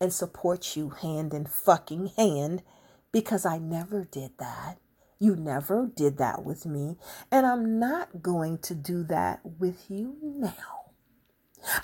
and 0.00 0.12
support 0.12 0.76
you 0.76 0.90
hand 0.90 1.34
in 1.34 1.46
fucking 1.46 2.12
hand 2.16 2.62
because 3.10 3.44
I 3.44 3.58
never 3.58 4.04
did 4.04 4.32
that. 4.38 4.78
You 5.18 5.34
never 5.34 5.90
did 5.92 6.18
that 6.18 6.44
with 6.44 6.64
me, 6.64 6.96
and 7.32 7.44
I'm 7.44 7.80
not 7.80 8.22
going 8.22 8.58
to 8.58 8.74
do 8.74 9.02
that 9.04 9.40
with 9.58 9.90
you 9.90 10.16
now. 10.22 10.92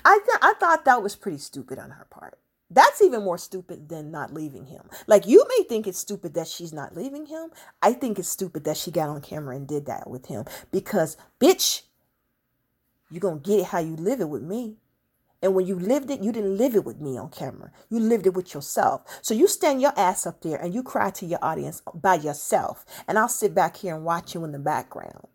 I 0.05 0.19
th- 0.25 0.39
I 0.41 0.53
thought 0.53 0.85
that 0.85 1.03
was 1.03 1.17
pretty 1.17 1.39
stupid 1.39 1.77
on 1.77 1.91
her 1.91 2.07
part. 2.09 2.39
That's 2.69 3.01
even 3.01 3.23
more 3.23 3.37
stupid 3.37 3.89
than 3.89 4.09
not 4.09 4.33
leaving 4.33 4.67
him. 4.67 4.89
Like 5.05 5.27
you 5.27 5.45
may 5.49 5.65
think 5.65 5.85
it's 5.85 5.99
stupid 5.99 6.33
that 6.33 6.47
she's 6.47 6.73
not 6.73 6.95
leaving 6.95 7.25
him. 7.25 7.49
I 7.81 7.93
think 7.93 8.17
it's 8.17 8.29
stupid 8.29 8.63
that 8.63 8.77
she 8.77 8.89
got 8.89 9.09
on 9.09 9.21
camera 9.21 9.55
and 9.55 9.67
did 9.67 9.85
that 9.85 10.09
with 10.09 10.27
him 10.27 10.45
because 10.71 11.17
bitch, 11.39 11.83
you're 13.15 13.21
going 13.21 13.41
to 13.41 13.49
get 13.49 13.59
it 13.61 13.65
how 13.67 13.79
you 13.79 13.95
live 13.95 14.19
it 14.19 14.29
with 14.29 14.43
me. 14.43 14.75
And 15.41 15.55
when 15.55 15.67
you 15.67 15.77
lived 15.77 16.09
it, 16.09 16.21
you 16.21 16.31
didn't 16.31 16.57
live 16.57 16.75
it 16.75 16.85
with 16.85 16.99
me 16.99 17.17
on 17.17 17.29
camera. 17.29 17.71
You 17.89 17.99
lived 17.99 18.27
it 18.27 18.33
with 18.33 18.53
yourself. 18.53 19.03
So 19.21 19.33
you 19.33 19.47
stand 19.47 19.81
your 19.81 19.93
ass 19.97 20.25
up 20.25 20.41
there 20.41 20.57
and 20.57 20.73
you 20.73 20.83
cry 20.83 21.11
to 21.11 21.25
your 21.25 21.39
audience 21.41 21.81
by 21.93 22.15
yourself. 22.15 22.85
And 23.07 23.17
I'll 23.17 23.29
sit 23.29 23.55
back 23.55 23.77
here 23.77 23.95
and 23.95 24.03
watch 24.03 24.33
you 24.33 24.43
in 24.43 24.51
the 24.51 24.59
background. 24.59 25.27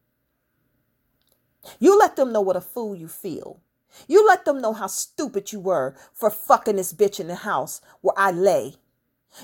You 1.79 1.99
let 1.99 2.17
them 2.17 2.33
know 2.33 2.41
what 2.41 2.57
a 2.57 2.61
fool 2.61 2.95
you 2.95 3.09
feel. 3.09 3.61
You 4.09 4.27
let 4.27 4.45
them 4.45 4.61
know 4.61 4.73
how 4.73 4.87
stupid 4.87 5.53
you 5.53 5.61
were 5.61 5.97
for 6.13 6.31
fucking 6.31 6.77
this 6.77 6.93
bitch 6.93 7.21
in 7.21 7.29
the 7.29 7.37
house 7.37 7.81
where 8.01 8.15
I 8.17 8.31
lay. 8.31 8.75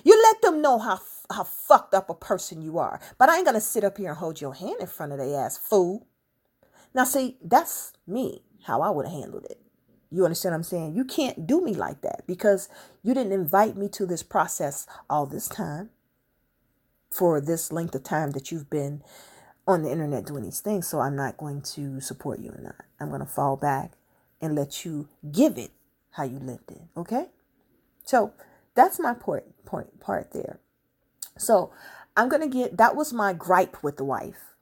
You 0.05 0.21
let 0.23 0.43
them 0.43 0.61
know 0.63 0.79
how 0.79 1.01
how 1.31 1.45
fucked 1.45 1.95
up 1.95 2.09
a 2.09 2.15
person 2.15 2.63
you 2.63 2.79
are. 2.79 3.01
But 3.19 3.29
I 3.29 3.37
ain't 3.37 3.47
gonna 3.47 3.61
sit 3.61 3.85
up 3.85 3.99
here 3.99 4.11
and 4.11 4.19
hold 4.19 4.41
your 4.41 4.55
hand 4.55 4.77
in 4.81 4.87
front 4.87 5.13
of 5.13 5.19
their 5.19 5.41
ass, 5.41 5.57
fool. 5.57 6.07
Now, 6.97 7.05
see, 7.05 7.37
that's 7.45 7.93
me, 8.07 8.43
how 8.65 8.81
I 8.81 8.89
would 8.89 9.05
have 9.05 9.15
handled 9.15 9.45
it. 9.51 9.61
You 10.11 10.25
understand 10.25 10.55
what 10.55 10.57
I'm 10.57 10.63
saying? 10.63 10.97
You 10.97 11.05
can't 11.05 11.47
do 11.47 11.61
me 11.61 11.75
like 11.75 12.01
that 12.01 12.27
because 12.27 12.71
you 13.03 13.13
didn't 13.13 13.33
invite 13.33 13.77
me 13.77 13.91
to 13.91 14.07
this 14.07 14.23
process 14.23 14.87
all 15.11 15.27
this 15.27 15.47
time 15.47 15.91
for 17.11 17.39
this 17.39 17.71
length 17.71 17.95
of 17.95 18.03
time 18.03 18.31
that 18.31 18.51
you've 18.51 18.71
been 18.71 19.03
on 19.67 19.83
the 19.83 19.93
internet 19.93 20.25
doing 20.25 20.45
these 20.45 20.61
things. 20.61 20.89
So 20.89 21.01
I'm 21.01 21.15
not 21.15 21.37
going 21.37 21.61
to 21.75 22.01
support 22.01 22.41
you 22.41 22.51
in 22.53 22.65
that. 22.65 22.87
I'm 22.99 23.09
going 23.09 23.21
to 23.21 23.27
fall 23.27 23.59
back 23.59 23.93
and 24.41 24.55
let 24.55 24.87
you 24.87 25.11
give 25.31 25.59
it 25.59 25.73
how 26.13 26.25
you 26.25 26.39
lived 26.39 26.71
it. 26.71 26.81
Okay? 26.97 27.27
So 28.05 28.33
that's 28.75 28.99
my 28.99 29.13
point, 29.13 29.45
point 29.67 30.01
part 30.01 30.33
there. 30.33 30.61
So 31.37 31.73
I'm 32.17 32.31
going 32.31 32.43
to 32.43 32.49
get 32.49 32.79
that 32.79 32.97
was 32.97 33.13
my 33.13 33.35
gripe 33.35 33.83
with 33.83 33.99
the 33.99 34.05
wife. 34.05 34.55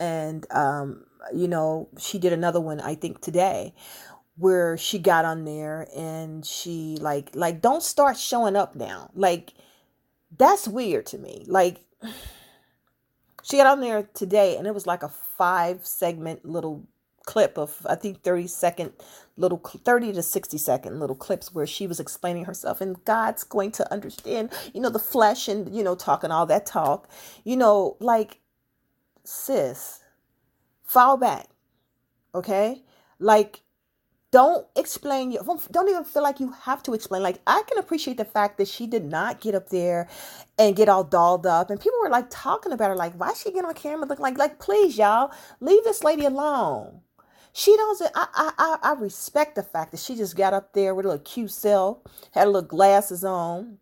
And 0.00 0.44
um 0.50 1.05
you 1.34 1.48
know, 1.48 1.88
she 1.98 2.18
did 2.18 2.32
another 2.32 2.60
one, 2.60 2.80
I 2.80 2.94
think 2.94 3.20
today, 3.20 3.74
where 4.36 4.76
she 4.76 4.98
got 4.98 5.24
on 5.24 5.44
there 5.44 5.88
and 5.96 6.44
she 6.44 6.96
like 7.00 7.34
like 7.34 7.60
don't 7.60 7.82
start 7.82 8.16
showing 8.16 8.56
up 8.56 8.76
now. 8.76 9.10
Like 9.14 9.54
that's 10.36 10.68
weird 10.68 11.06
to 11.06 11.18
me. 11.18 11.44
Like 11.46 11.80
she 13.42 13.56
got 13.56 13.66
on 13.66 13.80
there 13.80 14.08
today 14.14 14.56
and 14.56 14.66
it 14.66 14.74
was 14.74 14.86
like 14.86 15.02
a 15.02 15.08
five 15.08 15.86
segment 15.86 16.44
little 16.44 16.86
clip 17.26 17.58
of 17.58 17.84
I 17.88 17.96
think 17.96 18.22
30 18.22 18.46
second 18.46 18.92
little 19.36 19.58
30 19.58 20.12
to 20.14 20.22
60 20.22 20.58
second 20.58 21.00
little 21.00 21.16
clips 21.16 21.52
where 21.52 21.66
she 21.66 21.86
was 21.86 22.00
explaining 22.00 22.44
herself 22.44 22.80
and 22.80 23.04
God's 23.04 23.44
going 23.44 23.72
to 23.72 23.92
understand, 23.92 24.50
you 24.72 24.80
know, 24.80 24.90
the 24.90 24.98
flesh 24.98 25.48
and 25.48 25.74
you 25.74 25.82
know 25.82 25.94
talking 25.94 26.30
all 26.30 26.46
that 26.46 26.66
talk. 26.66 27.08
You 27.44 27.56
know, 27.56 27.96
like 28.00 28.40
sis, 29.24 30.00
fall 30.86 31.16
back. 31.16 31.48
Okay? 32.34 32.82
Like 33.18 33.62
don't 34.36 34.66
explain 34.76 35.30
your 35.30 35.42
don't 35.70 35.88
even 35.88 36.04
feel 36.04 36.22
like 36.22 36.40
you 36.40 36.52
have 36.52 36.82
to 36.82 36.92
explain 36.92 37.22
like 37.22 37.40
i 37.46 37.62
can 37.68 37.78
appreciate 37.78 38.16
the 38.16 38.24
fact 38.24 38.58
that 38.58 38.66
she 38.66 38.86
did 38.86 39.04
not 39.04 39.40
get 39.40 39.54
up 39.54 39.68
there 39.68 40.08
and 40.58 40.76
get 40.76 40.88
all 40.88 41.04
dolled 41.04 41.46
up 41.46 41.70
and 41.70 41.80
people 41.80 41.98
were 42.02 42.10
like 42.10 42.26
talking 42.28 42.72
about 42.72 42.90
her 42.90 42.96
like 42.96 43.14
why 43.14 43.32
she 43.32 43.52
get 43.52 43.64
on 43.64 43.72
camera 43.72 44.06
looking 44.06 44.22
like 44.22 44.36
like 44.36 44.58
please 44.58 44.98
y'all 44.98 45.30
leave 45.60 45.82
this 45.84 46.02
lady 46.02 46.24
alone 46.24 47.00
she 47.52 47.74
doesn't 47.76 48.10
I, 48.14 48.52
I 48.58 48.78
i 48.82 48.92
respect 48.94 49.54
the 49.54 49.62
fact 49.62 49.92
that 49.92 50.00
she 50.00 50.16
just 50.16 50.36
got 50.36 50.52
up 50.52 50.72
there 50.72 50.94
with 50.94 51.06
a 51.06 51.08
little 51.10 51.24
cute 51.24 51.52
self 51.52 51.98
had 52.32 52.48
a 52.48 52.50
little 52.50 52.68
glasses 52.68 53.24
on 53.24 53.78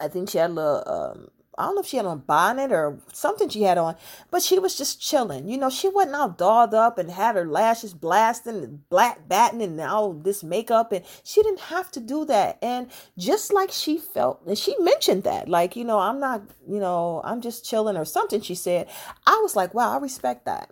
i 0.00 0.08
think 0.08 0.28
she 0.28 0.38
had 0.38 0.50
a 0.50 0.54
little 0.54 0.82
um 0.86 1.28
I 1.58 1.64
don't 1.64 1.74
know 1.74 1.80
if 1.80 1.86
she 1.86 1.96
had 1.96 2.06
on 2.06 2.20
bonnet 2.20 2.70
or 2.70 2.98
something 3.12 3.48
she 3.48 3.62
had 3.62 3.78
on, 3.78 3.96
but 4.30 4.42
she 4.42 4.58
was 4.58 4.78
just 4.78 5.00
chilling. 5.00 5.48
You 5.48 5.58
know, 5.58 5.70
she 5.70 5.88
wasn't 5.88 6.14
all 6.14 6.28
dolled 6.28 6.72
up 6.72 6.98
and 6.98 7.10
had 7.10 7.34
her 7.34 7.44
lashes 7.44 7.94
blasting 7.94 8.62
and 8.62 8.88
black 8.88 9.28
batting 9.28 9.60
and 9.62 9.80
all 9.80 10.12
this 10.12 10.44
makeup. 10.44 10.92
And 10.92 11.04
she 11.24 11.42
didn't 11.42 11.60
have 11.60 11.90
to 11.92 12.00
do 12.00 12.24
that. 12.26 12.58
And 12.62 12.90
just 13.18 13.52
like 13.52 13.70
she 13.70 13.98
felt, 13.98 14.40
and 14.46 14.56
she 14.56 14.76
mentioned 14.78 15.24
that, 15.24 15.48
like, 15.48 15.74
you 15.74 15.84
know, 15.84 15.98
I'm 15.98 16.20
not, 16.20 16.42
you 16.68 16.78
know, 16.78 17.20
I'm 17.24 17.40
just 17.40 17.64
chilling 17.64 17.96
or 17.96 18.04
something, 18.04 18.40
she 18.40 18.54
said. 18.54 18.88
I 19.26 19.40
was 19.42 19.56
like, 19.56 19.74
wow, 19.74 19.92
I 19.92 19.98
respect 19.98 20.44
that. 20.44 20.70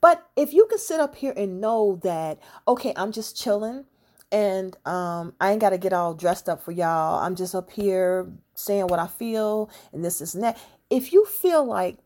But 0.00 0.26
if 0.36 0.52
you 0.52 0.66
can 0.66 0.78
sit 0.78 1.00
up 1.00 1.16
here 1.16 1.34
and 1.36 1.60
know 1.60 2.00
that, 2.02 2.38
okay, 2.66 2.92
I'm 2.96 3.12
just 3.12 3.36
chilling 3.36 3.84
and 4.30 4.76
um, 4.86 5.34
I 5.40 5.52
ain't 5.52 5.60
got 5.60 5.70
to 5.70 5.78
get 5.78 5.92
all 5.92 6.14
dressed 6.14 6.48
up 6.48 6.62
for 6.62 6.72
y'all. 6.72 7.18
I'm 7.20 7.34
just 7.34 7.54
up 7.54 7.70
here 7.70 8.30
saying 8.58 8.88
what 8.88 8.98
I 8.98 9.06
feel 9.06 9.70
and 9.92 10.04
this, 10.04 10.20
is 10.20 10.34
and 10.34 10.44
that. 10.44 10.58
If 10.90 11.12
you 11.12 11.24
feel 11.24 11.64
like 11.64 11.98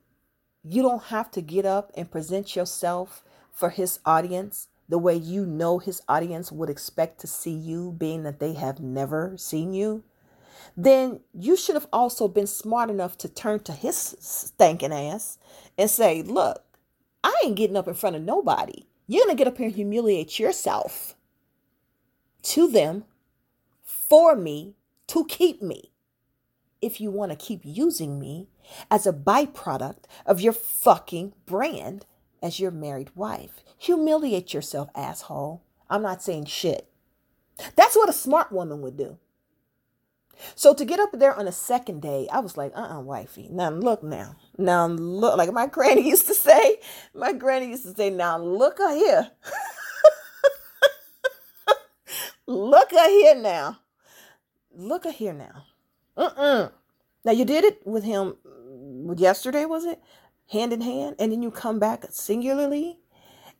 you 0.64 0.82
don't 0.82 1.05
have 1.05 1.30
to 1.32 1.40
get 1.40 1.66
up 1.66 1.90
and 1.96 2.11
present 2.11 2.55
yourself 2.55 3.24
for 3.50 3.70
his 3.70 3.98
audience 4.05 4.68
the 4.88 4.98
way 4.98 5.16
you 5.16 5.46
know 5.46 5.78
his 5.78 6.03
audience 6.09 6.53
would 6.53 6.68
expect 6.68 7.20
to 7.20 7.26
see 7.26 7.53
you, 7.53 7.92
being 7.96 8.24
that 8.24 8.40
they 8.40 8.53
have 8.53 8.80
never 8.80 9.34
seen 9.38 9.72
you, 9.72 10.05
then 10.76 11.20
you 11.32 11.57
should 11.57 11.74
have 11.74 11.88
also 11.92 12.28
been 12.28 12.46
smart 12.46 12.90
enough 12.90 13.16
to 13.18 13.28
turn 13.28 13.61
to 13.61 13.72
his 13.72 13.96
stinking 14.20 14.92
ass 14.92 15.38
and 15.78 15.88
say, 15.88 16.22
Look, 16.22 16.62
I 17.24 17.34
ain't 17.44 17.57
getting 17.57 17.76
up 17.76 17.88
in 17.88 17.94
front 17.94 18.16
of 18.16 18.22
nobody. 18.22 18.84
You're 19.07 19.24
going 19.24 19.36
to 19.36 19.40
get 19.40 19.48
up 19.48 19.57
here 19.57 19.66
and 19.66 19.74
humiliate 19.74 20.38
yourself 20.38 21.14
to 22.42 22.68
them 22.68 23.05
for 23.82 24.36
me 24.36 24.74
to 25.09 25.24
keep 25.26 25.62
me 25.62 25.91
if 26.83 27.01
you 27.01 27.11
want 27.11 27.30
to 27.30 27.37
keep 27.37 27.61
using 27.62 28.18
me 28.18 28.49
as 28.91 29.07
a 29.07 29.12
byproduct 29.12 30.05
of 30.26 30.41
your 30.41 30.53
fucking 30.53 31.33
brand 31.47 32.05
as 32.43 32.59
your 32.59 32.72
married 32.72 33.11
wife. 33.14 33.62
Humiliate 33.78 34.53
yourself, 34.53 34.91
asshole. 34.95 35.62
I'm 35.89 36.03
not 36.03 36.22
saying 36.22 36.47
shit. 36.47 36.89
That's 37.76 37.97
what 37.97 38.09
a 38.09 38.12
smart 38.12 38.51
woman 38.51 38.83
would 38.83 38.97
do. 38.97 39.18
So 40.55 40.74
to 40.74 40.85
get 40.85 40.99
up 40.99 41.11
there 41.12 41.35
on 41.35 41.47
a 41.47 41.53
second 41.53 42.03
day, 42.03 42.26
I 42.33 42.41
was 42.41 42.57
like, 42.57 42.72
uh-uh, 42.74 43.01
wifey. 43.01 43.49
Now 43.51 43.70
look 43.70 44.03
now. 44.03 44.37
Now 44.59 44.87
look, 44.87 45.37
like 45.37 45.53
my 45.53 45.66
granny 45.66 46.03
used 46.09 46.26
to 46.26 46.35
say, 46.35 46.78
my 47.14 47.33
granny 47.33 47.68
used 47.68 47.85
to 47.85 47.95
say, 47.95 48.11
now 48.11 48.39
look 48.39 48.80
a 48.80 48.95
here. 48.95 49.30
look 52.47 52.93
at 52.93 53.11
here 53.11 53.37
now. 53.37 53.78
Look 54.74 55.07
at 55.07 55.14
here 55.14 55.35
now. 55.35 55.66
Uh-uh. 56.16 56.70
Now 57.24 57.32
you 57.32 57.44
did 57.44 57.64
it 57.64 57.86
with 57.86 58.04
him 58.04 58.36
yesterday, 59.16 59.64
was 59.64 59.84
it? 59.84 60.00
Hand 60.50 60.72
in 60.72 60.80
hand, 60.80 61.16
and 61.18 61.32
then 61.32 61.42
you 61.42 61.50
come 61.50 61.78
back 61.78 62.04
singularly 62.10 62.98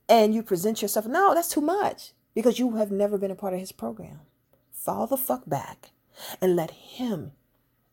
and 0.09 0.35
you 0.35 0.43
present 0.43 0.83
yourself. 0.83 1.07
No, 1.07 1.35
that's 1.35 1.49
too 1.49 1.61
much 1.61 2.13
because 2.35 2.59
you 2.59 2.77
have 2.77 2.91
never 2.91 3.19
been 3.19 3.31
a 3.31 3.37
part 3.37 3.55
of 3.55 3.61
his 3.61 3.73
program. 3.73 4.21
Fall 4.71 5.07
the 5.07 5.17
fuck 5.17 5.49
back 5.49 5.91
and 6.41 6.57
let 6.57 6.71
him 6.71 7.33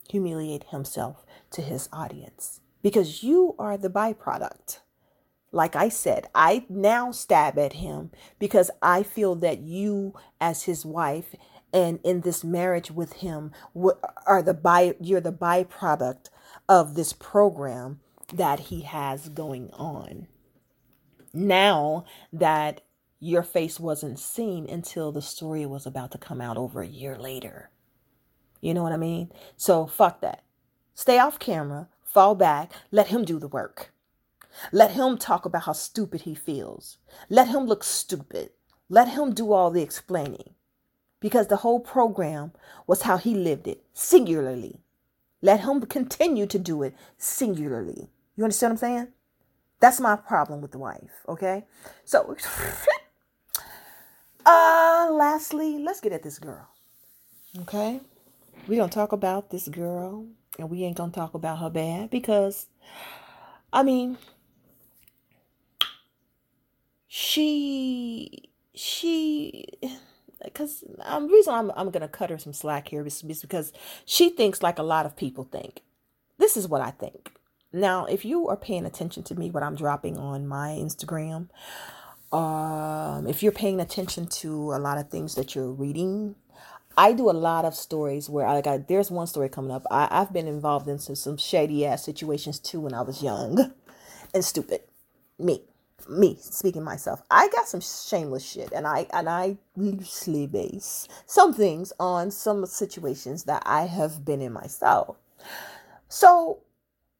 humiliate 0.08 0.64
himself 0.64 1.24
to 1.52 1.62
his 1.62 1.88
audience 1.92 2.60
because 2.82 3.22
you 3.22 3.54
are 3.58 3.76
the 3.76 3.90
byproduct. 3.90 4.80
Like 5.52 5.74
I 5.74 5.88
said, 5.88 6.28
I 6.34 6.64
now 6.68 7.10
stab 7.10 7.58
at 7.58 7.74
him 7.74 8.10
because 8.38 8.70
I 8.82 9.02
feel 9.02 9.34
that 9.36 9.60
you, 9.60 10.14
as 10.40 10.64
his 10.64 10.86
wife, 10.86 11.34
and 11.72 12.00
in 12.02 12.22
this 12.22 12.42
marriage 12.44 12.90
with 12.90 13.14
him 13.14 13.52
are 14.26 14.42
the 14.42 14.54
by 14.54 14.94
you're 15.00 15.20
the 15.20 15.32
byproduct 15.32 16.28
of 16.68 16.94
this 16.94 17.12
program 17.12 18.00
that 18.32 18.60
he 18.60 18.82
has 18.82 19.28
going 19.28 19.70
on. 19.72 20.26
Now 21.32 22.04
that 22.32 22.82
your 23.18 23.42
face 23.42 23.78
wasn't 23.78 24.18
seen 24.18 24.68
until 24.68 25.12
the 25.12 25.22
story 25.22 25.66
was 25.66 25.86
about 25.86 26.10
to 26.12 26.18
come 26.18 26.40
out 26.40 26.56
over 26.56 26.80
a 26.80 26.86
year 26.86 27.16
later. 27.16 27.70
You 28.60 28.74
know 28.74 28.82
what 28.82 28.92
i 28.92 28.96
mean? 28.96 29.30
So 29.56 29.86
fuck 29.86 30.20
that. 30.20 30.42
Stay 30.94 31.18
off 31.18 31.38
camera. 31.38 31.88
Fall 32.04 32.34
back. 32.34 32.72
Let 32.90 33.08
him 33.08 33.24
do 33.24 33.38
the 33.38 33.48
work. 33.48 33.92
Let 34.72 34.92
him 34.92 35.16
talk 35.16 35.44
about 35.44 35.62
how 35.62 35.72
stupid 35.72 36.22
he 36.22 36.34
feels. 36.34 36.98
Let 37.28 37.48
him 37.48 37.64
look 37.66 37.84
stupid. 37.84 38.50
Let 38.88 39.08
him 39.08 39.32
do 39.32 39.52
all 39.52 39.70
the 39.70 39.82
explaining 39.82 40.54
because 41.20 41.46
the 41.48 41.56
whole 41.56 41.80
program 41.80 42.52
was 42.86 43.02
how 43.02 43.16
he 43.16 43.34
lived 43.34 43.68
it 43.68 43.82
singularly. 43.92 44.80
Let 45.42 45.60
him 45.60 45.80
continue 45.82 46.46
to 46.46 46.58
do 46.58 46.82
it 46.82 46.94
singularly. 47.16 48.10
You 48.36 48.44
understand 48.44 48.72
what 48.72 48.82
I'm 48.82 48.96
saying? 48.96 49.08
That's 49.80 50.00
my 50.00 50.16
problem 50.16 50.60
with 50.60 50.72
the 50.72 50.78
wife, 50.78 51.24
okay? 51.28 51.64
So, 52.04 52.36
uh, 54.46 55.08
lastly, 55.10 55.78
let's 55.78 56.00
get 56.00 56.12
at 56.12 56.22
this 56.22 56.38
girl, 56.38 56.68
okay? 57.60 58.00
we 58.66 58.76
don't 58.76 58.92
talk 58.92 59.12
about 59.12 59.50
this 59.50 59.68
girl 59.68 60.26
and 60.58 60.70
we 60.70 60.84
ain't 60.84 60.96
gonna 60.96 61.12
talk 61.12 61.34
about 61.34 61.58
her 61.58 61.70
bad 61.70 62.10
because, 62.10 62.66
I 63.72 63.82
mean, 63.82 64.18
she, 67.08 68.50
she, 68.74 69.66
because 70.44 70.84
um, 71.02 71.26
the 71.26 71.32
reason 71.32 71.54
I'm, 71.54 71.70
I'm 71.76 71.90
going 71.90 72.02
to 72.02 72.08
cut 72.08 72.30
her 72.30 72.38
some 72.38 72.52
slack 72.52 72.88
here 72.88 73.06
is, 73.06 73.22
is 73.22 73.42
because 73.42 73.72
she 74.04 74.30
thinks 74.30 74.62
like 74.62 74.78
a 74.78 74.82
lot 74.82 75.06
of 75.06 75.16
people 75.16 75.44
think. 75.44 75.80
This 76.38 76.56
is 76.56 76.68
what 76.68 76.80
I 76.80 76.90
think. 76.90 77.32
Now, 77.72 78.06
if 78.06 78.24
you 78.24 78.48
are 78.48 78.56
paying 78.56 78.84
attention 78.84 79.22
to 79.24 79.34
me, 79.34 79.50
what 79.50 79.62
I'm 79.62 79.76
dropping 79.76 80.18
on 80.18 80.48
my 80.48 80.70
Instagram, 80.70 81.48
um, 82.32 83.26
if 83.26 83.42
you're 83.42 83.52
paying 83.52 83.80
attention 83.80 84.26
to 84.26 84.72
a 84.72 84.78
lot 84.78 84.98
of 84.98 85.10
things 85.10 85.34
that 85.34 85.54
you're 85.54 85.70
reading, 85.70 86.34
I 86.96 87.12
do 87.12 87.30
a 87.30 87.32
lot 87.32 87.64
of 87.64 87.74
stories 87.74 88.28
where 88.28 88.46
I 88.46 88.62
I, 88.64 88.78
there's 88.78 89.10
one 89.10 89.26
story 89.26 89.48
coming 89.48 89.70
up. 89.70 89.86
I, 89.90 90.08
I've 90.10 90.32
been 90.32 90.48
involved 90.48 90.88
in 90.88 90.98
some, 90.98 91.14
some 91.14 91.36
shady 91.36 91.86
ass 91.86 92.04
situations 92.04 92.58
too 92.58 92.80
when 92.80 92.94
I 92.94 93.02
was 93.02 93.22
young 93.22 93.72
and 94.34 94.44
stupid. 94.44 94.80
Me 95.38 95.62
me 96.08 96.36
speaking 96.40 96.82
myself 96.82 97.22
i 97.30 97.48
got 97.48 97.68
some 97.68 97.80
shameless 97.80 98.44
shit 98.44 98.72
and 98.72 98.86
i 98.86 99.06
and 99.12 99.28
i 99.28 99.56
loosely 99.76 100.46
base 100.46 101.08
some 101.26 101.52
things 101.52 101.92
on 102.00 102.30
some 102.30 102.64
situations 102.66 103.44
that 103.44 103.62
i 103.66 103.82
have 103.86 104.24
been 104.24 104.40
in 104.40 104.52
myself. 104.52 105.16
So 106.08 106.60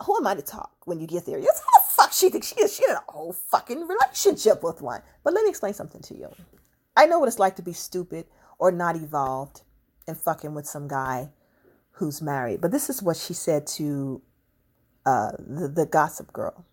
who 0.04 0.16
am 0.16 0.26
i 0.26 0.34
to 0.34 0.42
talk 0.42 0.72
when 0.84 1.00
you 1.00 1.06
get 1.06 1.26
there? 1.26 1.38
Yes 1.38 1.60
who 1.60 1.70
the 1.78 1.94
fuck 1.94 2.12
she 2.12 2.30
thinks 2.30 2.48
she 2.48 2.60
is? 2.60 2.74
She 2.74 2.84
in 2.88 2.96
a 2.96 3.02
whole 3.08 3.32
fucking 3.32 3.86
relationship 3.86 4.62
with 4.62 4.82
one. 4.82 5.02
But 5.22 5.34
let 5.34 5.44
me 5.44 5.50
explain 5.50 5.74
something 5.74 6.00
to 6.02 6.16
you. 6.16 6.30
I 6.96 7.06
know 7.06 7.18
what 7.18 7.28
it's 7.28 7.38
like 7.38 7.56
to 7.56 7.62
be 7.62 7.72
stupid 7.72 8.26
or 8.58 8.72
not 8.72 8.96
evolved 8.96 9.62
and 10.06 10.16
fucking 10.18 10.54
with 10.54 10.66
some 10.66 10.88
guy 10.88 11.30
who's 11.92 12.22
married 12.22 12.60
but 12.60 12.70
this 12.70 12.88
is 12.88 13.02
what 13.02 13.16
she 13.16 13.34
said 13.34 13.66
to 13.66 14.22
uh, 15.06 15.32
the, 15.38 15.68
the 15.68 15.86
gossip 15.86 16.32
girl 16.32 16.64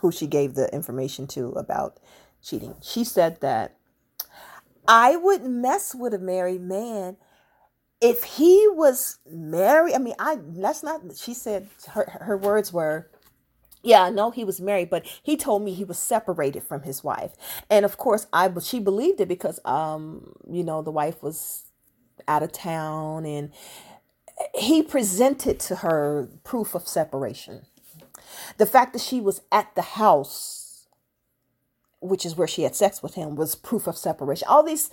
who 0.00 0.12
she 0.12 0.26
gave 0.26 0.54
the 0.54 0.72
information 0.74 1.26
to 1.28 1.48
about 1.50 1.98
cheating. 2.42 2.74
She 2.82 3.04
said 3.04 3.40
that 3.40 3.76
I 4.86 5.16
wouldn't 5.16 5.50
mess 5.50 5.94
with 5.94 6.14
a 6.14 6.18
married 6.18 6.62
man 6.62 7.16
if 8.00 8.24
he 8.24 8.66
was 8.70 9.18
married. 9.30 9.94
I 9.94 9.98
mean, 9.98 10.14
I 10.18 10.38
that's 10.40 10.82
not. 10.82 11.02
She 11.16 11.34
said 11.34 11.68
her 11.88 12.18
her 12.22 12.36
words 12.36 12.72
were. 12.72 13.10
Yeah, 13.82 14.02
I 14.02 14.10
know 14.10 14.30
he 14.30 14.44
was 14.44 14.60
married, 14.60 14.90
but 14.90 15.06
he 15.22 15.38
told 15.38 15.62
me 15.62 15.72
he 15.72 15.84
was 15.84 15.98
separated 15.98 16.62
from 16.64 16.82
his 16.82 17.02
wife, 17.02 17.32
and 17.70 17.84
of 17.84 17.96
course, 17.96 18.26
I 18.32 18.50
she 18.60 18.78
believed 18.78 19.20
it 19.20 19.28
because 19.28 19.58
um 19.64 20.34
you 20.50 20.62
know 20.64 20.82
the 20.82 20.90
wife 20.90 21.22
was 21.22 21.64
out 22.28 22.42
of 22.42 22.52
town 22.52 23.24
and 23.24 23.52
he 24.54 24.82
presented 24.82 25.60
to 25.60 25.76
her 25.76 26.28
proof 26.44 26.74
of 26.74 26.88
separation 26.88 27.66
the 28.58 28.66
fact 28.66 28.92
that 28.94 29.02
she 29.02 29.20
was 29.20 29.42
at 29.52 29.74
the 29.74 29.82
house, 29.82 30.88
which 32.00 32.26
is 32.26 32.36
where 32.36 32.48
she 32.48 32.62
had 32.64 32.76
sex 32.76 33.02
with 33.02 33.14
him, 33.14 33.36
was 33.36 33.54
proof 33.54 33.86
of 33.86 33.96
separation. 33.96 34.48
All 34.48 34.62
these 34.62 34.90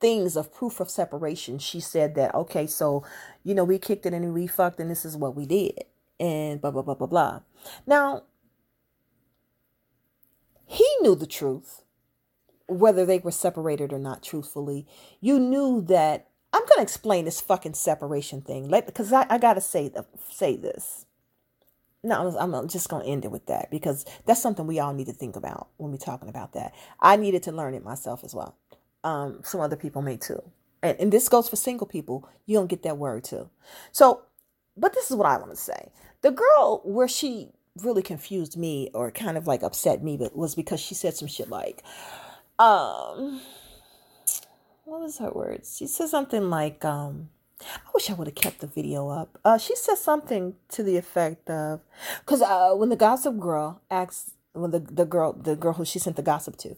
things 0.00 0.36
of 0.36 0.52
proof 0.54 0.80
of 0.80 0.90
separation, 0.90 1.58
she 1.58 1.80
said 1.80 2.14
that, 2.16 2.34
okay, 2.34 2.66
so, 2.66 3.04
you 3.44 3.54
know, 3.54 3.64
we 3.64 3.78
kicked 3.78 4.06
it 4.06 4.14
and 4.14 4.34
we 4.34 4.46
fucked 4.46 4.80
and 4.80 4.90
this 4.90 5.04
is 5.04 5.16
what 5.16 5.36
we 5.36 5.46
did. 5.46 5.84
And 6.20 6.60
blah, 6.60 6.70
blah, 6.72 6.82
blah, 6.82 6.94
blah, 6.94 7.08
blah. 7.08 7.40
Now, 7.86 8.24
he 10.66 10.86
knew 11.02 11.14
the 11.16 11.26
truth. 11.26 11.82
whether 12.68 13.06
they 13.06 13.18
were 13.18 13.30
separated 13.32 13.92
or 13.92 13.98
not, 13.98 14.22
truthfully, 14.22 14.86
you 15.20 15.38
knew 15.40 15.82
that 15.82 16.28
I'm 16.52 16.64
gonna 16.68 16.82
explain 16.82 17.24
this 17.24 17.40
fucking 17.40 17.74
separation 17.74 18.42
thing, 18.42 18.68
because 18.86 19.12
I, 19.12 19.26
I 19.30 19.38
gotta 19.38 19.60
say 19.60 19.88
the 19.88 20.06
say 20.30 20.56
this. 20.56 21.06
No, 22.02 22.36
I'm 22.38 22.68
just 22.68 22.88
gonna 22.88 23.04
end 23.04 23.24
it 23.24 23.30
with 23.30 23.46
that 23.46 23.70
because 23.70 24.04
that's 24.24 24.40
something 24.40 24.66
we 24.66 24.78
all 24.78 24.94
need 24.94 25.06
to 25.06 25.12
think 25.12 25.36
about 25.36 25.68
when 25.78 25.90
we're 25.90 25.98
talking 25.98 26.28
about 26.28 26.52
that. 26.52 26.74
I 27.00 27.16
needed 27.16 27.42
to 27.44 27.52
learn 27.52 27.74
it 27.74 27.84
myself 27.84 28.22
as 28.24 28.34
well. 28.34 28.56
Um, 29.04 29.40
some 29.42 29.60
other 29.60 29.76
people 29.76 30.02
may 30.02 30.16
too, 30.16 30.42
and 30.82 30.98
and 31.00 31.12
this 31.12 31.28
goes 31.28 31.48
for 31.48 31.56
single 31.56 31.86
people. 31.86 32.28
You 32.46 32.56
don't 32.56 32.68
get 32.68 32.82
that 32.84 32.98
word 32.98 33.24
too. 33.24 33.50
So, 33.90 34.22
but 34.76 34.94
this 34.94 35.10
is 35.10 35.16
what 35.16 35.26
I 35.26 35.38
want 35.38 35.50
to 35.50 35.56
say. 35.56 35.90
The 36.22 36.30
girl 36.30 36.82
where 36.84 37.08
she 37.08 37.50
really 37.82 38.02
confused 38.02 38.56
me 38.56 38.90
or 38.94 39.10
kind 39.10 39.36
of 39.36 39.46
like 39.46 39.62
upset 39.62 40.02
me, 40.02 40.16
but 40.16 40.36
was 40.36 40.54
because 40.54 40.80
she 40.80 40.94
said 40.94 41.14
some 41.14 41.28
shit 41.28 41.48
like, 41.48 41.82
um 42.58 43.40
what 44.88 45.00
was 45.02 45.18
her 45.18 45.30
words? 45.30 45.76
She 45.76 45.86
said 45.86 46.08
something 46.08 46.48
like, 46.48 46.84
um, 46.84 47.28
I 47.60 47.90
wish 47.94 48.08
I 48.10 48.14
would 48.14 48.28
have 48.28 48.34
kept 48.34 48.60
the 48.60 48.66
video 48.66 49.08
up. 49.08 49.38
Uh, 49.44 49.58
she 49.58 49.74
said 49.74 49.96
something 49.96 50.54
to 50.70 50.82
the 50.82 50.96
effect 50.96 51.50
of, 51.50 51.80
because 52.20 52.42
uh, 52.42 52.72
when 52.74 52.88
the 52.88 52.96
gossip 52.96 53.38
girl 53.38 53.82
asked, 53.90 54.34
when 54.52 54.70
the, 54.70 54.80
the 54.80 55.04
girl, 55.04 55.32
the 55.32 55.56
girl 55.56 55.72
who 55.74 55.84
she 55.84 55.98
sent 55.98 56.16
the 56.16 56.22
gossip 56.22 56.56
to, 56.58 56.76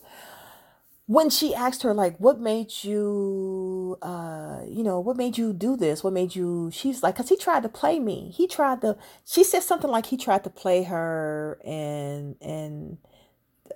when 1.06 1.28
she 1.28 1.52
asked 1.52 1.82
her 1.82 1.92
like, 1.92 2.16
what 2.18 2.38
made 2.38 2.84
you, 2.84 3.98
uh, 4.00 4.60
you 4.68 4.84
know, 4.84 5.00
what 5.00 5.16
made 5.16 5.36
you 5.36 5.52
do 5.52 5.76
this? 5.76 6.04
What 6.04 6.12
made 6.12 6.36
you? 6.36 6.70
She's 6.72 7.02
like, 7.02 7.16
cause 7.16 7.28
he 7.28 7.36
tried 7.36 7.64
to 7.64 7.68
play 7.68 7.98
me. 7.98 8.32
He 8.32 8.46
tried 8.46 8.80
to. 8.82 8.96
She 9.24 9.42
said 9.42 9.64
something 9.64 9.90
like 9.90 10.06
he 10.06 10.16
tried 10.16 10.44
to 10.44 10.50
play 10.50 10.84
her 10.84 11.58
and 11.64 12.36
and 12.40 12.98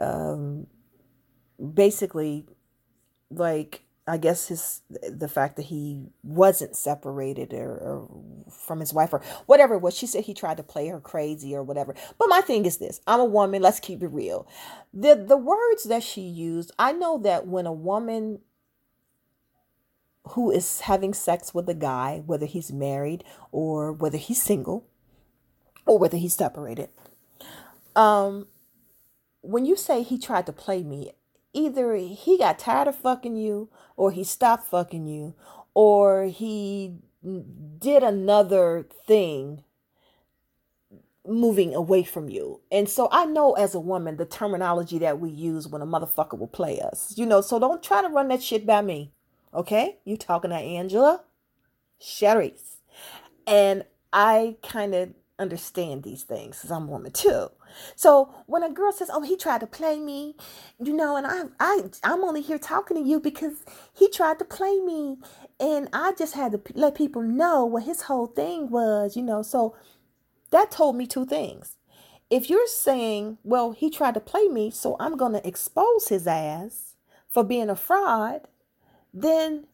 um 0.01 0.69
basically 1.59 2.47
like 3.31 3.83
I 4.07 4.19
guess 4.19 4.49
his 4.49 4.83
the 4.91 5.29
fact 5.29 5.57
that 5.57 5.67
he 5.67 6.11
wasn't 6.23 6.77
separated 6.77 7.55
or, 7.55 7.71
or, 7.71 8.09
from 8.51 8.81
his 8.81 8.93
wife 8.93 9.15
or 9.15 9.23
whatever 9.47 9.75
it 9.75 9.81
was. 9.81 9.97
She 9.97 10.07
said 10.07 10.25
he 10.25 10.35
tried 10.35 10.59
to 10.59 10.63
play 10.63 10.89
her 10.89 11.01
crazy 11.01 11.55
or 11.55 11.63
whatever. 11.63 11.95
But 12.19 12.29
my 12.29 12.43
thing 12.43 12.67
is 12.67 12.77
this: 12.77 13.01
I'm 13.07 13.21
a 13.21 13.25
woman. 13.25 13.63
Let's 13.63 13.81
keep 13.81 14.03
it 14.03 14.09
real. 14.09 14.47
the 14.93 15.15
The 15.15 15.39
words 15.39 15.85
that 15.85 16.03
she 16.03 16.21
used, 16.21 16.71
I 16.79 16.93
know 16.93 17.17
that 17.19 17.47
when 17.47 17.65
a 17.65 17.73
woman 17.73 18.41
who 20.29 20.51
is 20.51 20.81
having 20.81 21.15
sex 21.15 21.55
with 21.55 21.69
a 21.69 21.75
guy, 21.75 22.23
whether 22.27 22.47
he's 22.47 22.73
married 22.73 23.25
or 23.53 23.93
whether 23.93 24.19
he's 24.19 24.43
single 24.43 24.87
or 25.87 25.99
whether 25.99 26.19
he's 26.19 26.35
separated, 26.35 26.91
um, 27.97 28.49
when 29.41 29.65
you 29.65 29.77
say 29.77 30.03
he 30.03 30.19
tried 30.19 30.45
to 30.47 30.53
play 30.53 30.83
me, 30.83 31.13
either 31.55 31.95
he 31.95 32.37
got 32.37 32.59
tired 32.59 32.89
of 32.89 32.97
fucking 32.97 33.37
you 33.37 33.71
or 33.97 34.11
he 34.11 34.25
stopped 34.25 34.67
fucking 34.67 35.07
you 35.07 35.35
or 35.73 36.25
he 36.25 36.97
did 37.79 38.03
another 38.03 38.87
thing 39.07 39.65
moving 41.27 41.75
away 41.75 42.03
from 42.03 42.29
you. 42.29 42.61
And 42.71 42.89
so 42.89 43.09
I 43.11 43.25
know 43.25 43.55
as 43.55 43.75
a 43.75 43.81
woman 43.81 44.17
the 44.17 44.27
terminology 44.27 44.99
that 44.99 45.21
we 45.21 45.31
use 45.31 45.67
when 45.67 45.81
a 45.81 45.87
motherfucker 45.87 46.39
will 46.39 46.49
play 46.49 46.81
us. 46.81 47.15
You 47.17 47.25
know, 47.25 47.41
so 47.41 47.59
don't 47.59 47.83
try 47.83 48.03
to 48.03 48.09
run 48.09 48.29
that 48.29 48.43
shit 48.43 48.67
by 48.67 48.83
me. 48.83 49.13
Okay? 49.55 49.99
You 50.05 50.17
talking 50.17 50.51
to 50.51 50.57
Angela? 50.57 51.23
Sherry's. 51.99 52.77
And 53.47 53.85
I 54.13 54.57
kind 54.63 54.95
of 54.95 55.15
understand 55.39 56.03
these 56.03 56.23
things 56.23 56.57
because 56.57 56.71
I'm 56.71 56.85
a 56.89 56.91
woman 56.91 57.13
too. 57.13 57.51
So 57.97 58.33
when 58.47 58.63
a 58.63 58.71
girl 58.71 58.93
says, 58.93 59.11
"Oh, 59.13 59.23
he 59.23 59.37
tried 59.37 59.61
to 59.61 59.67
play 59.67 59.99
me," 59.99 60.37
you 60.79 60.93
know, 60.93 61.17
and 61.17 61.27
I, 61.27 61.45
I, 61.59 61.83
I'm 62.03 62.25
only 62.25 62.41
here 62.41 62.59
talking 62.59 62.97
to 62.97 63.03
you 63.03 63.21
because 63.21 63.65
he 63.93 64.09
tried 64.09 64.39
to 64.39 64.45
play 64.45 64.79
me, 64.81 65.19
and 65.59 65.89
I 65.93 66.13
just 66.17 66.35
had 66.35 66.53
to 66.53 66.61
let 66.75 66.95
people 66.95 67.23
know 67.23 67.65
what 67.65 67.83
his 67.85 68.03
whole 68.03 68.27
thing 68.27 68.71
was, 68.71 69.17
you 69.17 69.23
know. 69.23 69.43
So 69.43 69.77
that 70.51 70.71
told 70.71 70.97
me 70.97 71.07
two 71.07 71.27
things. 71.27 71.77
If 72.31 72.49
you're 72.49 72.69
saying, 72.69 73.39
"Well, 73.43 73.73
he 73.73 73.91
tried 73.91 74.15
to 74.15 74.21
play 74.21 74.49
me, 74.49 74.71
so 74.71 74.97
I'm 75.01 75.17
going 75.17 75.33
to 75.33 75.47
expose 75.47 76.09
his 76.09 76.27
ass 76.27 76.95
for 77.29 77.43
being 77.45 77.71
a 77.71 77.77
fraud," 77.77 78.43
then 79.13 79.67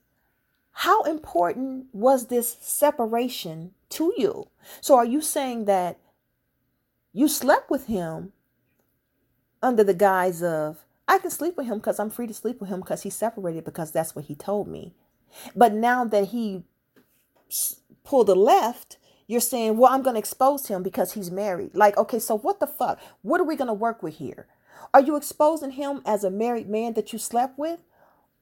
how 0.73 1.03
important 1.03 1.87
was 1.93 2.27
this 2.27 2.57
separation 2.61 3.75
to 3.91 4.15
you? 4.17 4.49
So 4.81 4.97
are 4.97 5.05
you 5.05 5.21
saying 5.21 5.67
that 5.67 5.99
you 7.13 7.29
slept 7.29 7.71
with 7.71 7.87
him 7.87 8.33
under 9.63 9.85
the 9.85 9.95
guise 9.95 10.43
of, 10.43 10.85
I 11.07 11.19
can 11.19 11.31
sleep 11.31 11.57
with 11.57 11.67
him 11.67 11.79
because 11.79 11.99
I'm 11.99 12.11
free 12.11 12.27
to 12.27 12.35
sleep 12.35 12.61
with 12.61 12.71
him 12.71 12.81
because 12.81 13.03
he's 13.03 13.17
separated 13.17 13.65
because 13.65 13.91
that's 13.91 14.15
what 14.15 14.27
he 14.27 14.35
told 14.35 14.69
me. 14.69 14.95
But 15.55 15.73
now 15.73 16.05
that 16.05 16.29
he 16.29 16.63
pulled 18.05 18.29
the 18.29 18.37
left, 18.37 18.97
you're 19.27 19.41
saying, 19.41 19.77
well, 19.77 19.93
I'm 19.93 20.03
going 20.03 20.15
to 20.15 20.21
expose 20.21 20.67
him 20.69 20.83
because 20.83 21.13
he's 21.13 21.31
married. 21.31 21.75
Like, 21.75 21.97
okay, 21.97 22.19
so 22.19 22.37
what 22.37 22.59
the 22.59 22.67
fuck? 22.67 22.99
What 23.23 23.41
are 23.41 23.45
we 23.45 23.57
going 23.57 23.69
to 23.69 23.75
work 23.75 24.03
with 24.03 24.17
here? 24.17 24.47
Are 24.93 25.01
you 25.01 25.17
exposing 25.17 25.73
him 25.73 26.03
as 26.05 26.25
a 26.25 26.31
married 26.31 26.69
man 26.69 26.95
that 26.95 27.13
you 27.13 27.19
slept 27.19 27.59
with? 27.59 27.81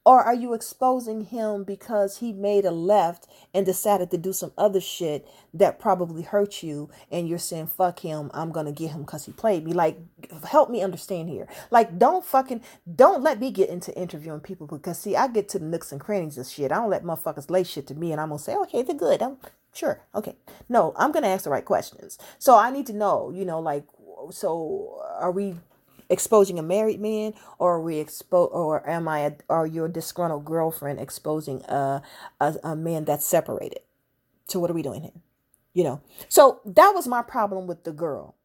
Or 0.04 0.22
are 0.22 0.34
you 0.34 0.54
exposing 0.54 1.26
him 1.26 1.64
because 1.64 2.18
he 2.18 2.32
made 2.32 2.64
a 2.64 2.70
left 2.70 3.26
and 3.52 3.66
decided 3.66 4.10
to 4.10 4.16
do 4.16 4.32
some 4.32 4.52
other 4.56 4.80
shit 4.80 5.28
that 5.52 5.78
probably 5.78 6.22
hurt 6.22 6.62
you 6.62 6.88
and 7.10 7.28
you're 7.28 7.38
saying, 7.38 7.66
fuck 7.66 7.98
him, 8.00 8.30
I'm 8.32 8.50
gonna 8.50 8.72
get 8.72 8.92
him 8.92 9.02
because 9.02 9.26
he 9.26 9.32
played 9.32 9.64
me? 9.64 9.72
Like, 9.72 9.98
help 10.44 10.70
me 10.70 10.82
understand 10.82 11.28
here. 11.28 11.46
Like, 11.70 11.98
don't 11.98 12.24
fucking, 12.24 12.62
don't 12.96 13.22
let 13.22 13.38
me 13.38 13.50
get 13.50 13.68
into 13.68 13.94
interviewing 13.98 14.40
people 14.40 14.66
because 14.66 14.98
see, 14.98 15.14
I 15.14 15.28
get 15.28 15.48
to 15.50 15.58
the 15.58 15.66
nooks 15.66 15.92
and 15.92 16.00
crannies 16.00 16.38
of 16.38 16.46
shit. 16.46 16.72
I 16.72 16.76
don't 16.76 16.90
let 16.90 17.04
motherfuckers 17.04 17.50
lay 17.50 17.64
shit 17.64 17.86
to 17.88 17.94
me 17.94 18.12
and 18.12 18.20
I'm 18.20 18.28
gonna 18.28 18.38
say, 18.38 18.56
okay, 18.56 18.82
they're 18.82 18.96
good. 18.96 19.20
I'm 19.20 19.36
sure. 19.74 20.00
Okay. 20.14 20.36
No, 20.70 20.94
I'm 20.96 21.12
gonna 21.12 21.28
ask 21.28 21.44
the 21.44 21.50
right 21.50 21.64
questions. 21.64 22.18
So 22.38 22.56
I 22.56 22.70
need 22.70 22.86
to 22.86 22.94
know, 22.94 23.30
you 23.30 23.44
know, 23.44 23.60
like, 23.60 23.84
so 24.30 25.02
are 25.18 25.30
we 25.30 25.56
exposing 26.10 26.58
a 26.58 26.62
married 26.62 27.00
man 27.00 27.34
or 27.58 27.74
are 27.74 27.82
we 27.82 27.96
expo 27.96 28.50
or 28.52 28.88
am 28.88 29.08
I 29.08 29.20
a, 29.20 29.32
are 29.48 29.66
your 29.66 29.88
disgruntled 29.88 30.44
girlfriend 30.44 31.00
exposing 31.00 31.62
a, 31.66 32.02
a 32.40 32.56
a 32.64 32.76
man 32.76 33.04
that's 33.04 33.26
separated? 33.26 33.80
So 34.48 34.60
what 34.60 34.70
are 34.70 34.74
we 34.74 34.82
doing 34.82 35.02
here? 35.02 35.12
You 35.74 35.84
know. 35.84 36.00
So 36.28 36.60
that 36.66 36.92
was 36.94 37.08
my 37.08 37.22
problem 37.22 37.66
with 37.66 37.84
the 37.84 37.92
girl 37.92 38.36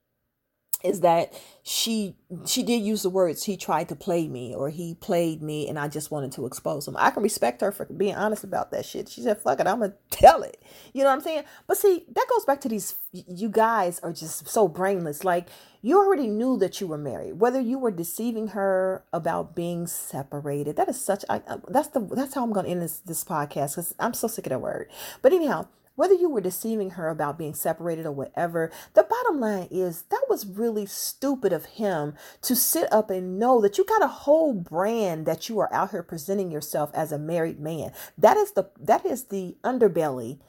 is 0.84 1.00
that 1.00 1.34
she 1.64 2.16
she 2.46 2.62
did 2.62 2.82
use 2.82 3.04
the 3.04 3.10
words 3.10 3.44
he 3.44 3.56
tried 3.56 3.88
to 3.88 3.96
play 3.96 4.28
me 4.28 4.54
or 4.54 4.70
he 4.70 4.96
played 4.96 5.42
me 5.42 5.68
and 5.70 5.80
I 5.80 5.88
just 5.88 6.12
wanted 6.12 6.34
to 6.34 6.46
expose 6.46 6.88
him. 6.88 6.98
I 6.98 7.10
can 7.10 7.24
respect 7.24 7.62
her 7.62 7.72
for 7.72 7.86
being 7.86 8.16
honest 8.16 8.44
about 8.44 8.72
that 8.72 8.86
shit. 8.86 9.08
She 9.08 9.22
said, 9.22 9.38
fuck 9.38 9.60
it, 9.60 9.68
I'm 9.68 9.80
gonna 9.80 9.94
tell 10.12 10.44
it. 10.44 10.62
You 10.94 11.04
know 11.04 11.10
what 11.10 11.16
I'm 11.16 11.22
saying? 11.22 11.44
But 11.68 11.78
see, 11.78 12.06
that 12.14 12.28
goes 12.30 12.44
back 12.46 12.60
to 12.62 12.70
these 12.70 12.96
you 13.12 13.50
guys 13.50 14.00
are 14.00 14.12
just 14.12 14.48
so 14.48 14.68
brainless. 14.68 15.24
Like 15.24 15.48
you 15.82 15.98
already 15.98 16.28
knew 16.28 16.58
that 16.58 16.82
you 16.82 16.88
were 16.88 16.98
married. 16.98 17.40
Whether 17.40 17.62
you 17.62 17.80
were 17.80 17.92
deceiving 17.92 18.50
her 18.50 19.06
about 19.14 19.56
being 19.56 19.88
separated. 19.88 20.76
That 20.76 20.90
is 20.90 21.00
such 21.00 21.24
I, 21.30 21.42
that's 21.70 21.90
the 21.90 22.02
that's 22.02 22.34
how 22.34 22.44
I'm 22.44 22.52
gonna 22.52 22.68
end 22.70 22.82
this 22.82 23.00
this 23.00 23.24
podcast 23.24 23.72
because 23.72 23.96
I'm 24.00 24.14
so 24.14 24.28
sick 24.28 24.48
of 24.48 24.50
that 24.50 24.60
word. 24.60 24.90
But 25.22 25.32
anyhow, 25.32 25.68
whether 25.96 26.14
you 26.14 26.30
were 26.30 26.42
deceiving 26.42 26.92
her 26.92 27.10
about 27.10 27.38
being 27.38 27.54
separated 27.54 28.06
or 28.06 28.12
whatever, 28.12 28.72
the 28.94 29.04
bottom 29.04 29.40
line 29.40 29.68
is 29.70 30.04
that 30.10 30.26
was 30.30 30.46
really 30.46 30.86
stupid 30.86 31.54
of 31.54 31.66
him 31.66 32.14
to 32.42 32.56
sit 32.56 32.92
up 32.92 33.10
and 33.10 33.38
know 33.38 33.62
that 33.62 33.78
you 33.78 33.86
got 33.86 34.04
a 34.04 34.08
whole 34.08 34.54
brand 34.54 35.26
that 35.26 35.50
you 35.50 35.60
are 35.60 35.74
out 35.74 35.92
here 35.92 36.04
presenting 36.04 36.52
yourself 36.52 36.90
as 36.94 37.12
a 37.12 37.20
married 37.20 37.60
man. 37.60 37.92
That 38.18 38.38
is 38.38 38.52
the 38.52 38.70
that 38.80 39.06
is 39.06 39.26
the 39.26 39.56
underbelly 39.64 40.40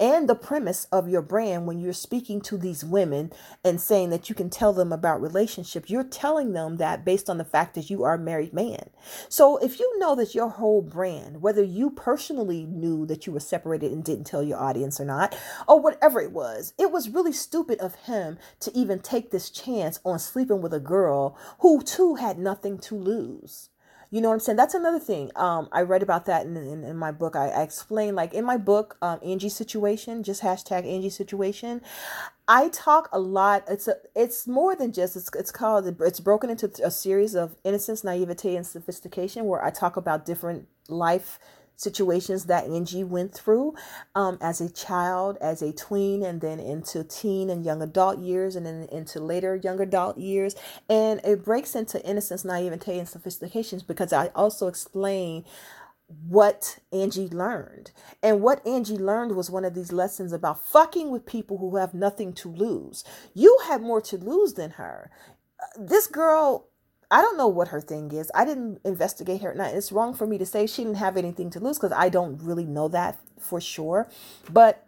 and 0.00 0.28
the 0.28 0.34
premise 0.34 0.86
of 0.92 1.08
your 1.08 1.22
brand 1.22 1.66
when 1.66 1.80
you're 1.80 1.92
speaking 1.92 2.40
to 2.40 2.56
these 2.56 2.84
women 2.84 3.32
and 3.64 3.80
saying 3.80 4.10
that 4.10 4.28
you 4.28 4.34
can 4.34 4.50
tell 4.50 4.72
them 4.72 4.92
about 4.92 5.20
relationships 5.20 5.90
you're 5.90 6.04
telling 6.04 6.52
them 6.52 6.76
that 6.76 7.04
based 7.04 7.28
on 7.28 7.38
the 7.38 7.44
fact 7.44 7.74
that 7.74 7.90
you 7.90 8.04
are 8.04 8.14
a 8.14 8.18
married 8.18 8.52
man. 8.52 8.90
So 9.28 9.56
if 9.58 9.80
you 9.80 9.98
know 9.98 10.14
that 10.14 10.34
your 10.34 10.48
whole 10.48 10.82
brand 10.82 11.42
whether 11.42 11.62
you 11.62 11.90
personally 11.90 12.64
knew 12.64 13.06
that 13.06 13.26
you 13.26 13.32
were 13.32 13.40
separated 13.40 13.92
and 13.92 14.04
didn't 14.04 14.24
tell 14.24 14.42
your 14.42 14.58
audience 14.58 15.00
or 15.00 15.04
not 15.04 15.36
or 15.66 15.80
whatever 15.80 16.20
it 16.20 16.32
was 16.32 16.74
it 16.78 16.90
was 16.90 17.08
really 17.08 17.32
stupid 17.32 17.78
of 17.80 17.94
him 17.94 18.38
to 18.60 18.76
even 18.76 18.98
take 18.98 19.30
this 19.30 19.50
chance 19.50 20.00
on 20.04 20.18
sleeping 20.18 20.60
with 20.60 20.72
a 20.72 20.80
girl 20.80 21.36
who 21.60 21.82
too 21.82 22.16
had 22.16 22.38
nothing 22.38 22.78
to 22.78 22.94
lose 22.94 23.67
you 24.10 24.20
know 24.20 24.28
what 24.28 24.34
I'm 24.34 24.40
saying? 24.40 24.56
That's 24.56 24.74
another 24.74 24.98
thing. 24.98 25.30
Um, 25.36 25.68
I 25.70 25.82
read 25.82 26.02
about 26.02 26.24
that 26.26 26.46
in, 26.46 26.56
in, 26.56 26.82
in 26.84 26.96
my 26.96 27.12
book. 27.12 27.36
I, 27.36 27.48
I 27.48 27.62
explain 27.62 28.14
like 28.14 28.32
in 28.32 28.44
my 28.44 28.56
book, 28.56 28.96
um, 29.02 29.20
Angie 29.22 29.50
situation, 29.50 30.22
just 30.22 30.42
hashtag 30.42 30.86
Angie 30.86 31.10
situation. 31.10 31.82
I 32.46 32.70
talk 32.70 33.10
a 33.12 33.18
lot. 33.18 33.64
It's 33.68 33.86
a, 33.86 33.96
it's 34.16 34.46
more 34.46 34.74
than 34.74 34.92
just, 34.92 35.16
it's, 35.16 35.30
it's 35.34 35.50
called, 35.50 36.00
it's 36.00 36.20
broken 36.20 36.48
into 36.48 36.70
a 36.82 36.90
series 36.90 37.34
of 37.34 37.56
innocence, 37.64 38.02
naivete, 38.02 38.56
and 38.56 38.66
sophistication 38.66 39.44
where 39.44 39.62
I 39.62 39.70
talk 39.70 39.96
about 39.96 40.24
different 40.24 40.68
life 40.88 41.38
situations 41.78 42.44
that 42.46 42.64
Angie 42.66 43.04
went 43.04 43.32
through 43.32 43.74
um, 44.14 44.36
as 44.40 44.60
a 44.60 44.68
child, 44.70 45.38
as 45.40 45.62
a 45.62 45.72
tween, 45.72 46.22
and 46.22 46.40
then 46.40 46.58
into 46.58 47.04
teen 47.04 47.48
and 47.48 47.64
young 47.64 47.80
adult 47.80 48.18
years, 48.18 48.56
and 48.56 48.66
then 48.66 48.88
into 48.90 49.20
later 49.20 49.56
young 49.56 49.80
adult 49.80 50.18
years. 50.18 50.56
And 50.90 51.20
it 51.24 51.44
breaks 51.44 51.74
into 51.74 52.04
innocence, 52.04 52.44
naivete, 52.44 52.98
and 52.98 53.08
sophistications 53.08 53.82
because 53.82 54.12
I 54.12 54.26
also 54.34 54.66
explain 54.66 55.44
what 56.26 56.78
Angie 56.92 57.28
learned. 57.28 57.92
And 58.22 58.40
what 58.40 58.66
Angie 58.66 58.98
learned 58.98 59.36
was 59.36 59.50
one 59.50 59.64
of 59.64 59.74
these 59.74 59.92
lessons 59.92 60.32
about 60.32 60.66
fucking 60.66 61.10
with 61.10 61.26
people 61.26 61.58
who 61.58 61.76
have 61.76 61.94
nothing 61.94 62.32
to 62.34 62.50
lose. 62.50 63.04
You 63.34 63.58
have 63.66 63.82
more 63.82 64.00
to 64.02 64.16
lose 64.16 64.54
than 64.54 64.72
her. 64.72 65.10
This 65.78 66.06
girl, 66.06 66.68
I 67.10 67.22
don't 67.22 67.38
know 67.38 67.48
what 67.48 67.68
her 67.68 67.80
thing 67.80 68.12
is. 68.12 68.30
I 68.34 68.44
didn't 68.44 68.80
investigate 68.84 69.40
her. 69.42 69.54
Now, 69.54 69.66
it's 69.66 69.92
wrong 69.92 70.14
for 70.14 70.26
me 70.26 70.36
to 70.38 70.46
say 70.46 70.66
she 70.66 70.84
didn't 70.84 70.98
have 70.98 71.16
anything 71.16 71.50
to 71.50 71.60
lose 71.60 71.78
because 71.78 71.92
I 71.92 72.08
don't 72.08 72.42
really 72.42 72.66
know 72.66 72.88
that 72.88 73.18
for 73.38 73.60
sure. 73.60 74.08
But 74.50 74.86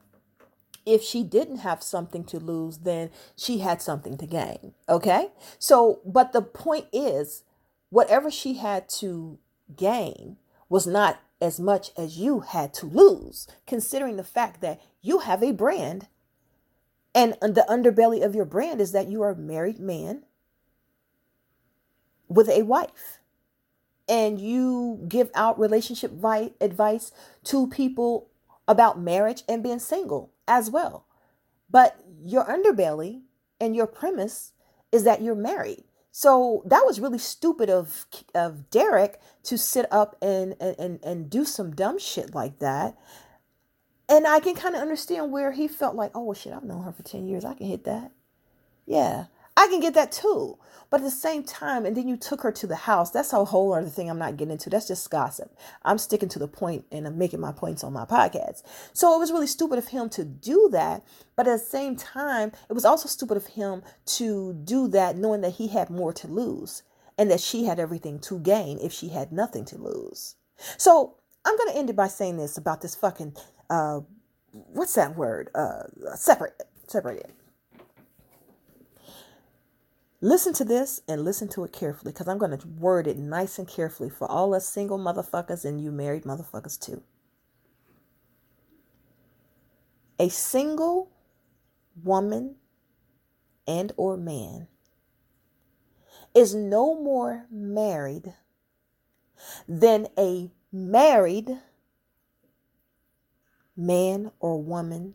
if 0.84 1.02
she 1.02 1.22
didn't 1.22 1.58
have 1.58 1.82
something 1.82 2.24
to 2.24 2.38
lose, 2.38 2.78
then 2.78 3.10
she 3.36 3.58
had 3.58 3.80
something 3.80 4.18
to 4.18 4.26
gain. 4.26 4.74
Okay? 4.88 5.28
So, 5.58 6.00
but 6.04 6.32
the 6.32 6.42
point 6.42 6.86
is, 6.92 7.42
whatever 7.88 8.30
she 8.30 8.54
had 8.54 8.88
to 9.00 9.38
gain, 9.74 10.36
was 10.70 10.86
not 10.86 11.20
as 11.40 11.60
much 11.60 11.90
as 11.98 12.16
you 12.16 12.40
had 12.40 12.72
to 12.72 12.86
lose, 12.86 13.46
considering 13.66 14.16
the 14.16 14.24
fact 14.24 14.62
that 14.62 14.80
you 15.02 15.18
have 15.18 15.42
a 15.42 15.52
brand 15.52 16.06
and 17.14 17.34
the 17.40 17.66
underbelly 17.68 18.24
of 18.24 18.36
your 18.36 18.44
brand 18.44 18.80
is 18.80 18.92
that 18.92 19.08
you 19.08 19.20
are 19.20 19.30
a 19.30 19.36
married 19.36 19.80
man 19.80 20.22
with 22.30 22.48
a 22.48 22.62
wife 22.62 23.20
and 24.08 24.40
you 24.40 25.04
give 25.08 25.30
out 25.34 25.58
relationship 25.60 26.12
advice 26.60 27.12
to 27.44 27.66
people 27.68 28.30
about 28.66 29.00
marriage 29.00 29.42
and 29.48 29.62
being 29.62 29.78
single 29.78 30.32
as 30.48 30.70
well. 30.70 31.06
But 31.68 32.00
your 32.24 32.44
underbelly 32.44 33.22
and 33.60 33.76
your 33.76 33.86
premise 33.86 34.52
is 34.90 35.04
that 35.04 35.22
you're 35.22 35.34
married. 35.34 35.84
So 36.12 36.62
that 36.66 36.84
was 36.84 36.98
really 36.98 37.18
stupid 37.18 37.70
of 37.70 38.06
of 38.34 38.68
Derrick 38.70 39.20
to 39.44 39.56
sit 39.56 39.86
up 39.92 40.16
and 40.20 40.56
and 40.60 40.98
and 41.04 41.30
do 41.30 41.44
some 41.44 41.70
dumb 41.70 41.98
shit 41.98 42.34
like 42.34 42.58
that. 42.58 42.98
And 44.08 44.26
I 44.26 44.40
can 44.40 44.56
kind 44.56 44.74
of 44.74 44.82
understand 44.82 45.30
where 45.30 45.52
he 45.52 45.68
felt 45.68 45.94
like, 45.94 46.10
oh 46.16 46.24
well, 46.24 46.34
shit, 46.34 46.52
I've 46.52 46.64
known 46.64 46.82
her 46.82 46.92
for 46.92 47.04
ten 47.04 47.28
years. 47.28 47.44
I 47.44 47.54
can 47.54 47.66
hit 47.66 47.84
that. 47.84 48.10
Yeah, 48.86 49.26
I 49.60 49.66
can 49.66 49.80
get 49.80 49.92
that 49.92 50.10
too. 50.10 50.56
But 50.88 51.02
at 51.02 51.04
the 51.04 51.10
same 51.10 51.44
time, 51.44 51.84
and 51.84 51.94
then 51.94 52.08
you 52.08 52.16
took 52.16 52.40
her 52.40 52.50
to 52.50 52.66
the 52.66 52.74
house. 52.74 53.10
That's 53.10 53.34
a 53.34 53.44
whole 53.44 53.74
other 53.74 53.90
thing 53.90 54.08
I'm 54.08 54.18
not 54.18 54.38
getting 54.38 54.52
into. 54.52 54.70
That's 54.70 54.88
just 54.88 55.10
gossip. 55.10 55.54
I'm 55.84 55.98
sticking 55.98 56.30
to 56.30 56.38
the 56.38 56.48
point 56.48 56.86
and 56.90 57.06
I'm 57.06 57.18
making 57.18 57.40
my 57.40 57.52
points 57.52 57.84
on 57.84 57.92
my 57.92 58.06
podcast. 58.06 58.62
So 58.94 59.14
it 59.14 59.18
was 59.18 59.30
really 59.30 59.46
stupid 59.46 59.78
of 59.78 59.88
him 59.88 60.08
to 60.10 60.24
do 60.24 60.70
that. 60.72 61.04
But 61.36 61.46
at 61.46 61.58
the 61.58 61.64
same 61.64 61.94
time, 61.94 62.52
it 62.70 62.72
was 62.72 62.86
also 62.86 63.06
stupid 63.06 63.36
of 63.36 63.48
him 63.48 63.82
to 64.16 64.54
do 64.54 64.88
that 64.88 65.18
knowing 65.18 65.42
that 65.42 65.56
he 65.56 65.68
had 65.68 65.90
more 65.90 66.14
to 66.14 66.26
lose 66.26 66.82
and 67.18 67.30
that 67.30 67.40
she 67.40 67.64
had 67.66 67.78
everything 67.78 68.18
to 68.20 68.38
gain 68.38 68.78
if 68.78 68.94
she 68.94 69.10
had 69.10 69.30
nothing 69.30 69.66
to 69.66 69.76
lose. 69.76 70.36
So 70.78 71.16
I'm 71.44 71.56
going 71.58 71.70
to 71.70 71.78
end 71.78 71.90
it 71.90 71.96
by 71.96 72.08
saying 72.08 72.38
this 72.38 72.56
about 72.56 72.80
this 72.80 72.94
fucking, 72.94 73.36
uh, 73.68 74.00
what's 74.52 74.94
that 74.94 75.16
word? 75.16 75.50
Uh, 75.54 75.82
separate, 76.14 76.62
separated. 76.88 77.30
Listen 80.22 80.52
to 80.52 80.64
this 80.64 81.00
and 81.08 81.24
listen 81.24 81.48
to 81.48 81.64
it 81.64 81.72
carefully 81.72 82.12
because 82.12 82.28
I'm 82.28 82.36
going 82.36 82.56
to 82.56 82.68
word 82.68 83.06
it 83.06 83.16
nice 83.16 83.58
and 83.58 83.66
carefully 83.66 84.10
for 84.10 84.30
all 84.30 84.54
us 84.54 84.68
single 84.68 84.98
motherfuckers 84.98 85.64
and 85.64 85.80
you 85.80 85.90
married 85.90 86.24
motherfuckers 86.24 86.78
too. 86.78 87.02
A 90.18 90.28
single 90.28 91.10
woman 92.04 92.56
and 93.66 93.92
or 93.96 94.18
man 94.18 94.68
is 96.34 96.54
no 96.54 97.00
more 97.00 97.46
married 97.50 98.34
than 99.66 100.06
a 100.18 100.50
married 100.70 101.58
man 103.74 104.30
or 104.38 104.62
woman 104.62 105.14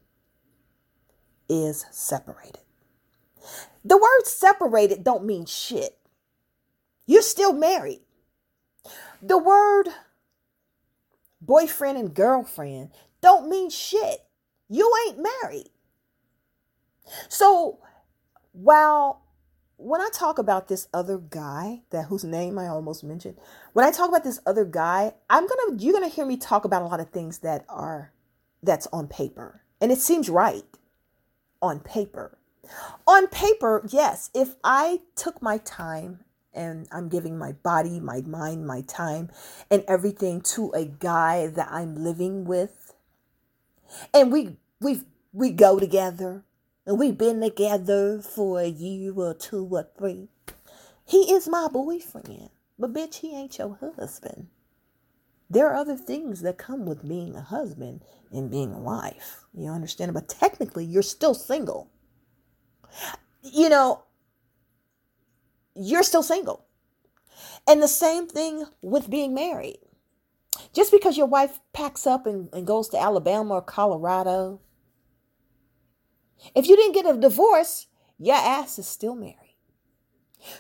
is 1.48 1.86
separated. 1.92 2.65
The 3.86 3.98
word 3.98 4.26
separated 4.26 5.04
don't 5.04 5.26
mean 5.26 5.46
shit. 5.46 5.96
You're 7.06 7.22
still 7.22 7.54
married. 7.54 8.02
The 9.22 9.38
word 9.38 9.90
boyfriend 11.40 11.98
and 11.98 12.14
girlfriend 12.14 12.90
don't 13.22 13.48
mean 13.48 13.70
shit. 13.70 14.26
You 14.68 14.92
ain't 15.08 15.20
married. 15.22 15.70
So 17.30 17.78
while 18.52 19.22
when 19.78 20.02
I 20.02 20.10
talk 20.12 20.40
about 20.40 20.68
this 20.68 20.88
other 20.92 21.20
guy 21.20 21.84
that 21.92 22.06
whose 22.06 22.24
name 22.24 22.58
I 22.58 22.68
almost 22.68 23.04
mentioned, 23.04 23.38
when 23.74 23.86
I 23.86 23.92
talk 23.92 24.10
about 24.10 24.24
this 24.24 24.40
other 24.48 24.66
guy, 24.66 25.14
I'm 25.30 25.46
gonna 25.48 25.78
you're 25.78 25.94
gonna 25.94 26.08
hear 26.08 26.26
me 26.26 26.38
talk 26.38 26.66
about 26.66 26.82
a 26.82 26.86
lot 26.86 27.00
of 27.00 27.12
things 27.12 27.40
that 27.40 27.66
are 27.70 28.12
that's 28.64 28.88
on 28.88 29.08
paper. 29.08 29.62
And 29.80 29.92
it 29.92 30.00
seems 30.00 30.28
right 30.28 30.66
on 31.62 31.80
paper. 31.82 32.40
On 33.08 33.28
paper, 33.28 33.86
yes, 33.90 34.30
if 34.34 34.56
I 34.64 35.02
took 35.16 35.42
my 35.42 35.58
time 35.60 36.22
and 36.54 36.88
I'm 36.92 37.10
giving 37.10 37.38
my 37.38 37.52
body, 37.52 38.00
my 38.00 38.22
mind, 38.22 38.66
my 38.66 38.82
time, 38.82 39.30
and 39.70 39.84
everything 39.88 40.42
to 40.42 40.72
a 40.72 40.86
guy 40.86 41.48
that 41.48 41.68
I'm 41.72 41.96
living 41.96 42.46
with, 42.46 42.94
and 44.14 44.32
we 44.32 44.58
we 44.80 45.02
we 45.34 45.52
go 45.52 45.80
together, 45.80 46.44
and 46.86 46.98
we've 46.98 47.18
been 47.18 47.42
together 47.42 48.22
for 48.22 48.60
a 48.60 48.68
year 48.68 49.14
or 49.14 49.34
two 49.34 49.68
or 49.70 49.88
three. 49.98 50.30
He 51.06 51.32
is 51.34 51.48
my 51.48 51.68
boyfriend, 51.68 52.50
but 52.80 52.94
bitch, 52.94 53.16
he 53.16 53.36
ain't 53.36 53.58
your 53.58 53.78
husband. 53.98 54.48
There 55.50 55.70
are 55.70 55.76
other 55.76 55.96
things 55.96 56.42
that 56.42 56.58
come 56.58 56.86
with 56.86 57.08
being 57.08 57.36
a 57.36 57.42
husband 57.42 58.02
and 58.32 58.50
being 58.50 58.74
a 58.74 58.80
wife. 58.80 59.46
You 59.54 59.70
understand? 59.70 60.14
But 60.14 60.28
technically, 60.28 60.86
you're 60.86 61.04
still 61.04 61.36
single 61.36 61.92
you 63.42 63.70
know, 63.70 64.04
you're 65.76 66.04
still 66.04 66.24
single. 66.24 66.66
And 67.68 67.82
the 67.82 67.88
same 67.88 68.28
thing 68.28 68.66
with 68.82 69.10
being 69.10 69.34
married. 69.34 69.80
Just 70.74 70.92
because 70.92 71.18
your 71.18 71.28
wife 71.28 71.60
packs 71.74 72.08
up 72.08 72.26
and, 72.26 72.50
and 72.54 72.66
goes 72.66 72.90
to 72.90 73.00
Alabama 73.00 73.56
or 73.56 73.62
Colorado, 73.62 74.62
if 76.54 76.68
you 76.68 76.76
didn't 76.76 76.94
get 76.94 77.06
a 77.06 77.18
divorce, 77.18 77.88
your 78.20 78.36
ass 78.36 78.80
is 78.80 78.88
still 78.88 79.16
married. 79.16 79.56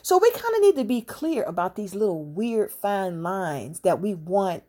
So 0.02 0.18
we 0.18 0.32
kind 0.32 0.56
of 0.56 0.62
need 0.62 0.76
to 0.78 0.84
be 0.84 1.02
clear 1.02 1.44
about 1.44 1.76
these 1.76 1.94
little 1.94 2.24
weird 2.24 2.72
fine 2.72 3.22
lines 3.22 3.82
that 3.82 4.02
we 4.02 4.14
want 4.14 4.64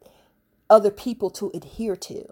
other 0.68 0.90
people 0.90 1.30
to 1.30 1.50
adhere 1.54 1.96
to. 1.96 2.26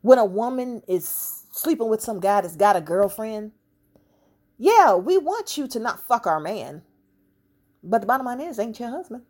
When 0.00 0.18
a 0.18 0.24
woman 0.24 0.82
is 0.88 1.44
sleeping 1.52 1.88
with 1.88 2.00
some 2.00 2.20
guy 2.20 2.40
that's 2.40 2.56
got 2.56 2.76
a 2.76 2.80
girlfriend, 2.80 3.52
yeah, 4.58 4.94
we 4.94 5.16
want 5.16 5.56
you 5.56 5.68
to 5.68 5.78
not 5.78 6.06
fuck 6.06 6.26
our 6.26 6.40
man. 6.40 6.82
But 7.82 8.00
the 8.00 8.06
bottom 8.08 8.26
line 8.26 8.40
is, 8.40 8.58
ain't 8.58 8.80
your 8.80 8.90
husband. 8.90 9.22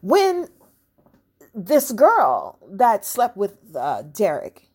When 0.00 0.48
this 1.54 1.92
girl 1.92 2.58
that 2.68 3.04
slept 3.04 3.36
with 3.36 3.58
uh, 3.74 4.02
Derrick, 4.02 4.68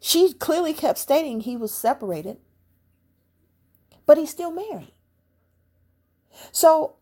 she 0.00 0.32
clearly 0.32 0.74
kept 0.74 0.98
stating 0.98 1.40
he 1.40 1.56
was 1.56 1.72
separated, 1.72 2.38
but 4.04 4.18
he's 4.18 4.30
still 4.30 4.50
married. 4.50 4.92
So 6.50 6.96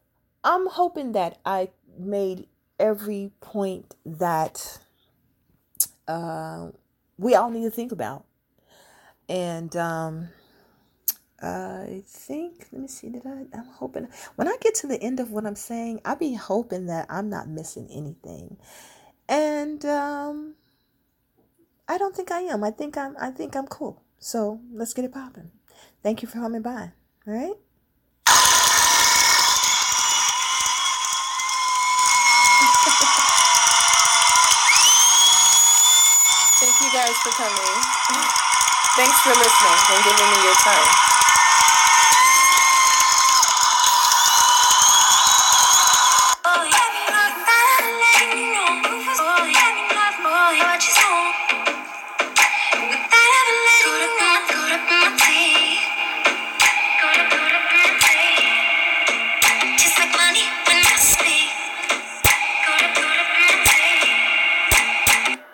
I'm 0.44 0.66
hoping 0.66 1.12
that 1.12 1.38
I 1.46 1.70
made 1.98 2.46
every 2.78 3.32
point 3.40 3.94
that 4.04 4.80
uh, 6.06 6.68
we 7.16 7.34
all 7.34 7.50
need 7.50 7.64
to 7.64 7.70
think 7.70 7.92
about 7.92 8.25
and 9.28 9.74
um, 9.76 10.28
I 11.42 12.02
think, 12.06 12.68
let 12.72 12.82
me 12.82 12.88
see, 12.88 13.08
did 13.10 13.26
I? 13.26 13.44
I'm 13.52 13.66
hoping 13.74 14.08
when 14.36 14.48
I 14.48 14.56
get 14.60 14.74
to 14.76 14.86
the 14.86 15.00
end 15.02 15.20
of 15.20 15.30
what 15.30 15.46
I'm 15.46 15.56
saying, 15.56 16.00
I'll 16.04 16.16
be 16.16 16.34
hoping 16.34 16.86
that 16.86 17.06
I'm 17.10 17.28
not 17.28 17.48
missing 17.48 17.88
anything. 17.90 18.56
And 19.28 19.84
um, 19.84 20.54
I 21.88 21.98
don't 21.98 22.14
think 22.14 22.30
I 22.30 22.40
am. 22.40 22.64
I 22.64 22.70
think 22.70 22.96
I'm. 22.96 23.16
I 23.20 23.30
think 23.30 23.56
I'm 23.56 23.66
cool. 23.66 24.02
So 24.18 24.60
let's 24.72 24.94
get 24.94 25.04
it 25.04 25.12
popping. 25.12 25.50
Thank 26.02 26.22
you 26.22 26.28
for 26.28 26.38
coming 26.38 26.62
by. 26.62 26.92
All 27.26 27.34
right. 27.34 27.54
Thank 36.58 36.80
you 36.80 36.92
guys 36.92 37.16
for 37.16 37.30
coming. 37.30 38.42
Thanks 38.96 39.20
for 39.20 39.28
listening 39.28 39.78
and 39.92 40.04
giving 40.04 40.30
me 40.30 40.42
your 40.42 40.54
time. 40.54 41.15